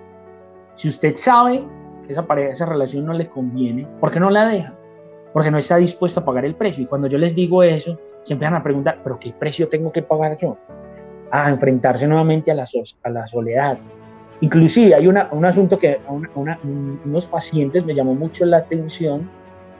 Si 0.74 0.88
usted 0.88 1.16
sabe 1.16 1.64
que 2.06 2.12
esa 2.12 2.26
pareja, 2.26 2.52
esa 2.52 2.66
relación 2.66 3.06
no 3.06 3.12
le 3.12 3.28
conviene, 3.28 3.86
¿por 4.00 4.10
qué 4.10 4.20
no 4.20 4.30
la 4.30 4.46
deja? 4.46 4.74
Porque 5.32 5.50
no 5.50 5.58
está 5.58 5.76
dispuesto 5.76 6.20
a 6.20 6.24
pagar 6.24 6.44
el 6.44 6.54
precio. 6.54 6.84
Y 6.84 6.86
cuando 6.86 7.08
yo 7.08 7.18
les 7.18 7.34
digo 7.34 7.62
eso, 7.62 7.98
se 8.22 8.34
empiezan 8.34 8.54
a 8.54 8.62
preguntar, 8.62 9.00
¿pero 9.02 9.18
qué 9.18 9.32
precio 9.32 9.68
tengo 9.68 9.92
que 9.92 10.02
pagar 10.02 10.36
yo? 10.38 10.56
A 11.30 11.50
enfrentarse 11.50 12.06
nuevamente 12.06 12.50
a 12.50 12.54
la, 12.54 12.66
a 13.02 13.10
la 13.10 13.26
soledad. 13.26 13.78
Inclusive 14.40 14.94
hay 14.94 15.06
una, 15.06 15.28
un 15.32 15.44
asunto 15.44 15.78
que 15.78 16.00
a 16.06 16.12
una, 16.12 16.58
unos 17.04 17.26
pacientes 17.26 17.84
me 17.84 17.94
llamó 17.94 18.14
mucho 18.14 18.44
la 18.46 18.58
atención 18.58 19.28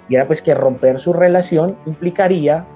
y 0.09 0.17
era 0.17 0.27
pues 0.27 0.43
que 0.43 0.55
romper 0.55 0.99
su 0.99 1.13
relación 1.13 1.77
implicaría 1.87 2.67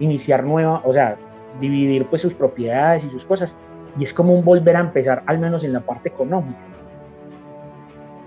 iniciar 0.00 0.42
nueva, 0.42 0.82
o 0.84 0.92
sea, 0.92 1.16
dividir 1.60 2.06
pues 2.06 2.22
sus 2.22 2.34
propiedades 2.34 3.04
y 3.04 3.10
sus 3.10 3.24
cosas. 3.24 3.54
Y 3.98 4.04
es 4.04 4.12
como 4.12 4.34
un 4.34 4.44
volver 4.44 4.76
a 4.76 4.80
empezar, 4.80 5.22
al 5.26 5.38
menos 5.38 5.64
en 5.64 5.72
la 5.72 5.80
parte 5.80 6.08
económica. 6.08 6.58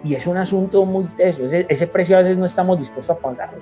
Y 0.04 0.16
es 0.16 0.28
un 0.28 0.38
asunto 0.38 0.86
muy 0.86 1.06
teso. 1.16 1.46
Ese, 1.46 1.88
precio 1.88 2.18
a 2.18 2.20
veces 2.20 2.38
no 2.38 2.46
estamos 2.46 2.80
dispuestos 2.80 3.16
a 3.16 3.20
pagarlo. 3.20 3.62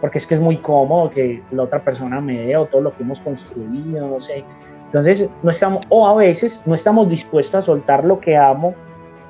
Porque 0.00 0.18
es 0.18 0.26
que 0.26 0.34
es 0.34 0.40
muy 0.40 0.58
cómodo 0.58 1.10
que 1.10 1.42
la 1.50 1.62
otra 1.62 1.82
persona 1.82 2.20
me 2.20 2.38
dé 2.40 2.56
o 2.56 2.66
todo 2.66 2.82
lo 2.82 2.96
que 2.96 3.02
hemos 3.02 3.20
construido, 3.20 4.06
no 4.06 4.20
sé. 4.20 4.44
Entonces, 4.86 5.28
no 5.42 5.50
estamos, 5.50 5.84
o 5.88 6.06
a 6.06 6.14
veces 6.14 6.62
no 6.64 6.74
estamos 6.74 7.08
dispuestos 7.08 7.54
a 7.56 7.62
soltar 7.62 8.04
lo 8.04 8.20
que 8.20 8.36
amo 8.36 8.74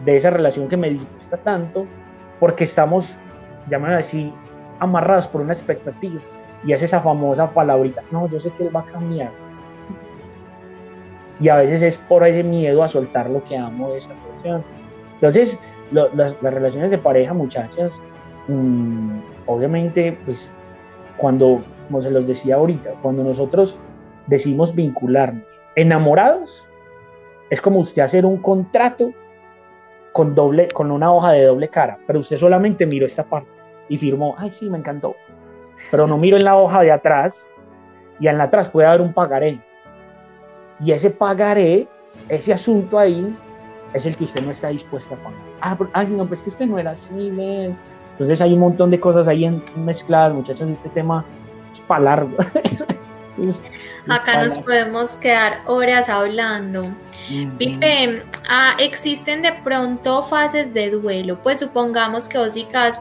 de 0.05 0.17
esa 0.17 0.31
relación 0.31 0.69
que 0.69 0.77
me 0.77 0.91
disgusta 0.91 1.37
tanto, 1.39 1.87
porque 2.39 2.65
estamos, 2.65 3.17
llaman 3.69 3.95
así, 3.95 4.33
amarrados 4.79 5.27
por 5.27 5.41
una 5.41 5.53
expectativa. 5.53 6.21
Y 6.65 6.73
es 6.73 6.83
esa 6.83 7.01
famosa 7.01 7.51
palabrita, 7.53 8.03
no, 8.11 8.29
yo 8.29 8.41
sé 8.41 8.51
que 8.51 8.65
él 8.65 8.75
va 8.75 8.81
a 8.81 8.85
cambiar. 8.85 9.31
Y 11.41 11.49
a 11.49 11.57
veces 11.57 11.83
es 11.83 11.97
por 11.97 12.27
ese 12.27 12.43
miedo 12.43 12.83
a 12.83 12.89
soltar 12.89 13.31
lo 13.31 13.45
que 13.45 13.57
amo 13.57 13.93
de 13.93 13.99
esa 13.99 14.11
relación. 14.13 14.65
Entonces, 15.15 15.59
las, 15.93 16.41
relaciones 16.43 16.91
de 16.91 16.99
pareja, 16.99 17.33
muchachas, 17.33 17.93
mm, 18.49 19.19
obviamente, 19.47 20.19
pues 20.25 20.53
cuando, 21.17 21.63
como 21.87 22.03
se 22.03 22.11
los 22.11 22.27
decía 22.27 22.57
ahorita, 22.57 22.91
cuando 23.03 23.23
nosotros 23.23 23.79
decimos 24.27 24.75
vincularnos 24.75 25.45
enamorados, 25.77 26.67
es 27.51 27.61
como 27.61 27.79
usted 27.79 28.03
hacer 28.03 28.27
un 28.27 28.39
contrato 28.39 29.13
con, 30.13 30.35
doble, 30.35 30.69
con 30.69 30.91
una 30.91 31.13
hoja 31.13 31.33
de 31.33 31.45
doble 31.45 31.69
cara, 31.69 31.99
pero 32.07 32.19
usted 32.19 32.37
solamente 32.37 32.85
miró 32.85 33.07
esta 33.07 33.25
parte 33.25 33.49
y 33.89 33.97
firmó, 33.97 34.35
ay, 34.39 34.51
sí, 34.51 34.69
me 34.69 34.79
encantó. 34.79 35.15
Pero 35.91 36.07
no 36.07 36.19
miro 36.19 36.37
en 36.37 36.45
la 36.45 36.57
hoja 36.57 36.83
de 36.83 36.93
atrás 36.93 37.47
y 38.21 38.29
en 38.29 38.39
la 38.39 38.45
atrás 38.45 38.69
puede 38.69 38.89
haber 38.89 39.01
un 39.01 39.13
pagaré. 39.13 39.61
Y 40.81 40.93
ese 40.93 41.11
pagaré, 41.11 41.89
ese 42.29 42.53
asunto 42.53 42.99
ahí, 42.99 43.37
es 43.95 44.07
el 44.07 44.17
que 44.17 44.25
usted 44.25 44.43
no 44.43 44.51
está 44.51 44.69
dispuesto 44.69 45.15
a 45.15 45.19
pagar. 45.19 45.41
Ah, 45.61 45.79
ay, 45.95 46.11
no, 46.11 46.27
pues 46.27 46.43
que 46.43 46.51
usted 46.51 46.67
no 46.67 46.79
era 46.79 46.93
así, 46.93 47.13
men. 47.13 47.77
Entonces 48.13 48.41
hay 48.41 48.53
un 48.53 48.61
montón 48.61 48.91
de 48.91 49.01
cosas 49.01 49.29
ahí 49.29 49.49
mezcladas, 49.77 50.35
muchachos, 50.35 50.69
este 50.69 50.89
tema 50.89 51.25
es 51.73 51.81
para 51.81 52.01
largo. 52.03 52.37
Acá 54.09 54.43
nos 54.43 54.59
podemos 54.59 55.17
quedar 55.17 55.61
horas 55.67 56.09
hablando. 56.09 56.83
Pipe, 57.59 58.23
ah, 58.49 58.75
existen 58.79 59.43
de 59.43 59.53
pronto 59.65 60.23
fases 60.23 60.73
de 60.73 60.91
duelo. 60.91 61.39
Pues 61.43 61.61
supongamos 61.61 62.27
que 62.27 62.39
vos 62.39 62.55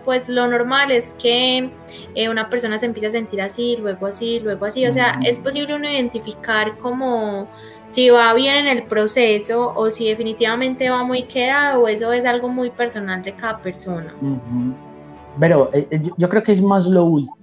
pues 0.04 0.28
lo 0.28 0.48
normal 0.48 0.92
es 0.92 1.14
que 1.14 1.70
eh, 2.14 2.30
una 2.30 2.50
persona 2.50 2.78
se 2.78 2.88
empiece 2.88 3.08
a 3.08 3.12
sentir 3.12 3.42
así, 3.42 3.78
luego 3.78 4.08
así, 4.08 4.40
luego 4.42 4.66
así. 4.66 4.86
O 4.86 4.92
sea, 4.92 5.20
es 5.24 5.40
posible 5.40 5.76
uno 5.76 5.90
identificar 5.90 6.78
como 6.78 7.48
si 7.86 8.10
va 8.10 8.34
bien 8.34 8.58
en 8.58 8.68
el 8.68 8.84
proceso 8.84 9.74
o 9.76 9.90
si 9.92 10.10
definitivamente 10.10 10.90
va 10.90 11.04
muy 11.04 11.24
quedado 11.24 11.84
o 11.84 11.88
eso 11.88 12.12
es 12.12 12.26
algo 12.26 12.50
muy 12.50 12.70
personal 12.70 13.24
de 13.24 13.34
cada 13.34 13.62
persona. 13.62 14.14
Pero 15.40 15.70
eh, 15.74 15.88
eh, 15.90 16.02
yo 16.18 16.28
creo 16.28 16.44
que 16.44 16.52
es 16.52 16.62
más 16.62 16.86
lo 16.86 17.06
último, 17.06 17.38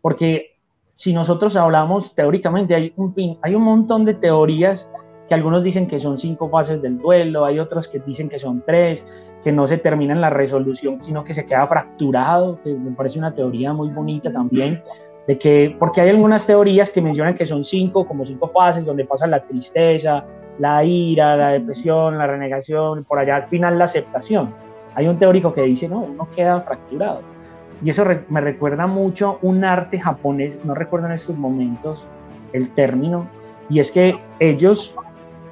porque 0.00 0.55
si 0.96 1.12
nosotros 1.12 1.54
hablamos 1.56 2.14
teóricamente, 2.14 2.74
hay 2.74 2.92
un, 2.96 3.14
hay 3.42 3.54
un 3.54 3.62
montón 3.62 4.04
de 4.06 4.14
teorías 4.14 4.88
que 5.28 5.34
algunos 5.34 5.62
dicen 5.62 5.86
que 5.86 5.98
son 5.98 6.18
cinco 6.18 6.48
fases 6.48 6.80
del 6.80 6.98
duelo, 6.98 7.44
hay 7.44 7.58
otros 7.58 7.86
que 7.86 7.98
dicen 7.98 8.28
que 8.28 8.38
son 8.38 8.62
tres, 8.66 9.04
que 9.44 9.52
no 9.52 9.66
se 9.66 9.76
termina 9.76 10.14
en 10.14 10.22
la 10.22 10.30
resolución, 10.30 11.02
sino 11.02 11.22
que 11.22 11.34
se 11.34 11.44
queda 11.44 11.66
fracturado, 11.66 12.58
que 12.62 12.72
me 12.72 12.92
parece 12.92 13.18
una 13.18 13.34
teoría 13.34 13.74
muy 13.74 13.90
bonita 13.90 14.32
también, 14.32 14.82
de 15.26 15.36
que, 15.36 15.76
porque 15.78 16.00
hay 16.00 16.08
algunas 16.08 16.46
teorías 16.46 16.90
que 16.90 17.02
mencionan 17.02 17.34
que 17.34 17.44
son 17.44 17.64
cinco, 17.64 18.06
como 18.06 18.24
cinco 18.24 18.48
fases, 18.48 18.86
donde 18.86 19.04
pasa 19.04 19.26
la 19.26 19.44
tristeza, 19.44 20.24
la 20.58 20.82
ira, 20.82 21.36
la 21.36 21.48
depresión, 21.50 22.16
la 22.16 22.26
renegación, 22.26 23.04
por 23.04 23.18
allá 23.18 23.36
al 23.36 23.46
final 23.46 23.78
la 23.78 23.84
aceptación. 23.84 24.54
Hay 24.94 25.08
un 25.08 25.18
teórico 25.18 25.52
que 25.52 25.62
dice, 25.62 25.88
no, 25.88 25.98
uno 25.98 26.26
queda 26.34 26.60
fracturado. 26.62 27.35
Y 27.84 27.90
eso 27.90 28.04
me 28.28 28.40
recuerda 28.40 28.86
mucho 28.86 29.38
un 29.42 29.64
arte 29.64 30.00
japonés, 30.00 30.58
no 30.64 30.74
recuerdo 30.74 31.06
en 31.06 31.12
estos 31.12 31.36
momentos 31.36 32.06
el 32.52 32.70
término, 32.70 33.28
y 33.68 33.80
es 33.80 33.92
que 33.92 34.18
ellos 34.40 34.94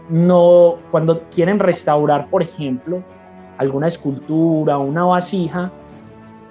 no, 0.08 0.76
cuando 0.90 1.22
quieren 1.30 1.58
restaurar, 1.58 2.28
por 2.28 2.42
ejemplo, 2.42 3.02
alguna 3.58 3.88
escultura 3.88 4.78
una 4.78 5.04
vasija, 5.04 5.70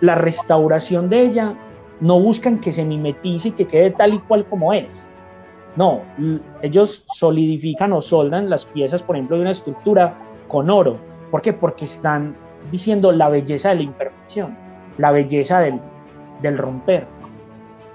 la 0.02 0.16
restauración 0.16 1.10
de 1.10 1.22
ella 1.22 1.56
no 2.02 2.20
buscan 2.20 2.60
que 2.60 2.72
se 2.72 2.84
mimetice 2.84 3.50
y 3.50 3.52
que 3.52 3.66
quede 3.66 3.92
tal 3.92 4.14
y 4.14 4.20
cual 4.20 4.46
como 4.46 4.74
es. 4.74 5.06
No, 5.76 6.02
ellos 6.62 7.04
solidifican 7.16 7.94
o 7.94 8.02
soldan 8.02 8.50
las 8.50 8.66
piezas, 8.66 9.02
por 9.02 9.16
ejemplo, 9.16 9.38
de 9.38 9.44
una 9.44 9.52
estructura 9.52 10.14
con 10.48 10.70
oro. 10.70 10.98
¿Por 11.32 11.42
qué? 11.42 11.54
Porque 11.54 11.86
están 11.86 12.36
diciendo 12.72 13.12
la 13.12 13.30
belleza 13.30 13.70
de 13.70 13.76
la 13.76 13.82
imperfección, 13.84 14.56
la 14.98 15.12
belleza 15.12 15.60
del, 15.60 15.80
del 16.42 16.58
romper, 16.58 17.08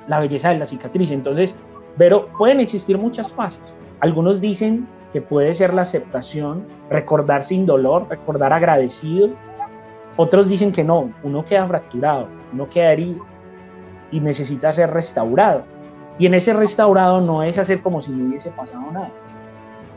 la 0.07 0.21
belleza 0.21 0.51
de 0.51 0.59
la 0.59 0.67
cicatriz. 0.67 1.11
Entonces, 1.11 1.55
pero 1.97 2.29
pueden 2.39 2.61
existir 2.61 2.99
muchas 2.99 3.31
fases. 3.33 3.75
Algunos 4.01 4.41
dicen 4.41 4.87
que 5.13 5.21
puede 5.21 5.55
ser 5.55 5.75
la 5.75 5.83
aceptación, 5.83 6.65
recordar 6.91 7.45
sin 7.45 7.67
dolor, 7.67 8.07
recordar 8.09 8.53
agradecido. 8.53 9.31
Otros 10.17 10.49
dicen 10.49 10.73
que 10.73 10.85
no, 10.85 11.11
uno 11.23 11.45
queda 11.45 11.67
fracturado, 11.67 12.29
uno 12.53 12.69
queda 12.69 12.93
herido 12.93 13.25
y 14.11 14.21
necesita 14.21 14.73
ser 14.73 14.91
restaurado. 14.91 15.65
Y 16.19 16.27
en 16.27 16.35
ese 16.35 16.53
restaurado 16.53 17.21
no 17.21 17.43
es 17.43 17.59
hacer 17.59 17.81
como 17.81 18.03
si 18.03 18.13
no 18.13 18.29
hubiese 18.29 18.51
pasado 18.51 18.91
nada. 18.91 19.11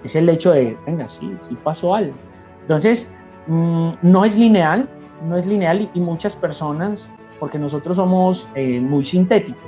Es 0.03 0.15
el 0.15 0.29
hecho 0.29 0.51
de, 0.51 0.77
venga, 0.85 1.07
sí, 1.09 1.35
sí 1.47 1.57
pasó 1.63 1.95
algo. 1.95 2.13
Entonces, 2.61 3.11
mm, 3.47 3.91
no 4.01 4.25
es 4.25 4.35
lineal, 4.35 4.87
no 5.23 5.37
es 5.37 5.45
lineal 5.45 5.89
y, 5.93 5.99
muchas 5.99 6.35
personas, 6.35 7.09
porque 7.39 7.59
nosotros 7.59 7.97
somos 7.97 8.47
eh, 8.55 8.79
muy 8.79 9.05
sintéticos, 9.05 9.61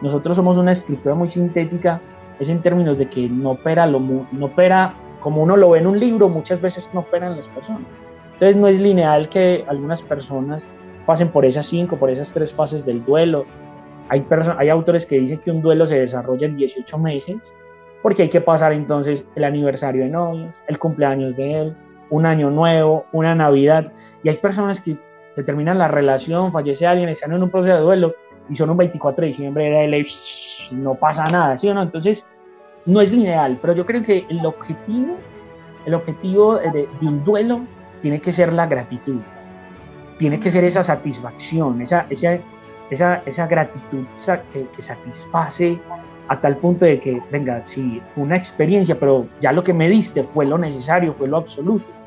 nosotros 0.00 0.36
somos 0.36 0.56
una 0.56 0.72
estructura 0.72 1.14
muy 1.14 1.28
sintética, 1.28 2.00
es 2.38 2.48
en 2.48 2.60
términos 2.60 2.98
de 2.98 3.08
que 3.08 3.28
no 3.28 3.52
opera, 3.52 3.86
lo, 3.86 4.00
no 4.00 4.46
opera 4.46 4.94
como 5.20 5.42
uno 5.42 5.56
lo 5.56 5.70
ve 5.70 5.78
en 5.78 5.86
un 5.86 5.98
libro, 5.98 6.28
muchas 6.28 6.60
veces 6.60 6.90
no 6.92 7.00
operan 7.00 7.36
las 7.36 7.48
personas. 7.48 7.82
Entonces 8.34 8.56
no 8.56 8.66
es 8.66 8.80
lineal 8.80 9.28
que 9.28 9.64
algunas 9.68 10.02
personas 10.02 10.66
pasen 11.06 11.28
por 11.28 11.44
esas 11.44 11.66
cinco, 11.66 11.96
por 11.96 12.10
esas 12.10 12.32
tres 12.32 12.52
fases 12.52 12.84
del 12.84 13.04
duelo. 13.04 13.46
Hay, 14.08 14.26
hay 14.58 14.68
autores 14.68 15.06
que 15.06 15.20
dicen 15.20 15.38
que 15.38 15.50
un 15.52 15.62
duelo 15.62 15.86
se 15.86 15.98
desarrolla 15.98 16.46
en 16.46 16.56
18 16.56 16.98
meses, 16.98 17.36
porque 18.02 18.22
hay 18.22 18.28
que 18.28 18.40
pasar 18.40 18.72
entonces 18.72 19.24
el 19.36 19.44
aniversario 19.44 20.02
de 20.02 20.10
novios, 20.10 20.56
el 20.66 20.78
cumpleaños 20.78 21.36
de 21.36 21.60
él, 21.60 21.76
un 22.12 22.26
año 22.26 22.50
nuevo, 22.50 23.06
una 23.10 23.34
Navidad. 23.34 23.90
Y 24.22 24.28
hay 24.28 24.36
personas 24.36 24.80
que 24.80 24.96
se 25.34 25.42
terminan 25.42 25.78
la 25.78 25.88
relación, 25.88 26.52
fallece 26.52 26.86
alguien, 26.86 27.08
están 27.08 27.32
en 27.32 27.42
un 27.42 27.50
proceso 27.50 27.74
de 27.74 27.82
duelo 27.82 28.14
y 28.50 28.54
son 28.54 28.70
un 28.70 28.76
24 28.76 29.22
de 29.22 29.26
diciembre 29.28 29.70
de 29.70 30.06
y 30.70 30.74
no 30.74 30.94
pasa 30.94 31.24
nada, 31.24 31.56
¿sí 31.56 31.68
o 31.68 31.74
no? 31.74 31.82
Entonces, 31.82 32.24
no 32.84 33.00
es 33.00 33.10
lineal, 33.10 33.58
pero 33.62 33.72
yo 33.72 33.86
creo 33.86 34.02
que 34.02 34.26
el 34.28 34.44
objetivo, 34.44 35.16
el 35.86 35.94
objetivo 35.94 36.58
de, 36.58 36.86
un 37.00 37.24
duelo 37.24 37.56
tiene 38.02 38.20
que 38.20 38.30
ser 38.30 38.52
la 38.52 38.66
gratitud, 38.66 39.20
tiene 40.18 40.38
que 40.38 40.50
ser 40.50 40.64
esa 40.64 40.82
satisfacción, 40.82 41.80
esa, 41.80 42.06
esa, 42.10 42.38
esa, 42.90 43.22
esa 43.24 43.46
gratitud 43.46 44.04
que, 44.52 44.66
que, 44.68 44.82
satisface 44.82 45.80
a 46.28 46.40
tal 46.40 46.58
punto 46.58 46.84
de 46.84 47.00
que, 47.00 47.22
venga, 47.30 47.62
sí, 47.62 48.02
una 48.16 48.36
experiencia, 48.36 48.98
pero 48.98 49.26
ya 49.40 49.50
lo 49.52 49.64
que 49.64 49.72
me 49.72 49.88
diste 49.88 50.24
fue 50.24 50.44
lo 50.44 50.58
necesario, 50.58 51.14
fue 51.14 51.28
lo 51.28 51.38
absoluto. 51.38 52.01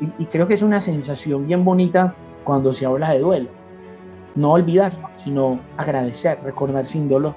Y, 0.00 0.22
y 0.22 0.26
creo 0.26 0.46
que 0.46 0.54
es 0.54 0.62
una 0.62 0.80
sensación 0.80 1.46
bien 1.46 1.64
bonita 1.64 2.14
cuando 2.44 2.72
se 2.72 2.86
habla 2.86 3.12
de 3.12 3.20
duelo. 3.20 3.48
No 4.34 4.52
olvidar, 4.52 4.92
sino 5.16 5.58
agradecer, 5.76 6.38
recordar 6.42 6.86
sin 6.86 7.08
dolor. 7.08 7.34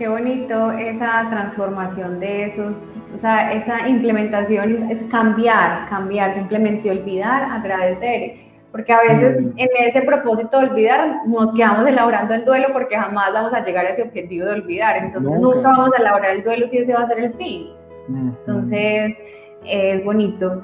Qué 0.00 0.08
bonito 0.08 0.72
esa 0.72 1.28
transformación 1.28 2.20
de 2.20 2.44
esos, 2.46 2.94
o 3.14 3.18
sea, 3.18 3.52
esa 3.52 3.86
implementación 3.86 4.90
es, 4.90 5.02
cambiar, 5.10 5.90
cambiar, 5.90 6.34
simplemente 6.36 6.90
olvidar, 6.90 7.42
agradecer, 7.42 8.36
porque 8.72 8.94
a 8.94 9.00
veces 9.02 9.42
mm. 9.42 9.58
en 9.58 9.68
ese 9.80 10.00
propósito 10.00 10.58
de 10.58 10.68
olvidar 10.70 11.16
nos 11.26 11.52
quedamos 11.52 11.86
elaborando 11.86 12.32
el 12.32 12.46
duelo 12.46 12.68
porque 12.72 12.96
jamás 12.96 13.34
vamos 13.34 13.52
a 13.52 13.62
llegar 13.62 13.84
a 13.84 13.90
ese 13.90 14.00
objetivo 14.00 14.46
de 14.46 14.52
olvidar, 14.52 14.96
entonces 14.96 15.38
nunca, 15.38 15.68
vamos 15.68 15.90
a 15.94 16.00
elaborar 16.00 16.30
el 16.30 16.44
duelo 16.44 16.66
si 16.66 16.78
ese 16.78 16.94
va 16.94 17.00
a 17.00 17.06
ser 17.06 17.18
el 17.18 17.34
fin. 17.34 17.66
Entonces, 18.08 19.18
es 19.66 20.02
bonito. 20.02 20.62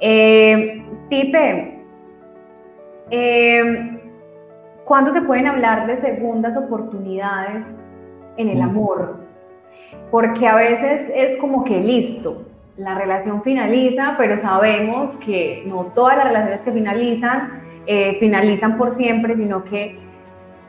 Eh, 0.00 0.84
Pipe, 1.08 1.82
eh, 3.10 4.00
¿cuándo 4.84 5.12
se 5.12 5.22
pueden 5.22 5.46
hablar 5.46 5.86
de 5.86 5.96
segundas 5.96 6.56
oportunidades 6.56 7.78
en 8.36 8.48
el 8.48 8.62
amor, 8.62 9.16
porque 10.10 10.46
a 10.46 10.54
veces 10.54 11.10
es 11.14 11.38
como 11.38 11.64
que 11.64 11.80
listo, 11.80 12.44
la 12.76 12.94
relación 12.94 13.42
finaliza, 13.42 14.14
pero 14.16 14.36
sabemos 14.36 15.16
que 15.16 15.64
no 15.66 15.86
todas 15.86 16.16
las 16.16 16.26
relaciones 16.26 16.60
que 16.62 16.72
finalizan 16.72 17.62
eh, 17.86 18.18
finalizan 18.20 18.76
por 18.76 18.92
siempre, 18.92 19.34
sino 19.34 19.64
que 19.64 19.98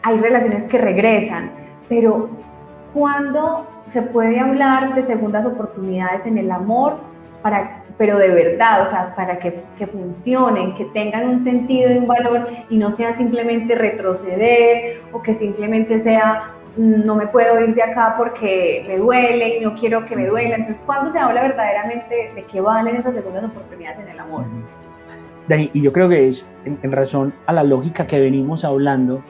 hay 0.02 0.18
relaciones 0.18 0.64
que 0.66 0.78
regresan. 0.78 1.52
Pero 1.90 2.30
¿cuándo 2.94 3.68
se 3.92 4.02
puede 4.02 4.40
hablar 4.40 4.96
de 4.96 5.04
segundas 5.04 5.46
oportunidades 5.46 6.26
en 6.26 6.38
el 6.38 6.50
amor? 6.50 6.98
Para, 7.42 7.79
pero 8.00 8.18
de 8.18 8.30
verdad, 8.30 8.84
o 8.84 8.88
sea, 8.88 9.14
para 9.14 9.38
que, 9.40 9.62
que 9.78 9.86
funcionen, 9.86 10.74
que 10.74 10.86
tengan 10.86 11.28
un 11.28 11.42
sentido 11.42 11.92
y 11.94 11.98
un 11.98 12.08
valor 12.08 12.48
y 12.70 12.78
no 12.78 12.92
sea 12.92 13.12
simplemente 13.14 13.76
retroceder 13.76 15.02
o 15.12 15.22
que 15.22 15.34
simplemente 15.34 16.00
sea 16.00 16.56
no 16.78 17.16
me 17.16 17.28
puedo 17.28 17.60
ir 17.60 17.76
de 17.76 17.84
acá 17.84 18.16
porque 18.18 18.86
me 18.88 18.98
duele 18.98 19.58
y 19.58 19.62
no 19.62 19.76
quiero 19.76 20.06
que 20.06 20.16
me 20.16 20.28
duela. 20.28 20.56
Entonces, 20.56 20.82
¿cuándo 20.86 21.10
se 21.10 21.20
habla 21.20 21.42
verdaderamente 21.42 22.32
de 22.34 22.46
qué 22.46 22.62
valen 22.62 22.96
esas 22.96 23.16
segundas 23.16 23.44
oportunidades 23.44 24.00
en 24.00 24.08
el 24.08 24.20
amor? 24.20 24.46
y 25.50 25.82
yo 25.82 25.92
creo 25.92 26.08
que 26.08 26.28
es 26.28 26.46
en, 26.64 26.92
razón 26.92 27.34
a 27.48 27.54
la 27.54 27.64
lógica 27.64 28.06
que 28.06 28.20
venimos 28.20 28.64
hablando, 28.64 29.22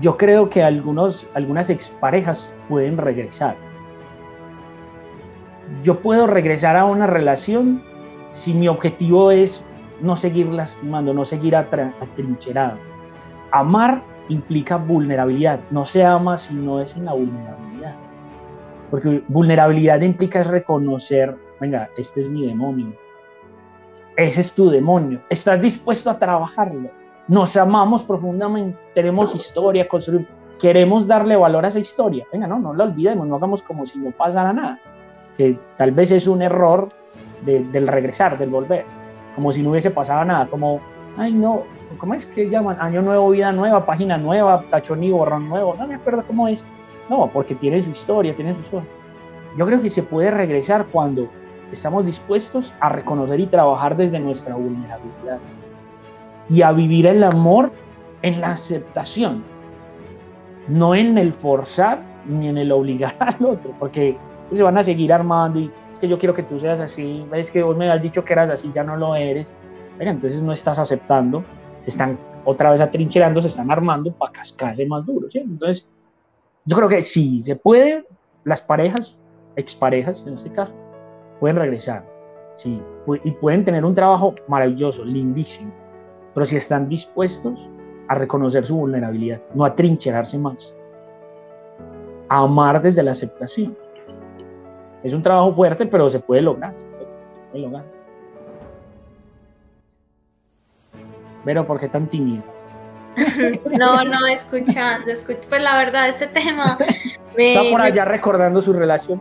yo 0.00 0.16
creo 0.16 0.48
que 0.48 0.62
algunos, 0.62 1.28
algunas 1.34 1.70
exparejas 1.70 2.50
pueden 2.70 2.96
regresar. 2.96 3.54
Yo 5.82 6.00
puedo 6.00 6.26
regresar 6.26 6.76
a 6.76 6.86
una 6.86 7.06
relación 7.06 7.82
si 8.32 8.52
mi 8.52 8.68
objetivo 8.68 9.30
es 9.30 9.64
no 10.00 10.16
seguir 10.16 10.46
lastimando, 10.46 11.12
no 11.12 11.24
seguir 11.24 11.56
atrincherado. 11.56 12.78
Amar 13.50 14.02
implica 14.28 14.76
vulnerabilidad. 14.76 15.60
No 15.70 15.84
se 15.84 16.04
ama 16.04 16.36
si 16.36 16.54
no 16.54 16.80
es 16.80 16.96
en 16.96 17.06
la 17.06 17.12
vulnerabilidad. 17.12 17.94
Porque 18.90 19.22
vulnerabilidad 19.28 20.00
implica 20.00 20.42
reconocer, 20.42 21.36
venga, 21.60 21.90
este 21.96 22.20
es 22.20 22.28
mi 22.28 22.46
demonio. 22.46 22.92
Ese 24.16 24.40
es 24.40 24.52
tu 24.52 24.70
demonio. 24.70 25.20
¿Estás 25.28 25.60
dispuesto 25.60 26.10
a 26.10 26.18
trabajarlo? 26.18 26.90
Nos 27.28 27.56
amamos 27.56 28.02
profundamente, 28.02 28.78
tenemos 28.94 29.34
historia, 29.34 29.86
queremos 30.58 31.06
darle 31.06 31.36
valor 31.36 31.64
a 31.64 31.68
esa 31.68 31.78
historia. 31.78 32.26
Venga, 32.32 32.46
no, 32.46 32.58
no 32.58 32.72
lo 32.72 32.84
olvidemos, 32.84 33.26
no 33.26 33.36
hagamos 33.36 33.62
como 33.62 33.86
si 33.86 33.98
no 33.98 34.10
pasara 34.10 34.52
nada. 34.52 34.80
Que 35.36 35.58
tal 35.76 35.92
vez 35.92 36.10
es 36.10 36.26
un 36.26 36.42
error 36.42 36.88
del 37.44 37.88
regresar, 37.88 38.38
del 38.38 38.50
volver. 38.50 38.84
Como 39.34 39.52
si 39.52 39.62
no 39.62 39.70
hubiese 39.70 39.90
pasado 39.90 40.24
nada, 40.24 40.46
como, 40.46 40.80
ay 41.16 41.32
no, 41.32 41.62
¿cómo 41.98 42.14
es 42.14 42.26
que 42.26 42.50
llaman? 42.50 42.76
Año 42.80 43.02
nuevo, 43.02 43.30
vida 43.30 43.52
nueva, 43.52 43.86
página 43.86 44.18
nueva, 44.18 44.64
tachón 44.70 45.02
y 45.04 45.10
borrón 45.10 45.48
nuevo. 45.48 45.74
No 45.78 45.86
me 45.86 45.94
acuerdo 45.94 46.24
cómo 46.26 46.48
es. 46.48 46.62
No, 47.08 47.30
porque 47.32 47.54
tiene 47.54 47.80
su 47.82 47.90
historia, 47.90 48.34
tiene 48.34 48.54
su 48.54 48.60
historia. 48.60 48.88
Yo 49.56 49.66
creo 49.66 49.80
que 49.80 49.90
se 49.90 50.02
puede 50.02 50.30
regresar 50.30 50.86
cuando 50.86 51.28
estamos 51.72 52.04
dispuestos 52.04 52.72
a 52.80 52.88
reconocer 52.88 53.40
y 53.40 53.46
trabajar 53.46 53.96
desde 53.96 54.18
nuestra 54.18 54.54
vulnerabilidad 54.54 55.40
y 56.48 56.62
a 56.62 56.72
vivir 56.72 57.06
el 57.06 57.24
amor 57.24 57.72
en 58.22 58.40
la 58.40 58.52
aceptación, 58.52 59.42
no 60.66 60.94
en 60.94 61.18
el 61.18 61.32
forzar 61.32 62.00
ni 62.26 62.48
en 62.48 62.58
el 62.58 62.72
obligar 62.72 63.16
al 63.20 63.44
otro, 63.44 63.72
porque 63.78 64.16
se 64.52 64.62
van 64.62 64.78
a 64.78 64.82
seguir 64.82 65.12
armando 65.12 65.60
y 65.60 65.70
es 65.98 66.00
que 66.00 66.08
yo 66.08 66.18
quiero 66.18 66.32
que 66.32 66.44
tú 66.44 66.60
seas 66.60 66.78
así, 66.78 67.26
es 67.32 67.50
que 67.50 67.60
vos 67.60 67.76
me 67.76 67.90
has 67.90 68.00
dicho 68.00 68.24
que 68.24 68.32
eras 68.32 68.48
así, 68.50 68.70
ya 68.72 68.84
no 68.84 68.96
lo 68.96 69.16
eres, 69.16 69.52
entonces 69.98 70.40
no 70.40 70.52
estás 70.52 70.78
aceptando, 70.78 71.42
se 71.80 71.90
están 71.90 72.16
otra 72.44 72.70
vez 72.70 72.80
atrincherando, 72.80 73.42
se 73.42 73.48
están 73.48 73.68
armando 73.68 74.12
para 74.12 74.30
cascarse 74.30 74.86
más 74.86 75.04
duro, 75.04 75.28
¿sí? 75.28 75.38
Entonces, 75.38 75.84
yo 76.66 76.76
creo 76.76 76.88
que 76.88 77.02
sí, 77.02 77.40
se 77.40 77.56
puede, 77.56 78.06
las 78.44 78.62
parejas, 78.62 79.18
exparejas 79.56 80.24
en 80.24 80.34
este 80.34 80.52
caso, 80.52 80.72
pueden 81.40 81.56
regresar, 81.56 82.04
sí, 82.54 82.80
y 83.24 83.30
pueden 83.32 83.64
tener 83.64 83.84
un 83.84 83.94
trabajo 83.94 84.36
maravilloso, 84.46 85.04
lindísimo, 85.04 85.72
pero 86.32 86.46
si 86.46 86.54
están 86.54 86.88
dispuestos 86.88 87.58
a 88.06 88.14
reconocer 88.14 88.64
su 88.64 88.76
vulnerabilidad, 88.76 89.42
no 89.52 89.64
a 89.64 89.74
trincherarse 89.74 90.38
más, 90.38 90.76
a 92.28 92.38
amar 92.38 92.80
desde 92.80 93.02
la 93.02 93.10
aceptación. 93.10 93.76
Es 95.02 95.12
un 95.12 95.22
trabajo 95.22 95.54
fuerte, 95.54 95.86
pero 95.86 96.10
se 96.10 96.20
puede 96.20 96.42
lograr. 96.42 96.74
Se 96.74 97.50
puede 97.50 97.64
lograr. 97.64 97.84
Pero 101.44 101.66
¿por 101.66 101.80
qué 101.80 101.88
tan 101.88 102.08
tímido? 102.08 102.42
no, 103.78 104.04
no, 104.04 104.26
escuchando, 104.26 105.10
escucho, 105.10 105.40
pues 105.48 105.62
la 105.62 105.76
verdad, 105.78 106.08
ese 106.08 106.26
tema 106.26 106.78
me, 107.36 107.48
Está 107.48 107.62
por 107.70 107.80
allá 107.80 108.04
recordando 108.04 108.60
su 108.60 108.72
relación. 108.72 109.20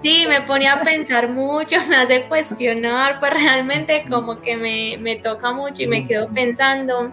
sí, 0.00 0.24
me 0.28 0.40
ponía 0.42 0.74
a 0.74 0.82
pensar 0.82 1.28
mucho, 1.28 1.76
me 1.88 1.96
hace 1.96 2.24
cuestionar, 2.24 3.20
pues 3.20 3.32
realmente 3.32 4.04
como 4.08 4.40
que 4.40 4.56
me, 4.56 4.96
me 4.98 5.16
toca 5.16 5.52
mucho 5.52 5.82
y 5.82 5.86
me 5.86 6.06
quedo 6.06 6.28
pensando. 6.28 7.12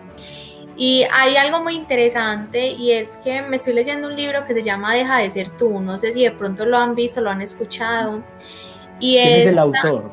Y 0.76 1.06
hay 1.12 1.36
algo 1.36 1.62
muy 1.62 1.76
interesante 1.76 2.68
y 2.68 2.92
es 2.92 3.18
que 3.18 3.42
me 3.42 3.58
estoy 3.58 3.74
leyendo 3.74 4.08
un 4.08 4.16
libro 4.16 4.46
que 4.46 4.54
se 4.54 4.64
llama 4.64 4.94
Deja 4.94 5.20
de 5.20 5.30
ser 5.30 5.50
tú, 5.50 5.80
no 5.80 5.98
sé 5.98 6.12
si 6.12 6.24
de 6.24 6.32
pronto 6.32 6.66
lo 6.66 6.78
han 6.78 6.96
visto, 6.96 7.22
lo 7.22 7.30
han 7.30 7.42
escuchado. 7.42 8.24
Y 9.00 9.16
¿Quién 9.16 9.28
es, 9.28 9.46
el 9.48 9.60
autor? 9.60 10.12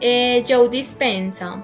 Eh, 0.00 0.44
Joe 0.46 0.68
Dispensa. 0.68 1.62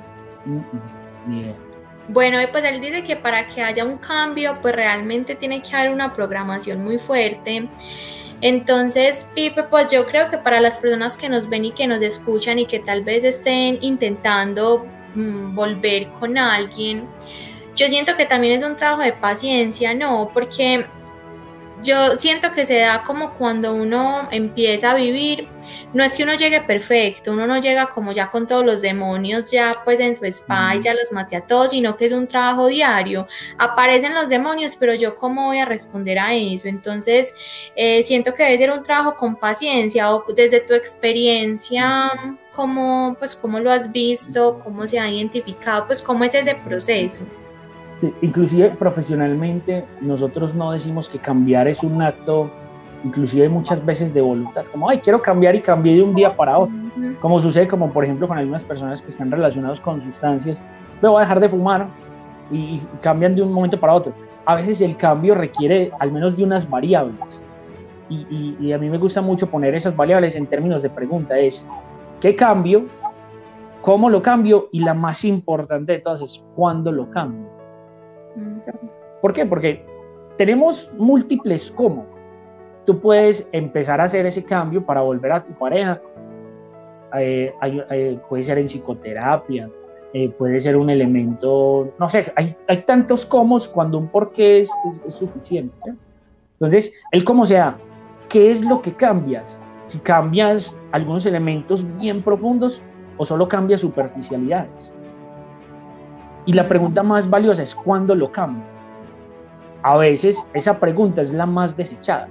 Bueno, 2.08 2.38
pues 2.52 2.64
él 2.64 2.80
dice 2.80 3.02
que 3.04 3.16
para 3.16 3.46
que 3.46 3.62
haya 3.62 3.84
un 3.84 3.98
cambio, 3.98 4.58
pues 4.60 4.74
realmente 4.74 5.34
tiene 5.36 5.62
que 5.62 5.74
haber 5.74 5.90
una 5.90 6.12
programación 6.12 6.82
muy 6.82 6.98
fuerte. 6.98 7.68
Entonces, 8.40 9.26
Pipe, 9.34 9.62
pues 9.64 9.90
yo 9.90 10.04
creo 10.06 10.28
que 10.28 10.36
para 10.38 10.60
las 10.60 10.76
personas 10.78 11.16
que 11.16 11.28
nos 11.28 11.48
ven 11.48 11.64
y 11.66 11.72
que 11.72 11.86
nos 11.86 12.02
escuchan 12.02 12.58
y 12.58 12.66
que 12.66 12.78
tal 12.78 13.02
vez 13.02 13.24
estén 13.24 13.78
intentando 13.80 14.84
mm, 15.14 15.54
volver 15.54 16.10
con 16.10 16.36
alguien, 16.36 17.08
yo 17.74 17.88
siento 17.88 18.16
que 18.16 18.26
también 18.26 18.54
es 18.54 18.62
un 18.62 18.76
trabajo 18.76 19.02
de 19.02 19.12
paciencia, 19.12 19.94
¿no? 19.94 20.30
Porque 20.32 20.86
yo 21.84 22.16
siento 22.16 22.52
que 22.52 22.64
se 22.64 22.78
da 22.78 23.02
como 23.02 23.34
cuando 23.34 23.74
uno 23.74 24.26
empieza 24.30 24.92
a 24.92 24.94
vivir, 24.94 25.48
no 25.92 26.02
es 26.02 26.14
que 26.16 26.22
uno 26.22 26.34
llegue 26.34 26.62
perfecto, 26.62 27.32
uno 27.32 27.46
no 27.46 27.60
llega 27.60 27.86
como 27.86 28.12
ya 28.12 28.30
con 28.30 28.48
todos 28.48 28.64
los 28.64 28.80
demonios 28.80 29.50
ya 29.50 29.72
pues 29.84 30.00
en 30.00 30.16
su 30.16 30.24
spa 30.24 30.74
y 30.76 30.80
ya 30.80 30.94
los 30.94 31.12
mate 31.12 31.36
a 31.36 31.42
todos, 31.42 31.72
sino 31.72 31.96
que 31.96 32.06
es 32.06 32.12
un 32.12 32.26
trabajo 32.26 32.68
diario. 32.68 33.28
Aparecen 33.58 34.14
los 34.14 34.28
demonios, 34.30 34.76
pero 34.76 34.94
yo 34.94 35.14
cómo 35.14 35.46
voy 35.46 35.58
a 35.58 35.66
responder 35.66 36.18
a 36.18 36.34
eso. 36.34 36.68
Entonces 36.68 37.34
eh, 37.76 38.02
siento 38.02 38.32
que 38.34 38.44
debe 38.44 38.58
ser 38.58 38.72
un 38.72 38.82
trabajo 38.82 39.16
con 39.16 39.36
paciencia 39.36 40.14
o 40.14 40.24
desde 40.34 40.60
tu 40.60 40.74
experiencia, 40.74 42.10
cómo 42.54 43.14
pues 43.18 43.34
cómo 43.34 43.60
lo 43.60 43.70
has 43.70 43.92
visto, 43.92 44.58
cómo 44.64 44.86
se 44.86 44.98
ha 44.98 45.10
identificado, 45.10 45.86
pues 45.86 46.00
cómo 46.00 46.24
es 46.24 46.34
ese 46.34 46.54
proceso 46.54 47.22
inclusive 48.22 48.70
profesionalmente 48.70 49.84
nosotros 50.00 50.54
no 50.54 50.72
decimos 50.72 51.08
que 51.08 51.18
cambiar 51.18 51.68
es 51.68 51.82
un 51.82 52.02
acto 52.02 52.50
inclusive 53.04 53.48
muchas 53.48 53.84
veces 53.84 54.14
de 54.14 54.20
voluntad, 54.20 54.64
como, 54.72 54.88
ay, 54.88 54.98
quiero 54.98 55.20
cambiar 55.20 55.54
y 55.54 55.60
cambié 55.60 55.96
de 55.96 56.02
un 56.02 56.14
día 56.14 56.34
para 56.34 56.58
otro, 56.58 56.74
como 57.20 57.38
sucede 57.40 57.68
como 57.68 57.92
por 57.92 58.04
ejemplo 58.04 58.26
con 58.26 58.38
algunas 58.38 58.64
personas 58.64 59.02
que 59.02 59.10
están 59.10 59.30
relacionados 59.30 59.80
con 59.80 60.02
sustancias, 60.02 60.58
me 61.02 61.08
voy 61.08 61.18
a 61.18 61.20
dejar 61.20 61.40
de 61.40 61.48
fumar 61.48 61.86
y 62.50 62.80
cambian 63.02 63.34
de 63.34 63.42
un 63.42 63.52
momento 63.52 63.78
para 63.78 63.94
otro. 63.94 64.12
A 64.46 64.56
veces 64.56 64.80
el 64.80 64.96
cambio 64.96 65.34
requiere 65.34 65.92
al 66.00 66.12
menos 66.12 66.36
de 66.36 66.44
unas 66.44 66.68
variables 66.68 67.40
y, 68.08 68.56
y 68.58 68.72
a 68.72 68.78
mí 68.78 68.88
me 68.88 68.98
gusta 68.98 69.20
mucho 69.20 69.48
poner 69.48 69.74
esas 69.74 69.94
variables 69.94 70.36
en 70.36 70.46
términos 70.46 70.82
de 70.82 70.90
pregunta, 70.90 71.38
es, 71.38 71.64
¿qué 72.20 72.34
cambio? 72.34 72.86
¿Cómo 73.82 74.08
lo 74.08 74.22
cambio? 74.22 74.68
Y 74.72 74.80
la 74.80 74.94
más 74.94 75.24
importante 75.26 75.92
de 75.92 75.98
todas 75.98 76.22
es, 76.22 76.42
¿cuándo 76.56 76.90
lo 76.90 77.10
cambio? 77.10 77.53
¿Por 79.20 79.32
qué? 79.32 79.46
Porque 79.46 79.84
tenemos 80.36 80.90
múltiples 80.96 81.70
cómo. 81.70 82.06
Tú 82.84 83.00
puedes 83.00 83.46
empezar 83.52 84.00
a 84.00 84.04
hacer 84.04 84.26
ese 84.26 84.44
cambio 84.44 84.84
para 84.84 85.00
volver 85.00 85.32
a 85.32 85.42
tu 85.42 85.52
pareja. 85.52 86.00
Eh, 87.16 87.54
eh, 87.62 88.18
puede 88.28 88.42
ser 88.42 88.58
en 88.58 88.66
psicoterapia, 88.66 89.70
eh, 90.12 90.30
puede 90.30 90.60
ser 90.60 90.76
un 90.76 90.90
elemento, 90.90 91.92
no 91.98 92.08
sé, 92.08 92.32
hay, 92.36 92.56
hay 92.68 92.82
tantos 92.82 93.26
cómo 93.26 93.58
cuando 93.72 93.98
un 93.98 94.08
por 94.08 94.32
qué 94.32 94.60
es, 94.60 94.70
suficiente. 95.08 95.94
Entonces, 96.54 96.92
el 97.10 97.24
cómo 97.24 97.44
sea, 97.46 97.76
¿qué 98.28 98.50
es 98.50 98.62
lo 98.62 98.80
que 98.80 98.92
cambias? 98.92 99.56
Si 99.86 99.98
cambias 99.98 100.76
algunos 100.92 101.26
elementos 101.26 101.84
bien 101.98 102.22
profundos 102.22 102.80
o 103.16 103.24
solo 103.24 103.48
cambias 103.48 103.80
superficialidades. 103.80 104.93
Y 106.46 106.52
la 106.52 106.68
pregunta 106.68 107.02
más 107.02 107.28
valiosa 107.28 107.62
es 107.62 107.74
¿cuándo 107.74 108.14
lo 108.14 108.30
cambio? 108.30 108.62
A 109.82 109.96
veces 109.96 110.46
esa 110.54 110.78
pregunta 110.78 111.22
es 111.22 111.32
la 111.32 111.46
más 111.46 111.76
desechada. 111.76 112.28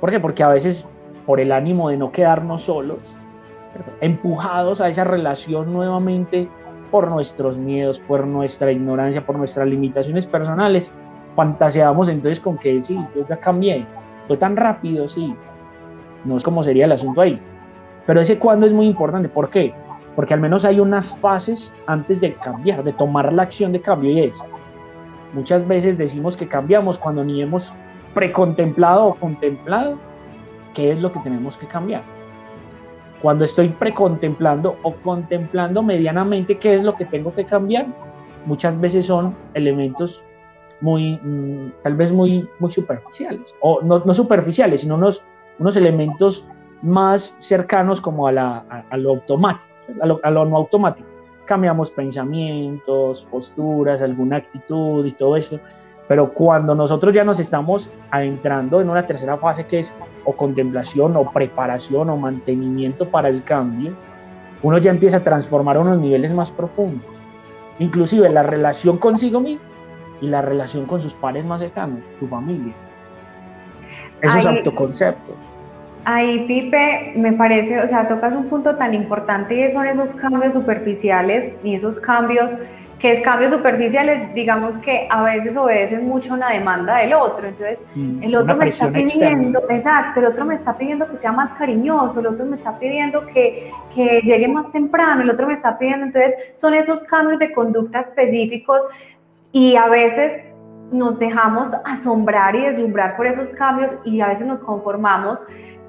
¿Por 0.00 0.10
qué? 0.10 0.20
Porque 0.20 0.42
a 0.42 0.48
veces 0.48 0.86
por 1.26 1.40
el 1.40 1.52
ánimo 1.52 1.90
de 1.90 1.96
no 1.96 2.10
quedarnos 2.10 2.62
solos, 2.62 2.98
empujados 4.00 4.80
a 4.80 4.88
esa 4.88 5.04
relación 5.04 5.72
nuevamente 5.72 6.48
por 6.90 7.08
nuestros 7.08 7.56
miedos, 7.56 8.00
por 8.00 8.26
nuestra 8.26 8.72
ignorancia, 8.72 9.24
por 9.24 9.36
nuestras 9.36 9.68
limitaciones 9.68 10.26
personales, 10.26 10.90
fantaseamos 11.36 12.08
entonces 12.08 12.40
con 12.40 12.58
que 12.58 12.82
sí, 12.82 12.98
yo 13.14 13.26
ya 13.28 13.36
cambié, 13.36 13.86
fue 14.26 14.36
tan 14.36 14.56
rápido, 14.56 15.08
sí, 15.08 15.34
no 16.24 16.36
es 16.36 16.42
como 16.42 16.62
sería 16.62 16.86
el 16.86 16.92
asunto 16.92 17.20
ahí. 17.20 17.40
Pero 18.06 18.20
ese 18.20 18.38
cuándo 18.38 18.66
es 18.66 18.72
muy 18.72 18.86
importante, 18.86 19.28
¿por 19.28 19.50
qué? 19.50 19.72
Porque 20.16 20.34
al 20.34 20.40
menos 20.40 20.64
hay 20.64 20.80
unas 20.80 21.16
fases 21.18 21.74
antes 21.86 22.20
de 22.20 22.34
cambiar, 22.34 22.82
de 22.82 22.92
tomar 22.92 23.32
la 23.32 23.42
acción 23.42 23.72
de 23.72 23.80
cambio 23.80 24.10
y 24.10 24.20
es, 24.20 24.38
muchas 25.32 25.66
veces 25.66 25.96
decimos 25.96 26.36
que 26.36 26.48
cambiamos 26.48 26.98
cuando 26.98 27.24
ni 27.24 27.42
hemos 27.42 27.72
precontemplado 28.14 29.06
o 29.06 29.14
contemplado 29.14 29.98
qué 30.74 30.92
es 30.92 31.00
lo 31.00 31.12
que 31.12 31.20
tenemos 31.20 31.56
que 31.56 31.66
cambiar. 31.66 32.02
Cuando 33.22 33.44
estoy 33.44 33.68
precontemplando 33.68 34.78
o 34.82 34.94
contemplando 34.94 35.82
medianamente 35.82 36.58
qué 36.58 36.74
es 36.74 36.82
lo 36.82 36.96
que 36.96 37.04
tengo 37.04 37.34
que 37.34 37.44
cambiar, 37.44 37.86
muchas 38.46 38.80
veces 38.80 39.06
son 39.06 39.36
elementos 39.54 40.22
muy, 40.80 41.20
mm, 41.22 41.72
tal 41.82 41.94
vez 41.96 42.10
muy, 42.10 42.48
muy 42.58 42.70
superficiales, 42.70 43.54
o 43.60 43.82
no, 43.82 43.98
no 43.98 44.14
superficiales, 44.14 44.80
sino 44.80 44.94
unos, 44.94 45.22
unos 45.58 45.76
elementos 45.76 46.46
más 46.80 47.36
cercanos 47.38 48.00
como 48.00 48.26
a, 48.26 48.32
la, 48.32 48.84
a 48.88 48.96
lo 48.96 49.10
automático 49.10 49.69
a 50.00 50.30
lo, 50.30 50.44
no 50.44 50.56
automático. 50.56 51.08
cambiamos 51.44 51.90
pensamientos, 51.90 53.26
posturas, 53.30 54.02
alguna 54.02 54.36
actitud 54.36 55.04
y 55.04 55.12
todo 55.12 55.36
eso, 55.36 55.58
pero 56.08 56.32
cuando 56.32 56.74
nosotros 56.74 57.14
ya 57.14 57.24
nos 57.24 57.38
estamos 57.40 57.90
adentrando 58.10 58.80
en 58.80 58.90
una 58.90 59.06
tercera 59.06 59.36
fase 59.36 59.66
que 59.66 59.80
es 59.80 59.92
o 60.24 60.32
contemplación 60.32 61.16
o 61.16 61.24
preparación 61.30 62.10
o 62.10 62.16
mantenimiento 62.16 63.08
para 63.08 63.28
el 63.28 63.42
cambio, 63.44 63.94
uno 64.62 64.78
ya 64.78 64.90
empieza 64.90 65.18
a 65.18 65.22
transformar 65.22 65.76
a 65.76 65.80
unos 65.80 65.98
niveles 65.98 66.32
más 66.32 66.50
profundos. 66.50 67.06
Inclusive 67.78 68.28
la 68.28 68.42
relación 68.42 68.98
consigo 68.98 69.40
mismo 69.40 69.64
y 70.20 70.26
la 70.26 70.42
relación 70.42 70.84
con 70.86 71.00
sus 71.00 71.14
pares 71.14 71.44
más 71.44 71.60
cercanos, 71.60 72.00
su 72.18 72.28
familia. 72.28 72.74
Esos 74.20 74.44
autoconceptos. 74.44 75.34
Ahí, 76.04 76.46
Pipe, 76.46 77.12
me 77.16 77.32
parece, 77.32 77.80
o 77.80 77.88
sea, 77.88 78.08
tocas 78.08 78.34
un 78.34 78.48
punto 78.48 78.76
tan 78.76 78.94
importante 78.94 79.54
y 79.54 79.70
son 79.70 79.86
esos 79.86 80.10
cambios 80.12 80.54
superficiales 80.54 81.52
y 81.62 81.74
esos 81.74 81.98
cambios 81.98 82.52
que 83.00 83.12
es 83.12 83.20
cambios 83.20 83.50
superficiales, 83.50 84.32
digamos 84.34 84.76
que 84.78 85.08
a 85.10 85.22
veces 85.22 85.56
obedecen 85.56 86.06
mucho 86.06 86.34
a 86.34 86.36
una 86.36 86.50
demanda 86.50 86.98
del 86.98 87.14
otro. 87.14 87.48
Entonces, 87.48 87.84
mm, 87.94 88.22
el 88.22 88.36
otro 88.36 88.56
me 88.56 88.68
está 88.68 88.92
pidiendo, 88.92 89.62
exacto, 89.70 90.20
el 90.20 90.26
otro 90.26 90.44
me 90.44 90.54
está 90.54 90.76
pidiendo 90.76 91.10
que 91.10 91.16
sea 91.16 91.32
más 91.32 91.50
cariñoso, 91.54 92.20
el 92.20 92.26
otro 92.26 92.44
me 92.44 92.56
está 92.56 92.78
pidiendo 92.78 93.26
que, 93.26 93.72
que 93.94 94.20
llegue 94.20 94.48
más 94.48 94.70
temprano, 94.70 95.22
el 95.22 95.30
otro 95.30 95.46
me 95.46 95.54
está 95.54 95.78
pidiendo. 95.78 96.06
Entonces, 96.06 96.34
son 96.54 96.74
esos 96.74 97.02
cambios 97.04 97.38
de 97.38 97.52
conducta 97.54 98.00
específicos 98.00 98.82
y 99.50 99.76
a 99.76 99.88
veces 99.88 100.44
nos 100.92 101.18
dejamos 101.18 101.70
asombrar 101.86 102.54
y 102.54 102.62
deslumbrar 102.66 103.16
por 103.16 103.26
esos 103.26 103.48
cambios 103.50 103.94
y 104.04 104.20
a 104.20 104.28
veces 104.28 104.46
nos 104.46 104.60
conformamos 104.60 105.40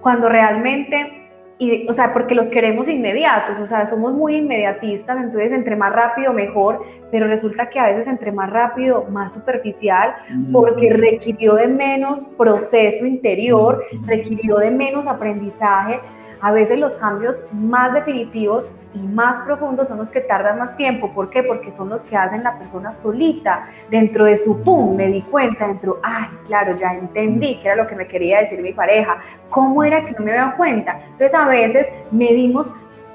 cuando 0.01 0.29
realmente 0.29 1.21
y, 1.61 1.87
o 1.87 1.93
sea, 1.93 2.11
porque 2.11 2.33
los 2.33 2.49
queremos 2.49 2.89
inmediatos, 2.89 3.59
o 3.59 3.67
sea, 3.67 3.85
somos 3.85 4.13
muy 4.13 4.37
inmediatistas, 4.37 5.15
entonces 5.15 5.51
entre 5.51 5.75
más 5.75 5.93
rápido 5.93 6.33
mejor, 6.33 6.83
pero 7.11 7.27
resulta 7.27 7.69
que 7.69 7.79
a 7.79 7.85
veces 7.85 8.07
entre 8.07 8.31
más 8.31 8.49
rápido, 8.49 9.05
más 9.11 9.31
superficial, 9.31 10.15
porque 10.51 10.89
requirió 10.89 11.53
de 11.53 11.67
menos 11.67 12.25
proceso 12.35 13.05
interior, 13.05 13.85
requirió 14.07 14.57
de 14.57 14.71
menos 14.71 15.05
aprendizaje. 15.05 15.99
A 16.41 16.51
veces 16.51 16.79
los 16.79 16.95
cambios 16.95 17.43
más 17.51 17.93
definitivos 17.93 18.65
y 18.93 18.99
más 18.99 19.39
profundos 19.45 19.87
son 19.87 19.97
los 19.97 20.09
que 20.09 20.21
tardan 20.21 20.59
más 20.59 20.75
tiempo. 20.75 21.11
¿Por 21.13 21.29
qué? 21.29 21.43
Porque 21.43 21.71
son 21.71 21.89
los 21.89 22.03
que 22.03 22.15
hacen 22.15 22.43
la 22.43 22.57
persona 22.57 22.91
solita, 22.91 23.67
dentro 23.89 24.25
de 24.25 24.37
su 24.37 24.61
pum, 24.61 24.95
me 24.95 25.07
di 25.07 25.21
cuenta, 25.21 25.67
dentro, 25.67 25.99
ay, 26.03 26.27
claro, 26.47 26.75
ya 26.75 26.93
entendí 26.93 27.59
que 27.61 27.67
era 27.67 27.75
lo 27.75 27.87
que 27.87 27.95
me 27.95 28.07
quería 28.07 28.39
decir 28.39 28.61
mi 28.61 28.73
pareja, 28.73 29.17
¿cómo 29.49 29.83
era 29.83 30.05
que 30.05 30.11
no 30.11 30.25
me 30.25 30.33
daba 30.33 30.55
cuenta? 30.55 30.99
Entonces 31.11 31.33
a 31.33 31.47
veces 31.47 31.87
medimos 32.11 32.71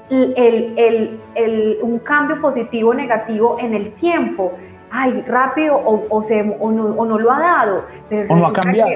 el, 0.09 1.19
el, 1.35 1.79
un 1.81 1.99
cambio 1.99 2.41
positivo 2.41 2.91
o 2.91 2.93
negativo 2.93 3.57
en 3.59 3.73
el 3.73 3.93
tiempo. 3.95 4.53
Ay, 4.89 5.21
rápido 5.27 5.75
o, 5.75 6.05
o, 6.09 6.23
se, 6.23 6.55
o, 6.59 6.71
no, 6.71 6.85
o 6.85 7.05
no, 7.05 7.19
lo 7.19 7.31
ha 7.31 7.39
dado. 7.39 7.85
Pero 8.09 8.33
o 8.33 8.37
no 8.37 8.47
ha 8.47 8.53
cambiado 8.53 8.89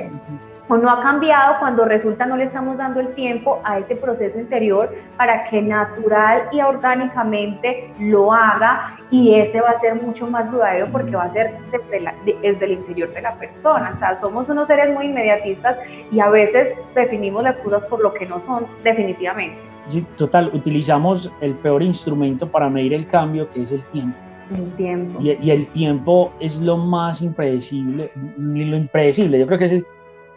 o 0.68 0.78
no 0.78 0.90
ha 0.90 1.02
cambiado 1.02 1.56
cuando 1.60 1.86
resulta 1.86 2.26
no 2.26 2.38
le 2.38 2.46
estamos 2.46 2.78
dando 2.78 3.00
el 3.00 3.14
tiempo 3.14 3.60
a 3.64 3.80
ese 3.80 3.96
proceso 3.96 4.40
interior 4.40 4.94
para 5.18 5.44
que 5.46 5.62
natural 5.62 6.44
y 6.52 6.62
orgánicamente 6.62 7.94
lo 8.00 8.32
haga 8.32 8.98
y 9.10 9.34
ese 9.34 9.60
va 9.62 9.72
a 9.72 9.80
ser 9.80 10.02
mucho 10.02 10.28
más 10.28 10.52
duradero 10.52 10.88
porque 10.92 11.16
va 11.16 11.24
a 11.24 11.30
ser 11.30 11.58
desde, 11.72 12.38
desde 12.42 12.66
el 12.66 12.72
interior 12.72 13.14
de 13.14 13.22
la 13.22 13.36
persona. 13.36 13.92
O 13.94 13.98
sea, 13.98 14.16
somos 14.16 14.48
unos 14.50 14.68
seres 14.68 14.94
muy 14.94 15.08
inmediatistas 15.08 15.78
y 16.12 16.20
a 16.20 16.30
veces 16.30 16.76
definimos 16.96 17.44
las 17.44 17.58
cosas 17.58 17.84
por 17.86 18.02
lo 18.02 18.14
que 18.14 18.26
no 18.26 18.40
son 18.40 18.66
definitivamente. 18.84 19.58
Sí, 19.88 20.06
total, 20.16 20.52
utilizamos 20.54 21.32
el 21.42 21.56
peor 21.56 21.84
instrumento 21.84 22.50
para 22.50 22.70
medir 22.70 22.94
el 22.94 23.08
cambio 23.08 23.52
que 23.52 23.64
es 23.64 23.72
el 23.72 23.84
tiempo. 23.88 24.18
El 24.56 24.72
tiempo. 24.76 25.20
Y, 25.22 25.32
y 25.42 25.52
el 25.52 25.68
tiempo 25.68 26.32
es 26.40 26.58
lo 26.58 26.78
más 26.78 27.22
impredecible, 27.22 28.12
ni 28.38 28.66
lo 28.66 28.78
impredecible, 28.78 29.40
yo 29.40 29.48
creo 29.48 29.60
que 29.60 29.66
es 29.66 29.72
el 29.72 29.86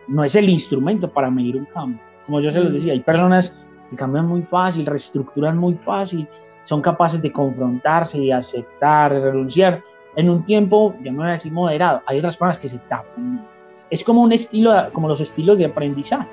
no 0.08 0.24
es 0.24 0.34
el 0.34 0.48
instrumento 0.48 1.10
para 1.10 1.30
medir 1.30 1.56
un 1.56 1.64
cambio. 1.66 2.00
Como 2.26 2.40
yo 2.40 2.50
se 2.50 2.60
los 2.60 2.72
decía, 2.72 2.92
hay 2.92 3.00
personas 3.00 3.54
que 3.90 3.96
cambian 3.96 4.26
muy 4.26 4.42
fácil, 4.42 4.86
reestructuran 4.86 5.58
muy 5.58 5.74
fácil, 5.74 6.26
son 6.64 6.80
capaces 6.80 7.20
de 7.20 7.30
confrontarse, 7.30 8.18
de 8.18 8.32
aceptar, 8.32 9.12
de 9.12 9.20
renunciar 9.20 9.82
en 10.16 10.30
un 10.30 10.44
tiempo, 10.44 10.94
ya 11.02 11.12
no 11.12 11.18
voy 11.18 11.28
a 11.28 11.32
decir 11.32 11.52
moderado, 11.52 12.02
hay 12.06 12.18
otras 12.18 12.36
personas 12.36 12.58
que 12.58 12.68
se 12.68 12.78
tapan. 12.88 13.46
Es 13.90 14.02
como 14.02 14.22
un 14.22 14.32
estilo, 14.32 14.72
como 14.92 15.08
los 15.08 15.20
estilos 15.20 15.58
de 15.58 15.66
aprendizaje. 15.66 16.28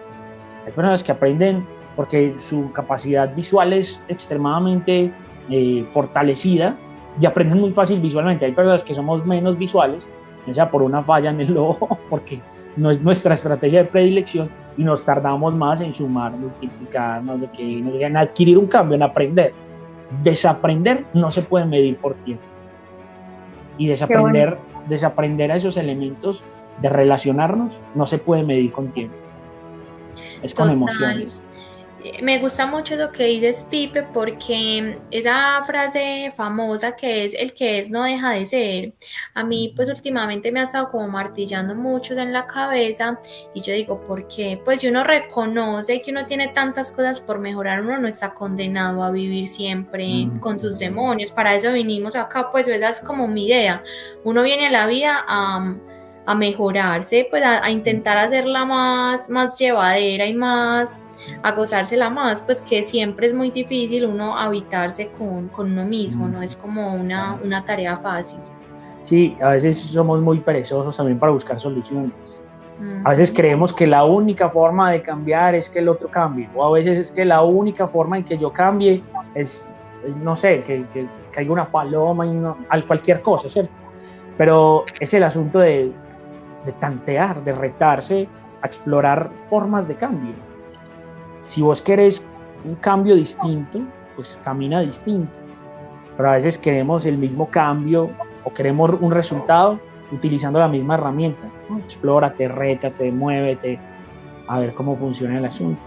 Hay 0.65 0.71
personas 0.71 1.03
que 1.03 1.11
aprenden 1.11 1.65
porque 1.95 2.33
su 2.39 2.71
capacidad 2.71 3.33
visual 3.35 3.73
es 3.73 4.01
extremadamente 4.07 5.11
eh, 5.49 5.85
fortalecida 5.91 6.77
y 7.19 7.25
aprenden 7.25 7.59
muy 7.59 7.71
fácil 7.71 7.99
visualmente. 7.99 8.45
Hay 8.45 8.53
personas 8.53 8.83
que 8.83 8.95
somos 8.95 9.25
menos 9.25 9.57
visuales, 9.57 10.05
ya 10.47 10.53
sea 10.53 10.71
por 10.71 10.81
una 10.81 11.03
falla 11.03 11.31
en 11.31 11.41
el 11.41 11.57
ojo, 11.57 11.99
porque 12.09 12.39
no 12.77 12.91
es 12.91 13.01
nuestra 13.01 13.33
estrategia 13.33 13.83
de 13.83 13.89
predilección 13.89 14.49
y 14.77 14.83
nos 14.83 15.05
tardamos 15.05 15.53
más 15.53 15.81
en 15.81 15.93
sumar, 15.93 16.31
multiplicar, 16.31 17.23
de 17.23 17.47
que, 17.47 17.79
en 17.79 18.17
adquirir 18.17 18.57
un 18.57 18.67
cambio, 18.67 18.95
en 18.95 19.03
aprender. 19.03 19.53
Desaprender 20.23 21.05
no 21.13 21.31
se 21.31 21.41
puede 21.41 21.65
medir 21.65 21.97
por 21.97 22.15
tiempo. 22.15 22.43
Y 23.77 23.87
desaprender, 23.87 24.57
desaprender 24.87 25.51
a 25.51 25.55
esos 25.55 25.77
elementos 25.77 26.43
de 26.81 26.89
relacionarnos 26.89 27.73
no 27.95 28.07
se 28.07 28.17
puede 28.17 28.43
medir 28.43 28.71
con 28.71 28.89
tiempo. 28.91 29.15
Es 30.41 30.53
con 30.53 30.69
emociones 30.69 31.41
me 32.21 32.39
gusta 32.39 32.65
mucho 32.65 32.95
lo 32.95 33.11
que 33.11 33.25
dices, 33.25 33.65
Pipe, 33.69 34.03
porque 34.13 34.99
esa 35.11 35.63
frase 35.65 36.31
famosa 36.35 36.95
que 36.95 37.25
es 37.25 37.33
el 37.33 37.53
que 37.53 37.79
es 37.79 37.89
no 37.89 38.03
deja 38.03 38.31
de 38.31 38.45
ser, 38.45 38.93
a 39.33 39.43
mí 39.43 39.73
pues 39.75 39.89
últimamente 39.89 40.51
me 40.51 40.59
ha 40.59 40.63
estado 40.63 40.89
como 40.89 41.07
martillando 41.07 41.75
mucho 41.75 42.17
en 42.17 42.33
la 42.33 42.45
cabeza 42.45 43.19
y 43.53 43.61
yo 43.61 43.73
digo, 43.73 44.01
¿por 44.01 44.27
qué? 44.27 44.59
Pues 44.63 44.81
si 44.81 44.87
uno 44.87 45.03
reconoce 45.03 46.01
que 46.01 46.11
uno 46.11 46.25
tiene 46.25 46.49
tantas 46.49 46.91
cosas 46.91 47.19
por 47.19 47.39
mejorar, 47.39 47.81
uno 47.81 47.97
no 47.97 48.07
está 48.07 48.33
condenado 48.33 49.03
a 49.03 49.11
vivir 49.11 49.47
siempre 49.47 50.29
con 50.39 50.57
sus 50.59 50.79
demonios, 50.79 51.31
para 51.31 51.55
eso 51.55 51.71
vinimos 51.71 52.15
acá, 52.15 52.51
pues 52.51 52.67
esa 52.67 52.89
es 52.89 53.01
como 53.01 53.27
mi 53.27 53.45
idea, 53.45 53.83
uno 54.23 54.43
viene 54.43 54.67
a 54.67 54.71
la 54.71 54.87
vida 54.87 55.23
a... 55.27 55.75
mejorarse, 56.35 57.27
pues 57.29 57.43
a, 57.43 57.61
a 57.63 57.69
intentar 57.71 58.17
hacerla 58.17 58.63
más, 58.63 59.29
más 59.29 59.59
llevadera 59.59 60.25
y 60.25 60.33
más, 60.33 61.01
a 61.43 61.51
gozársela 61.51 62.09
más, 62.09 62.41
pues 62.41 62.61
que 62.61 62.83
siempre 62.83 63.27
es 63.27 63.33
muy 63.33 63.51
difícil 63.51 64.05
uno 64.05 64.37
habitarse 64.37 65.09
con, 65.17 65.47
con 65.49 65.71
uno 65.71 65.85
mismo, 65.85 66.27
no 66.27 66.41
es 66.41 66.55
como 66.55 66.93
una, 66.93 67.37
una 67.43 67.63
tarea 67.63 67.95
fácil. 67.95 68.39
Sí, 69.03 69.35
a 69.41 69.49
veces 69.49 69.77
somos 69.77 70.21
muy 70.21 70.39
perezosos 70.39 70.95
también 70.95 71.19
para 71.19 71.31
buscar 71.31 71.59
soluciones. 71.59 72.37
A 73.03 73.11
veces 73.11 73.31
creemos 73.31 73.71
que 73.73 73.85
la 73.85 74.03
única 74.05 74.49
forma 74.49 74.91
de 74.91 75.03
cambiar 75.03 75.53
es 75.53 75.69
que 75.69 75.79
el 75.79 75.87
otro 75.87 76.09
cambie, 76.09 76.49
o 76.55 76.65
a 76.65 76.71
veces 76.71 76.97
es 76.97 77.11
que 77.11 77.23
la 77.25 77.43
única 77.43 77.87
forma 77.87 78.17
en 78.17 78.23
que 78.23 78.39
yo 78.39 78.51
cambie 78.51 79.03
es, 79.35 79.61
no 80.23 80.35
sé, 80.35 80.63
que, 80.63 80.85
que 80.91 81.07
caiga 81.31 81.53
una 81.53 81.69
paloma 81.69 82.25
y 82.25 82.31
no, 82.31 82.57
al 82.69 82.85
cualquier 82.85 83.21
cosa, 83.21 83.49
¿cierto? 83.49 83.71
Pero 84.35 84.83
es 84.99 85.13
el 85.13 85.23
asunto 85.23 85.59
de, 85.59 85.91
de 86.65 86.71
tantear, 86.73 87.43
de 87.43 87.53
retarse 87.53 88.27
a 88.61 88.65
explorar 88.67 89.29
formas 89.49 89.87
de 89.87 89.95
cambio. 89.95 90.33
Si 91.47 91.61
vos 91.61 91.81
querés 91.81 92.23
un 92.63 92.75
cambio 92.75 93.15
distinto, 93.15 93.81
pues 94.15 94.39
camina 94.43 94.81
distinto. 94.81 95.31
Pero 96.17 96.29
a 96.29 96.33
veces 96.33 96.57
queremos 96.57 97.05
el 97.05 97.17
mismo 97.17 97.49
cambio 97.49 98.09
o 98.43 98.53
queremos 98.53 98.91
un 98.99 99.11
resultado 99.11 99.79
utilizando 100.11 100.59
la 100.59 100.67
misma 100.67 100.95
herramienta. 100.95 101.45
Explórate, 101.85 102.47
rétate, 102.47 103.11
muévete, 103.11 103.79
a 104.47 104.59
ver 104.59 104.73
cómo 104.73 104.95
funciona 104.97 105.37
el 105.37 105.45
asunto. 105.45 105.81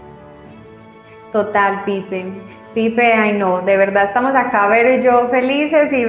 Total, 1.31 1.83
Pipe. 1.85 2.33
Pipe, 2.73 3.13
ay 3.13 3.37
no, 3.37 3.61
de 3.61 3.77
verdad 3.77 4.05
estamos 4.05 4.35
acá 4.35 4.65
a 4.65 4.67
ver 4.67 5.01
yo 5.01 5.29
felices 5.29 5.93
y 5.93 6.03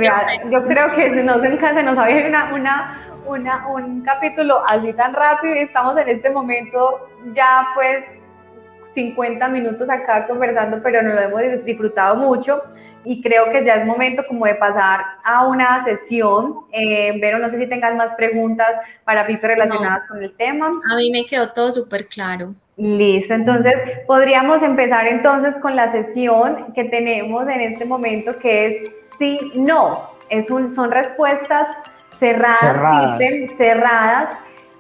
yo 0.51 0.65
creo 0.67 0.89
que 0.95 1.11
no 1.11 1.37
nos, 1.37 1.43
nos 1.85 1.99
había 1.99 2.27
una, 2.27 2.53
una, 2.53 2.99
una, 3.25 3.69
un 3.69 4.03
capítulo 4.03 4.63
así 4.67 4.93
tan 4.93 5.15
rápido 5.15 5.55
y 5.55 5.59
estamos 5.59 5.97
en 5.97 6.09
este 6.09 6.29
momento 6.31 7.09
ya 7.35 7.69
pues 7.75 8.05
50 8.97 9.47
minutos 9.49 9.89
acá 9.89 10.27
conversando, 10.27 10.81
pero 10.83 11.03
nos 11.03 11.15
lo 11.15 11.21
hemos 11.21 11.65
disfrutado 11.65 12.17
mucho 12.17 12.63
y 13.05 13.23
creo 13.23 13.53
que 13.53 13.65
ya 13.65 13.75
es 13.75 13.87
momento 13.87 14.25
como 14.27 14.47
de 14.47 14.57
pasar 14.57 15.01
a 15.23 15.47
una 15.47 15.85
sesión. 15.85 16.63
Eh, 16.73 17.17
Vero, 17.21 17.39
no 17.39 17.49
sé 17.51 17.59
si 17.59 17.69
tengas 17.69 17.95
más 17.95 18.13
preguntas 18.17 18.69
para 19.05 19.27
Pipe 19.27 19.47
relacionadas 19.47 20.07
con 20.09 20.21
el 20.21 20.35
tema. 20.35 20.73
A 20.91 20.97
mí 20.97 21.11
me 21.11 21.25
quedó 21.25 21.53
todo 21.53 21.71
súper 21.71 22.09
claro. 22.09 22.55
Listo, 22.77 23.33
entonces 23.33 23.75
podríamos 24.07 24.63
empezar 24.63 25.07
entonces 25.07 25.55
con 25.63 25.77
la 25.77 25.93
sesión 25.93 26.73
que 26.75 26.85
tenemos 26.85 27.47
en 27.47 27.61
este 27.61 27.85
momento 27.85 28.39
que 28.39 28.67
es 28.67 28.77
sí, 29.19 29.53
no. 29.55 30.11
Es 30.29 30.51
un, 30.51 30.75
son 30.75 30.91
respuestas 30.91 31.69
cerradas, 32.19 32.59
cerradas. 32.61 33.19
cerradas. 33.57 34.31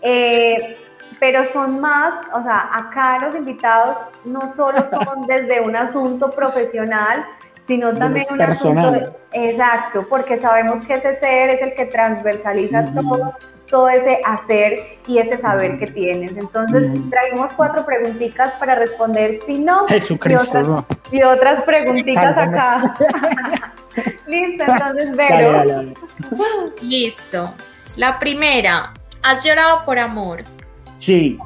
Eh, 0.02 0.76
pero 1.18 1.44
son 1.52 1.80
más, 1.80 2.14
o 2.32 2.42
sea, 2.42 2.70
acá 2.72 3.18
los 3.18 3.34
invitados 3.34 3.96
no 4.24 4.52
solo 4.54 4.84
son 4.90 5.26
desde 5.26 5.60
un 5.60 5.76
asunto 5.76 6.30
profesional, 6.30 7.24
sino 7.66 7.92
también 7.94 8.26
un 8.30 8.40
asunto, 8.40 9.16
exacto, 9.32 10.06
porque 10.08 10.36
sabemos 10.38 10.86
que 10.86 10.94
ese 10.94 11.14
ser 11.16 11.50
es 11.50 11.62
el 11.62 11.74
que 11.74 11.86
transversaliza 11.86 12.84
todo, 12.94 13.34
todo 13.66 13.88
ese 13.88 14.20
hacer 14.24 14.98
y 15.08 15.18
ese 15.18 15.36
saber 15.38 15.76
que 15.80 15.88
tienes. 15.88 16.36
Entonces, 16.36 16.92
traemos 17.10 17.52
cuatro 17.54 17.84
preguntitas 17.84 18.52
para 18.60 18.76
responder, 18.76 19.40
si 19.46 19.58
no, 19.58 19.84
Jesucristo, 19.88 20.58
y, 20.58 20.62
otras, 20.62 20.84
y 21.10 21.22
otras 21.22 21.62
preguntitas 21.64 22.38
acá. 22.38 22.94
Listo, 24.28 24.64
entonces, 24.64 25.16
Vero. 25.16 25.92
Listo. 26.82 27.52
La 27.96 28.18
primera, 28.20 28.92
¿has 29.24 29.44
llorado 29.44 29.84
por 29.84 29.98
amor? 29.98 30.44
Sí. 30.98 31.38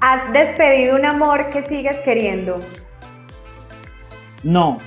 ¿Has 0.00 0.32
despedido 0.32 0.96
un 0.96 1.04
amor 1.04 1.50
que 1.50 1.62
sigues 1.66 1.96
queriendo? 2.04 2.58
No. 4.42 4.78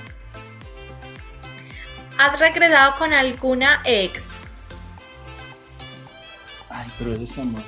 ¿Has 2.18 2.38
regresado 2.38 2.96
con 2.98 3.12
alguna 3.12 3.80
ex? 3.84 4.36
Ay, 6.68 6.86
pero 6.98 7.12
eso 7.14 7.24
es 7.24 7.38
amor. 7.38 7.62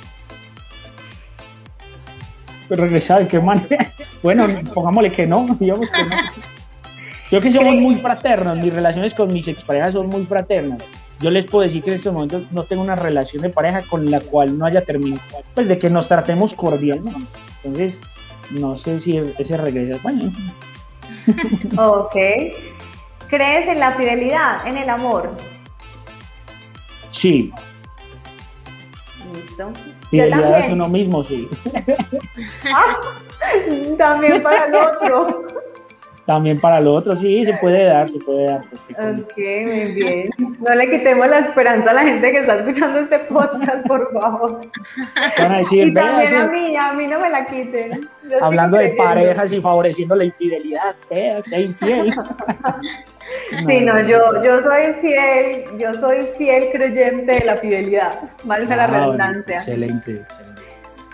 Pero 2.68 2.84
regresar, 2.84 3.26
¿qué 3.28 3.40
manera? 3.40 3.90
Bueno, 4.22 4.46
pongámosle 4.72 5.10
que 5.10 5.26
no, 5.26 5.46
digamos 5.60 5.90
que 5.90 6.04
no. 6.04 6.16
Yo 7.32 7.40
que 7.40 7.50
somos 7.50 7.74
muy 7.74 7.96
fraternos, 7.96 8.56
mis 8.58 8.72
relaciones 8.72 9.14
con 9.14 9.32
mis 9.32 9.48
exparejas 9.48 9.94
son 9.94 10.06
muy 10.06 10.24
fraternas. 10.24 10.78
Yo 11.22 11.30
les 11.30 11.44
puedo 11.44 11.62
decir 11.62 11.84
que 11.84 11.90
en 11.90 11.96
estos 11.96 12.12
momentos 12.12 12.50
no 12.50 12.64
tengo 12.64 12.82
una 12.82 12.96
relación 12.96 13.42
de 13.42 13.48
pareja 13.48 13.82
con 13.82 14.10
la 14.10 14.20
cual 14.20 14.58
no 14.58 14.66
haya 14.66 14.82
terminado, 14.82 15.22
pues 15.54 15.68
de 15.68 15.78
que 15.78 15.88
nos 15.88 16.08
tratemos 16.08 16.52
cordialmente. 16.52 17.20
Entonces, 17.62 17.96
no 18.50 18.76
sé 18.76 18.98
si 18.98 19.18
ese 19.38 19.56
regreso 19.56 19.96
es 19.96 20.02
bueno. 20.02 20.32
Ok. 21.78 22.16
¿Crees 23.28 23.68
en 23.68 23.78
la 23.78 23.92
fidelidad, 23.92 24.66
en 24.66 24.76
el 24.76 24.90
amor? 24.90 25.30
Sí. 27.12 27.52
Listo. 29.32 29.70
Fidelidad 30.10 30.66
es 30.66 30.72
uno 30.72 30.88
mismo, 30.88 31.22
sí. 31.22 31.48
Ah, 32.74 32.96
también 33.96 34.42
para 34.42 34.66
el 34.66 34.74
otro. 34.74 35.46
También 36.24 36.60
para 36.60 36.78
el 36.78 36.86
otro, 36.86 37.16
sí, 37.16 37.44
se 37.44 37.52
puede 37.54 37.84
dar, 37.84 38.08
se 38.08 38.18
puede 38.20 38.44
dar. 38.46 38.60
Ok, 38.90 39.36
muy 39.36 39.92
bien. 39.92 40.30
No 40.60 40.72
le 40.74 40.88
quitemos 40.88 41.28
la 41.28 41.40
esperanza 41.40 41.90
a 41.90 41.94
la 41.94 42.02
gente 42.04 42.30
que 42.30 42.38
está 42.38 42.56
escuchando 42.60 43.00
este 43.00 43.18
podcast, 43.20 43.84
por 43.88 44.12
favor. 44.12 44.60
Van 45.38 45.52
a 45.52 45.58
decir, 45.58 45.88
y 45.88 45.94
también 45.94 46.30
"Vea, 46.30 46.42
a 46.42 46.44
sí". 46.44 46.50
mí, 46.52 46.76
a 46.76 46.92
mí 46.92 47.06
no 47.08 47.18
me 47.18 47.28
la 47.28 47.44
quiten. 47.44 48.08
Yo 48.30 48.44
hablando 48.44 48.76
de 48.78 48.90
parejas 48.90 49.52
y 49.52 49.60
favoreciendo 49.60 50.14
la 50.14 50.24
infidelidad. 50.24 50.94
¿Qué 51.08 51.60
infiel? 51.60 52.14
Sí, 53.66 53.80
no, 53.80 53.98
yo, 54.00 54.42
yo 54.42 54.62
soy 54.62 54.92
fiel, 55.00 55.64
yo 55.78 55.94
soy 55.94 56.26
fiel 56.36 56.70
creyente 56.72 57.32
de 57.34 57.44
la 57.44 57.56
fidelidad, 57.56 58.18
valga 58.44 58.76
la 58.76 58.84
Ah, 58.84 58.86
bueno, 58.88 59.02
redundancia. 59.04 59.56
excelente, 59.58 60.12
excelente. 60.16 60.62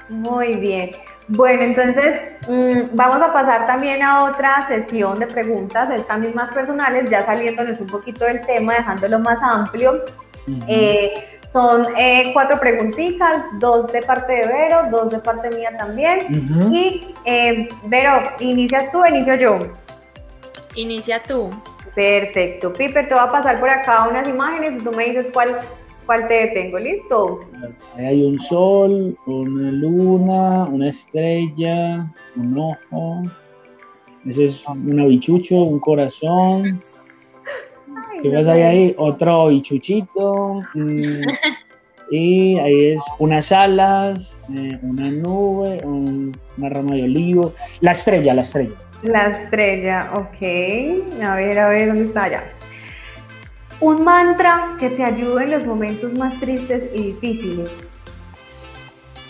Muy 0.09 0.56
bien. 0.56 0.90
Bueno, 1.29 1.62
entonces 1.62 2.20
mm, 2.49 2.97
vamos 2.97 3.20
a 3.20 3.33
pasar 3.33 3.66
también 3.66 4.03
a 4.03 4.24
otra 4.24 4.66
sesión 4.66 5.18
de 5.18 5.26
preguntas, 5.26 5.91
estas 5.91 6.18
mismas 6.18 6.51
personales, 6.53 7.11
ya 7.11 7.26
saliéndonos 7.26 7.79
un 7.81 7.87
poquito 7.87 8.24
del 8.24 8.41
tema, 8.41 8.74
dejándolo 8.74 9.18
más 9.18 9.43
amplio. 9.43 10.05
Eh, 10.66 11.39
son 11.53 11.87
eh, 11.99 12.31
cuatro 12.33 12.59
preguntitas, 12.59 13.45
dos 13.59 13.93
de 13.93 14.03
parte 14.03 14.33
de 14.33 14.47
Vero, 14.47 14.89
dos 14.91 15.11
de 15.11 15.18
parte 15.18 15.51
mía 15.51 15.76
también. 15.76 16.20
Y 16.72 17.14
eh, 17.24 17.68
Vero, 17.85 18.22
¿inicias 18.41 18.91
tú 18.91 19.03
o 19.03 19.07
inicio 19.07 19.35
yo? 19.35 19.59
Inicia 20.74 21.22
tú. 21.22 21.51
Perfecto. 21.95 22.72
Pipe, 22.72 23.03
te 23.03 23.14
voy 23.14 23.24
a 23.24 23.33
pasar 23.33 23.59
por 23.61 23.68
acá 23.68 24.07
unas 24.09 24.29
imágenes 24.29 24.81
y 24.81 24.85
tú 24.85 24.93
me 24.93 25.05
dices 25.05 25.26
cuál, 25.33 25.59
cuál 26.09 26.26
te 26.26 26.34
detengo. 26.46 26.78
¿Listo? 26.78 27.40
Ahí 27.94 28.06
hay 28.06 28.24
un 28.24 28.40
sol, 28.40 29.14
una 29.26 29.70
luna, 29.70 30.64
una 30.64 30.88
estrella, 30.88 32.11
un 32.34 32.59
ojo. 32.59 33.20
Ese 34.26 34.46
es 34.46 34.66
un 34.66 35.06
bichucho, 35.06 35.54
un 35.56 35.78
corazón. 35.78 36.82
¿Qué 38.22 38.30
más 38.30 38.48
hay 38.48 38.62
ahí? 38.62 38.94
Otro 38.96 39.48
bichuchito. 39.48 40.62
mm, 40.74 41.02
Y 42.11 42.59
ahí 42.59 42.86
es 42.94 43.02
unas 43.18 43.52
alas, 43.52 44.34
eh, 44.56 44.78
una 44.82 45.11
nube, 45.11 45.76
un- 45.84 46.32
una 46.56 46.68
rama 46.70 46.94
de 46.94 47.02
olivo. 47.02 47.52
La 47.82 47.92
estrella, 47.92 48.32
la 48.32 48.40
estrella. 48.40 48.72
La 49.02 49.26
estrella, 49.26 50.11
ok. 50.14 51.22
A 51.22 51.34
ver, 51.36 51.59
a 51.59 51.68
ver, 51.68 51.88
¿dónde 51.88 52.04
está 52.06 52.24
allá? 52.24 52.44
Un 53.81 54.05
mantra 54.05 54.76
que 54.79 54.91
te 54.91 55.05
ayude 55.05 55.45
en 55.45 55.51
los 55.53 55.66
momentos 55.66 56.12
más 56.18 56.39
tristes 56.41 56.85
y 56.95 57.12
difíciles. 57.12 57.70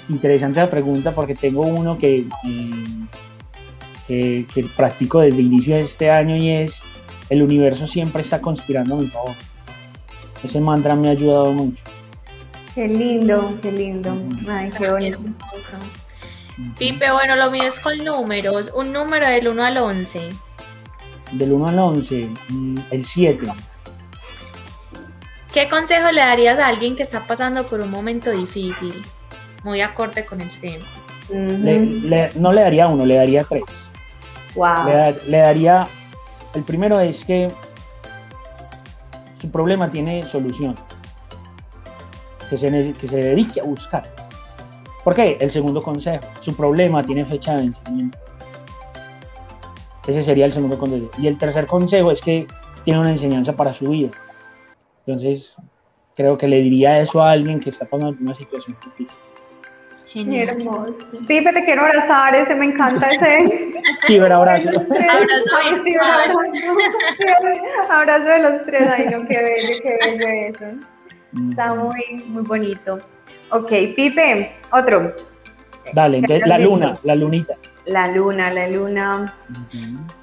Interesante 0.08 0.60
la 0.60 0.70
pregunta 0.70 1.14
porque 1.14 1.34
tengo 1.34 1.62
uno 1.62 1.98
que, 1.98 2.24
eh, 2.44 3.06
que, 4.06 4.46
que 4.52 4.64
practico 4.74 5.20
desde 5.20 5.40
el 5.40 5.46
inicio 5.46 5.74
de 5.74 5.82
este 5.82 6.10
año 6.10 6.36
y 6.36 6.50
es 6.50 6.82
el 7.30 7.42
universo 7.42 7.86
siempre 7.86 8.22
está 8.22 8.40
conspirando 8.40 8.96
a 8.96 8.98
mi 8.98 9.06
favor. 9.06 9.34
Ese 10.42 10.60
mantra 10.60 10.94
me 10.94 11.08
ha 11.08 11.12
ayudado 11.12 11.52
mucho. 11.52 11.82
Qué 12.74 12.88
lindo, 12.88 13.58
qué 13.60 13.72
lindo. 13.72 14.16
Ay, 14.48 14.70
qué 14.76 14.90
bonito. 14.90 15.18
Pipe, 16.78 17.10
bueno, 17.12 17.36
lo 17.36 17.50
mío 17.50 17.64
es 17.64 17.78
con 17.80 17.98
números. 18.04 18.70
Un 18.74 18.92
número 18.92 19.28
del 19.28 19.48
1 19.48 19.62
al 19.64 19.76
11. 19.78 20.20
Del 21.32 21.52
1 21.52 21.68
al 21.68 21.78
11, 21.78 22.30
mm, 22.48 22.78
el 22.90 23.04
7. 23.04 23.48
¿Qué 25.58 25.68
consejo 25.68 26.12
le 26.12 26.20
darías 26.20 26.56
a 26.60 26.68
alguien 26.68 26.94
que 26.94 27.02
está 27.02 27.18
pasando 27.26 27.64
por 27.66 27.80
un 27.80 27.90
momento 27.90 28.30
difícil? 28.30 28.94
Muy 29.64 29.80
acorde 29.80 30.24
con 30.24 30.40
el 30.40 30.48
tema. 30.60 30.84
Le- 31.30 32.30
no 32.36 32.52
le 32.52 32.62
daría 32.62 32.86
uno, 32.86 33.04
le 33.04 33.16
daría 33.16 33.42
tres. 33.42 33.64
Wow. 34.54 34.84
Le, 34.86 34.92
da- 34.92 35.14
le 35.26 35.38
daría, 35.38 35.88
el 36.54 36.62
primero 36.62 37.00
es 37.00 37.24
que 37.24 37.50
su 39.40 39.50
problema 39.50 39.90
tiene 39.90 40.22
solución. 40.22 40.76
Que 42.48 42.56
se, 42.56 42.92
que 42.92 43.08
se 43.08 43.16
dedique 43.16 43.60
a 43.60 43.64
buscar. 43.64 44.04
¿Por 45.02 45.16
qué? 45.16 45.38
El 45.40 45.50
segundo 45.50 45.82
consejo, 45.82 46.24
su 46.40 46.54
problema 46.54 47.02
tiene 47.02 47.24
fecha 47.24 47.56
de 47.56 47.62
vencimiento. 47.62 48.16
Ese 50.06 50.22
sería 50.22 50.46
el 50.46 50.52
segundo 50.52 50.78
consejo. 50.78 51.10
Y 51.18 51.26
el 51.26 51.36
tercer 51.36 51.66
consejo 51.66 52.12
es 52.12 52.20
que 52.20 52.46
tiene 52.84 53.00
una 53.00 53.10
enseñanza 53.10 53.54
para 53.54 53.74
su 53.74 53.88
vida. 53.88 54.10
Entonces, 55.08 55.56
creo 56.16 56.36
que 56.36 56.46
le 56.46 56.60
diría 56.60 57.00
eso 57.00 57.22
a 57.22 57.30
alguien 57.30 57.58
que 57.58 57.70
está 57.70 57.86
pasando 57.86 58.14
una 58.20 58.34
situación 58.34 58.76
difícil. 58.84 59.16
Qué 60.04 60.08
Genial. 60.10 60.48
hermoso. 60.50 60.94
Pipe, 61.26 61.50
te 61.50 61.64
quiero 61.64 61.80
abrazar, 61.80 62.34
ese 62.34 62.54
me 62.54 62.66
encanta 62.66 63.08
ese. 63.08 63.72
Sí, 64.06 64.18
pero 64.20 64.36
abrazo. 64.36 64.68
Abrazo 64.68 64.84
Sí, 65.84 65.94
abrazo. 65.98 66.38
Abrazo 67.88 68.24
de 68.24 68.38
los 68.38 68.66
tres, 68.66 68.90
ay 68.90 69.06
no, 69.06 69.26
qué 69.26 69.42
bello, 69.42 69.78
qué 69.82 69.96
bello 70.02 70.28
eso. 70.28 70.64
Está 71.50 71.74
muy, 71.74 72.24
muy 72.26 72.42
bonito. 72.42 72.98
Ok, 73.50 73.70
Pipe, 73.96 74.52
otro. 74.72 75.14
Dale, 75.94 76.18
entonces 76.18 76.46
la 76.46 76.58
luna, 76.58 76.98
la 77.02 77.14
lunita. 77.14 77.54
La 77.86 78.08
luna, 78.08 78.52
la 78.52 78.68
luna. 78.68 79.34
Ujú. 79.48 80.17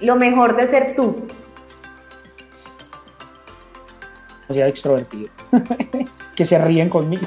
Lo 0.00 0.16
mejor 0.16 0.56
de 0.56 0.68
ser 0.68 0.94
tú. 0.96 1.26
sea 4.50 4.66
extrovertido. 4.66 5.28
que 6.34 6.44
se 6.44 6.58
ríen 6.58 6.88
conmigo. 6.88 7.22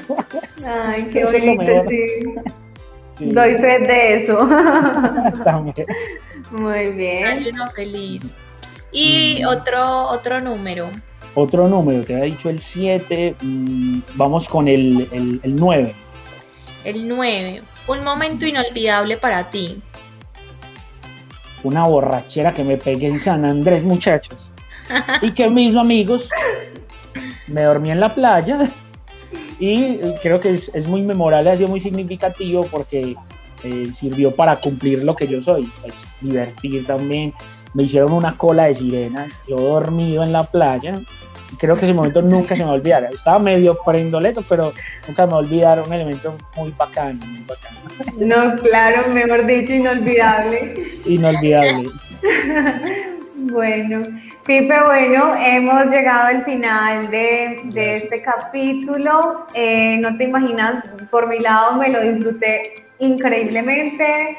Ay, 0.66 1.04
qué 1.12 1.20
Eso 1.22 1.32
es 1.32 1.42
lo 1.44 1.54
bonito, 1.54 1.72
mejor. 1.72 1.88
sí. 1.90 2.00
Sí, 3.16 3.28
Doy 3.28 3.56
fe 3.58 3.78
de 3.78 4.24
eso. 4.24 4.36
también. 5.44 5.86
Muy 6.50 6.72
Hay 6.72 6.92
bien. 6.92 7.46
uno 7.54 7.68
feliz. 7.70 8.34
Y 8.90 9.40
Mm. 9.40 9.46
otro, 9.46 10.02
otro 10.08 10.40
número. 10.40 10.90
Otro 11.36 11.68
número, 11.68 12.02
te 12.04 12.14
había 12.14 12.24
dicho 12.24 12.50
el 12.50 12.58
7, 12.58 13.36
vamos 14.16 14.48
con 14.48 14.66
el, 14.66 15.08
el, 15.12 15.38
el 15.44 15.54
9. 15.54 15.94
El 16.84 17.06
9. 17.06 17.62
Un 17.86 18.02
momento 18.02 18.46
inolvidable 18.46 19.16
para 19.16 19.48
ti. 19.48 19.80
Una 21.64 21.86
borrachera 21.86 22.54
que 22.54 22.62
me 22.62 22.76
pegué 22.76 23.08
en 23.08 23.20
San 23.20 23.44
Andrés, 23.44 23.82
muchachos. 23.82 24.36
Y 25.22 25.32
que 25.32 25.48
mis 25.48 25.74
amigos 25.74 26.28
me 27.48 27.62
dormí 27.62 27.90
en 27.90 28.00
la 28.00 28.14
playa. 28.14 28.70
Y 29.58 29.98
creo 30.22 30.40
que 30.40 30.52
es, 30.52 30.86
muy 30.86 31.02
memorable, 31.02 31.50
ha 31.50 31.56
sido 31.56 31.68
muy 31.68 31.80
significativo 31.80 32.66
porque 32.70 33.16
eh, 33.62 33.90
sirvió 33.98 34.34
para 34.34 34.56
cumplir 34.56 35.02
lo 35.02 35.16
que 35.16 35.26
yo 35.26 35.42
soy, 35.42 35.68
pues, 35.80 35.94
divertir 36.20 36.86
también. 36.86 37.32
Me 37.72 37.84
hicieron 37.84 38.12
una 38.12 38.36
cola 38.36 38.64
de 38.64 38.74
sirena, 38.74 39.26
yo 39.48 39.56
dormido 39.56 40.22
en 40.22 40.32
la 40.32 40.44
playa, 40.44 41.00
creo 41.58 41.74
que 41.74 41.84
ese 41.84 41.94
momento 41.94 42.22
nunca 42.22 42.56
se 42.56 42.62
me 42.62 42.66
va 42.66 42.72
a 42.72 42.76
olvidar. 42.76 43.08
Estaba 43.12 43.38
medio 43.38 43.76
prendoleto, 43.84 44.42
pero 44.48 44.72
nunca 45.06 45.26
me 45.26 45.32
va 45.32 45.38
a 45.38 45.40
olvidar 45.40 45.82
un 45.86 45.92
elemento 45.92 46.36
muy 46.56 46.72
bacano, 46.76 47.24
muy 47.26 47.44
bacano. 47.46 47.80
No, 48.18 48.56
claro, 48.56 49.08
mejor 49.12 49.46
dicho, 49.46 49.72
inolvidable. 49.72 50.74
Inolvidable. 51.06 51.90
Bueno, 53.36 54.02
Pipe, 54.46 54.74
bueno, 54.84 55.34
hemos 55.36 55.86
llegado 55.86 56.28
al 56.28 56.44
final 56.46 57.10
de, 57.10 57.60
de 57.74 57.96
este 57.96 58.22
capítulo. 58.22 59.46
Eh, 59.52 59.98
no 60.00 60.16
te 60.16 60.24
imaginas, 60.24 60.82
por 61.10 61.28
mi 61.28 61.40
lado 61.40 61.76
me 61.76 61.90
lo 61.90 62.00
disfruté 62.00 62.86
increíblemente. 63.00 64.38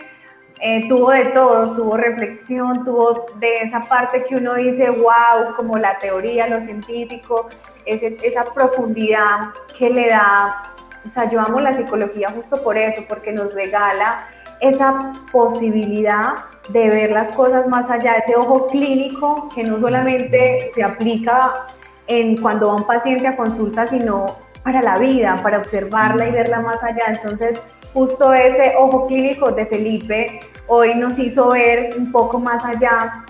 Eh, 0.61 0.87
tuvo 0.87 1.11
de 1.11 1.25
todo, 1.25 1.75
tuvo 1.75 1.97
reflexión, 1.97 2.85
tuvo 2.85 3.25
de 3.39 3.61
esa 3.61 3.81
parte 3.81 4.23
que 4.23 4.37
uno 4.37 4.55
dice, 4.55 4.89
wow, 4.89 5.53
como 5.57 5.77
la 5.77 5.97
teoría, 5.99 6.47
lo 6.47 6.61
científico, 6.61 7.49
ese, 7.85 8.17
esa 8.23 8.45
profundidad 8.45 9.49
que 9.77 9.89
le 9.89 10.09
da, 10.09 10.73
o 11.05 11.09
sea, 11.09 11.29
yo 11.29 11.41
amo 11.41 11.59
la 11.59 11.73
psicología 11.73 12.29
justo 12.29 12.63
por 12.63 12.77
eso, 12.77 13.03
porque 13.07 13.33
nos 13.33 13.53
regala 13.53 14.27
esa 14.61 15.11
posibilidad 15.31 16.45
de 16.69 16.89
ver 16.89 17.11
las 17.11 17.31
cosas 17.33 17.67
más 17.67 17.89
allá, 17.89 18.15
ese 18.15 18.35
ojo 18.35 18.67
clínico 18.67 19.49
que 19.53 19.63
no 19.63 19.79
solamente 19.79 20.71
se 20.73 20.83
aplica 20.83 21.65
en 22.07 22.37
cuando 22.37 22.69
va 22.69 22.75
un 22.75 22.87
paciente 22.87 23.27
a 23.27 23.35
consulta, 23.35 23.87
sino 23.87 24.37
para 24.65 24.81
la 24.81 24.97
vida, 24.97 25.35
para 25.43 25.59
observarla 25.59 26.27
y 26.27 26.31
verla 26.31 26.59
más 26.59 26.83
allá. 26.83 27.03
Entonces, 27.09 27.61
justo 27.93 28.33
ese 28.33 28.73
ojo 28.77 29.05
clínico 29.05 29.51
de 29.51 29.67
Felipe 29.67 30.39
hoy 30.65 30.95
nos 30.95 31.19
hizo 31.19 31.51
ver 31.51 31.91
un 31.95 32.11
poco 32.11 32.39
más 32.39 32.65
allá 32.65 33.23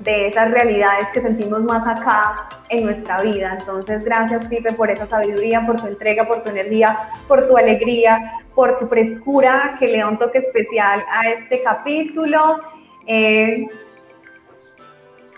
de 0.00 0.28
esas 0.28 0.50
realidades 0.50 1.08
que 1.12 1.20
sentimos 1.20 1.62
más 1.62 1.86
acá 1.86 2.48
en 2.70 2.86
nuestra 2.86 3.20
vida. 3.20 3.58
Entonces, 3.60 4.02
gracias 4.02 4.46
Pipe 4.46 4.72
por 4.72 4.90
esa 4.90 5.06
sabiduría, 5.06 5.66
por 5.66 5.78
tu 5.78 5.88
entrega, 5.88 6.24
por 6.24 6.42
tu 6.42 6.48
energía, 6.48 6.98
por 7.28 7.46
tu 7.46 7.58
alegría, 7.58 8.32
por 8.54 8.78
tu 8.78 8.86
frescura 8.86 9.76
que 9.78 9.88
le 9.88 9.98
da 9.98 10.08
un 10.08 10.18
toque 10.18 10.38
especial 10.38 11.04
a 11.12 11.28
este 11.28 11.62
capítulo. 11.62 12.60
Eh, 13.06 13.66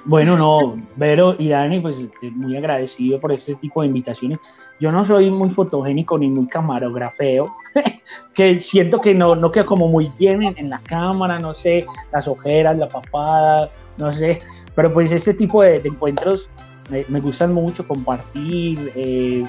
bueno, 0.05 0.37
no, 0.37 0.77
Vero 0.97 1.37
y 1.39 1.49
Dani, 1.49 1.81
pues 1.81 1.99
eh, 2.01 2.31
muy 2.31 2.57
agradecido 2.57 3.21
por 3.21 3.33
este 3.33 3.55
tipo 3.57 3.83
de 3.83 3.89
invitaciones. 3.89 4.39
Yo 4.79 4.91
no 4.91 5.05
soy 5.05 5.31
muy 5.31 5.51
fotogénico 5.51 6.19
ni 6.19 6.29
muy 6.29 6.47
camarografeo, 6.47 7.55
que 8.35 8.61
siento 8.61 9.01
que 9.01 9.15
no, 9.15 9.37
no 9.37 9.51
queda 9.51 9.65
como 9.65 9.89
muy 9.89 10.11
bien 10.19 10.43
en, 10.57 10.71
la 10.71 10.79
cámara, 10.79 11.39
no 11.39 11.53
sé, 11.53 11.87
las 12.13 12.27
ojeras, 12.27 12.79
la 12.79 12.89
papada, 12.89 13.71
no 13.99 14.11
sé, 14.11 14.41
pero 14.75 14.93
pues 14.93 15.13
este 15.13 15.35
tipo 15.35 15.63
de, 15.63 15.77
encuentros 15.85 16.49
eh, 16.93 17.05
me 17.09 17.21
gustan 17.21 17.53
mucho 17.53 17.87
compartir, 17.87 18.93
eh, 18.95 19.45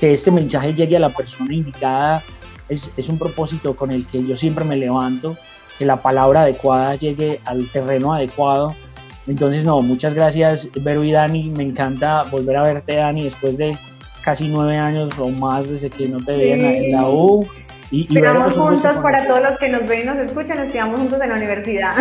que 0.00 0.12
este 0.14 0.30
mensaje 0.32 0.74
llegue 0.74 0.96
a 0.96 1.00
la 1.00 1.10
persona 1.10 1.54
indicada, 1.54 2.24
es, 2.68 2.90
es 2.96 3.08
un 3.08 3.18
propósito 3.18 3.76
con 3.76 3.92
el 3.92 4.06
que 4.06 4.24
yo 4.24 4.36
siempre 4.36 4.64
me 4.64 4.76
levanto, 4.76 5.36
que 5.78 5.86
la 5.86 6.02
palabra 6.02 6.42
adecuada 6.42 6.94
llegue 6.96 7.40
al 7.46 7.66
terreno 7.68 8.12
adecuado. 8.12 8.74
Entonces, 9.30 9.64
no, 9.64 9.80
muchas 9.80 10.14
gracias, 10.14 10.68
Vero 10.82 11.04
y 11.04 11.12
Dani. 11.12 11.50
Me 11.50 11.62
encanta 11.62 12.24
volver 12.24 12.56
a 12.56 12.62
verte, 12.64 12.96
Dani, 12.96 13.22
después 13.22 13.56
de 13.56 13.76
casi 14.24 14.48
nueve 14.48 14.76
años 14.76 15.12
o 15.18 15.28
más 15.28 15.70
desde 15.70 15.88
que 15.88 16.08
no 16.08 16.18
te 16.18 16.32
veían 16.32 16.60
en 16.60 16.92
la 16.92 17.08
U. 17.08 17.46
Y, 17.92 18.08
y 18.10 18.22
juntos 18.56 18.96
para 18.96 19.26
todos 19.26 19.40
los 19.40 19.58
que 19.58 19.68
nos 19.68 19.86
ven 19.86 20.02
y 20.02 20.04
nos 20.04 20.18
escuchan, 20.18 20.58
estudiamos 20.58 20.98
juntos 20.98 21.20
en 21.20 21.28
la 21.28 21.36
universidad. 21.36 21.94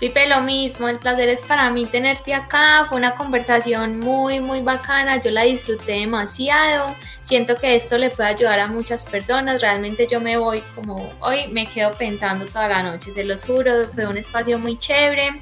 Pipe, 0.00 0.26
lo 0.28 0.40
mismo, 0.40 0.88
el 0.88 0.98
placer 0.98 1.28
es 1.28 1.40
para 1.40 1.68
mí 1.68 1.84
tenerte 1.84 2.32
acá, 2.32 2.86
fue 2.88 2.96
una 2.96 3.16
conversación 3.16 4.00
muy, 4.00 4.40
muy 4.40 4.62
bacana, 4.62 5.20
yo 5.20 5.30
la 5.30 5.42
disfruté 5.42 5.92
demasiado, 5.92 6.96
siento 7.20 7.54
que 7.56 7.76
esto 7.76 7.98
le 7.98 8.08
puede 8.08 8.30
ayudar 8.30 8.60
a 8.60 8.66
muchas 8.66 9.04
personas, 9.04 9.60
realmente 9.60 10.08
yo 10.10 10.18
me 10.18 10.38
voy 10.38 10.62
como 10.74 11.06
hoy, 11.20 11.48
me 11.48 11.66
quedo 11.66 11.90
pensando 11.92 12.46
toda 12.46 12.68
la 12.68 12.82
noche, 12.82 13.12
se 13.12 13.24
los 13.24 13.44
juro, 13.44 13.84
fue 13.92 14.06
un 14.06 14.16
espacio 14.16 14.58
muy 14.58 14.78
chévere. 14.78 15.32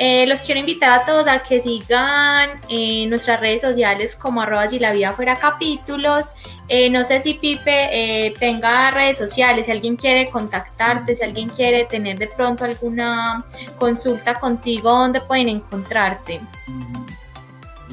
Eh, 0.00 0.28
los 0.28 0.42
quiero 0.42 0.60
invitar 0.60 1.00
a 1.00 1.04
todos 1.04 1.26
a 1.26 1.40
que 1.42 1.60
sigan 1.60 2.60
eh, 2.68 3.04
nuestras 3.08 3.40
redes 3.40 3.62
sociales 3.62 4.14
como 4.14 4.40
arroba 4.40 4.68
si 4.68 4.78
la 4.78 4.92
vida 4.92 5.12
fuera 5.12 5.36
capítulos. 5.36 6.34
Eh, 6.68 6.88
no 6.88 7.02
sé 7.02 7.18
si 7.18 7.34
Pipe 7.34 8.32
tenga 8.38 8.92
redes 8.92 9.18
sociales, 9.18 9.66
si 9.66 9.72
alguien 9.72 9.96
quiere 9.96 10.30
contactarte, 10.30 11.16
si 11.16 11.24
alguien 11.24 11.48
quiere 11.48 11.84
tener 11.84 12.16
de 12.16 12.28
pronto 12.28 12.64
alguna 12.64 13.44
consulta 13.76 14.36
contigo, 14.36 14.90
¿dónde 14.90 15.20
pueden 15.20 15.48
encontrarte? 15.48 16.40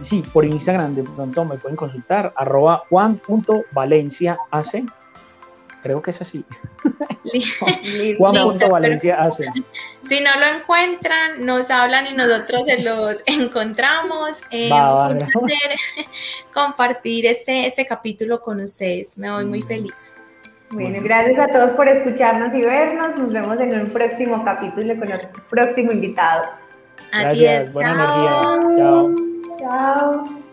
Sí, 0.04 0.22
por 0.32 0.46
Instagram 0.46 0.94
de 0.94 1.04
pronto 1.04 1.44
me 1.44 1.58
pueden 1.58 1.76
consultar, 1.76 2.32
arroba 2.38 2.84
juan.valenciaac 2.88 4.38
Creo 5.86 6.02
que 6.02 6.10
es 6.10 6.20
así. 6.20 6.44
Juan 8.18 8.34
Valencia 8.72 9.22
hace. 9.22 9.46
Si 10.02 10.20
no 10.20 10.32
lo 10.40 10.58
encuentran, 10.58 11.46
nos 11.46 11.70
hablan 11.70 12.08
y 12.08 12.14
nosotros 12.16 12.66
se 12.66 12.82
los 12.82 13.22
encontramos. 13.28 14.42
Eh, 14.50 14.70
fue 14.70 15.12
un 15.12 15.20
placer 15.20 15.80
compartir 16.52 17.28
este, 17.28 17.68
este 17.68 17.86
capítulo 17.86 18.42
con 18.42 18.62
ustedes. 18.62 19.16
Me 19.20 19.30
voy 19.30 19.46
muy 19.46 19.62
mm. 19.62 19.68
feliz. 19.68 20.12
Bueno, 20.72 20.98
gracias 21.04 21.38
a 21.38 21.48
todos 21.50 21.74
por 21.74 21.88
escucharnos 21.88 22.56
y 22.56 22.62
vernos. 22.62 23.16
Nos 23.20 23.32
vemos 23.32 23.60
en 23.60 23.80
un 23.80 23.92
próximo 23.92 24.44
capítulo 24.44 24.98
con 24.98 25.12
el 25.12 25.28
próximo 25.52 25.92
invitado. 25.92 26.46
Así 27.12 27.46
es. 27.46 27.72
Buena 27.72 27.92
energía. 27.94 28.76
Chao. 28.76 29.16
Chao. 29.60 30.45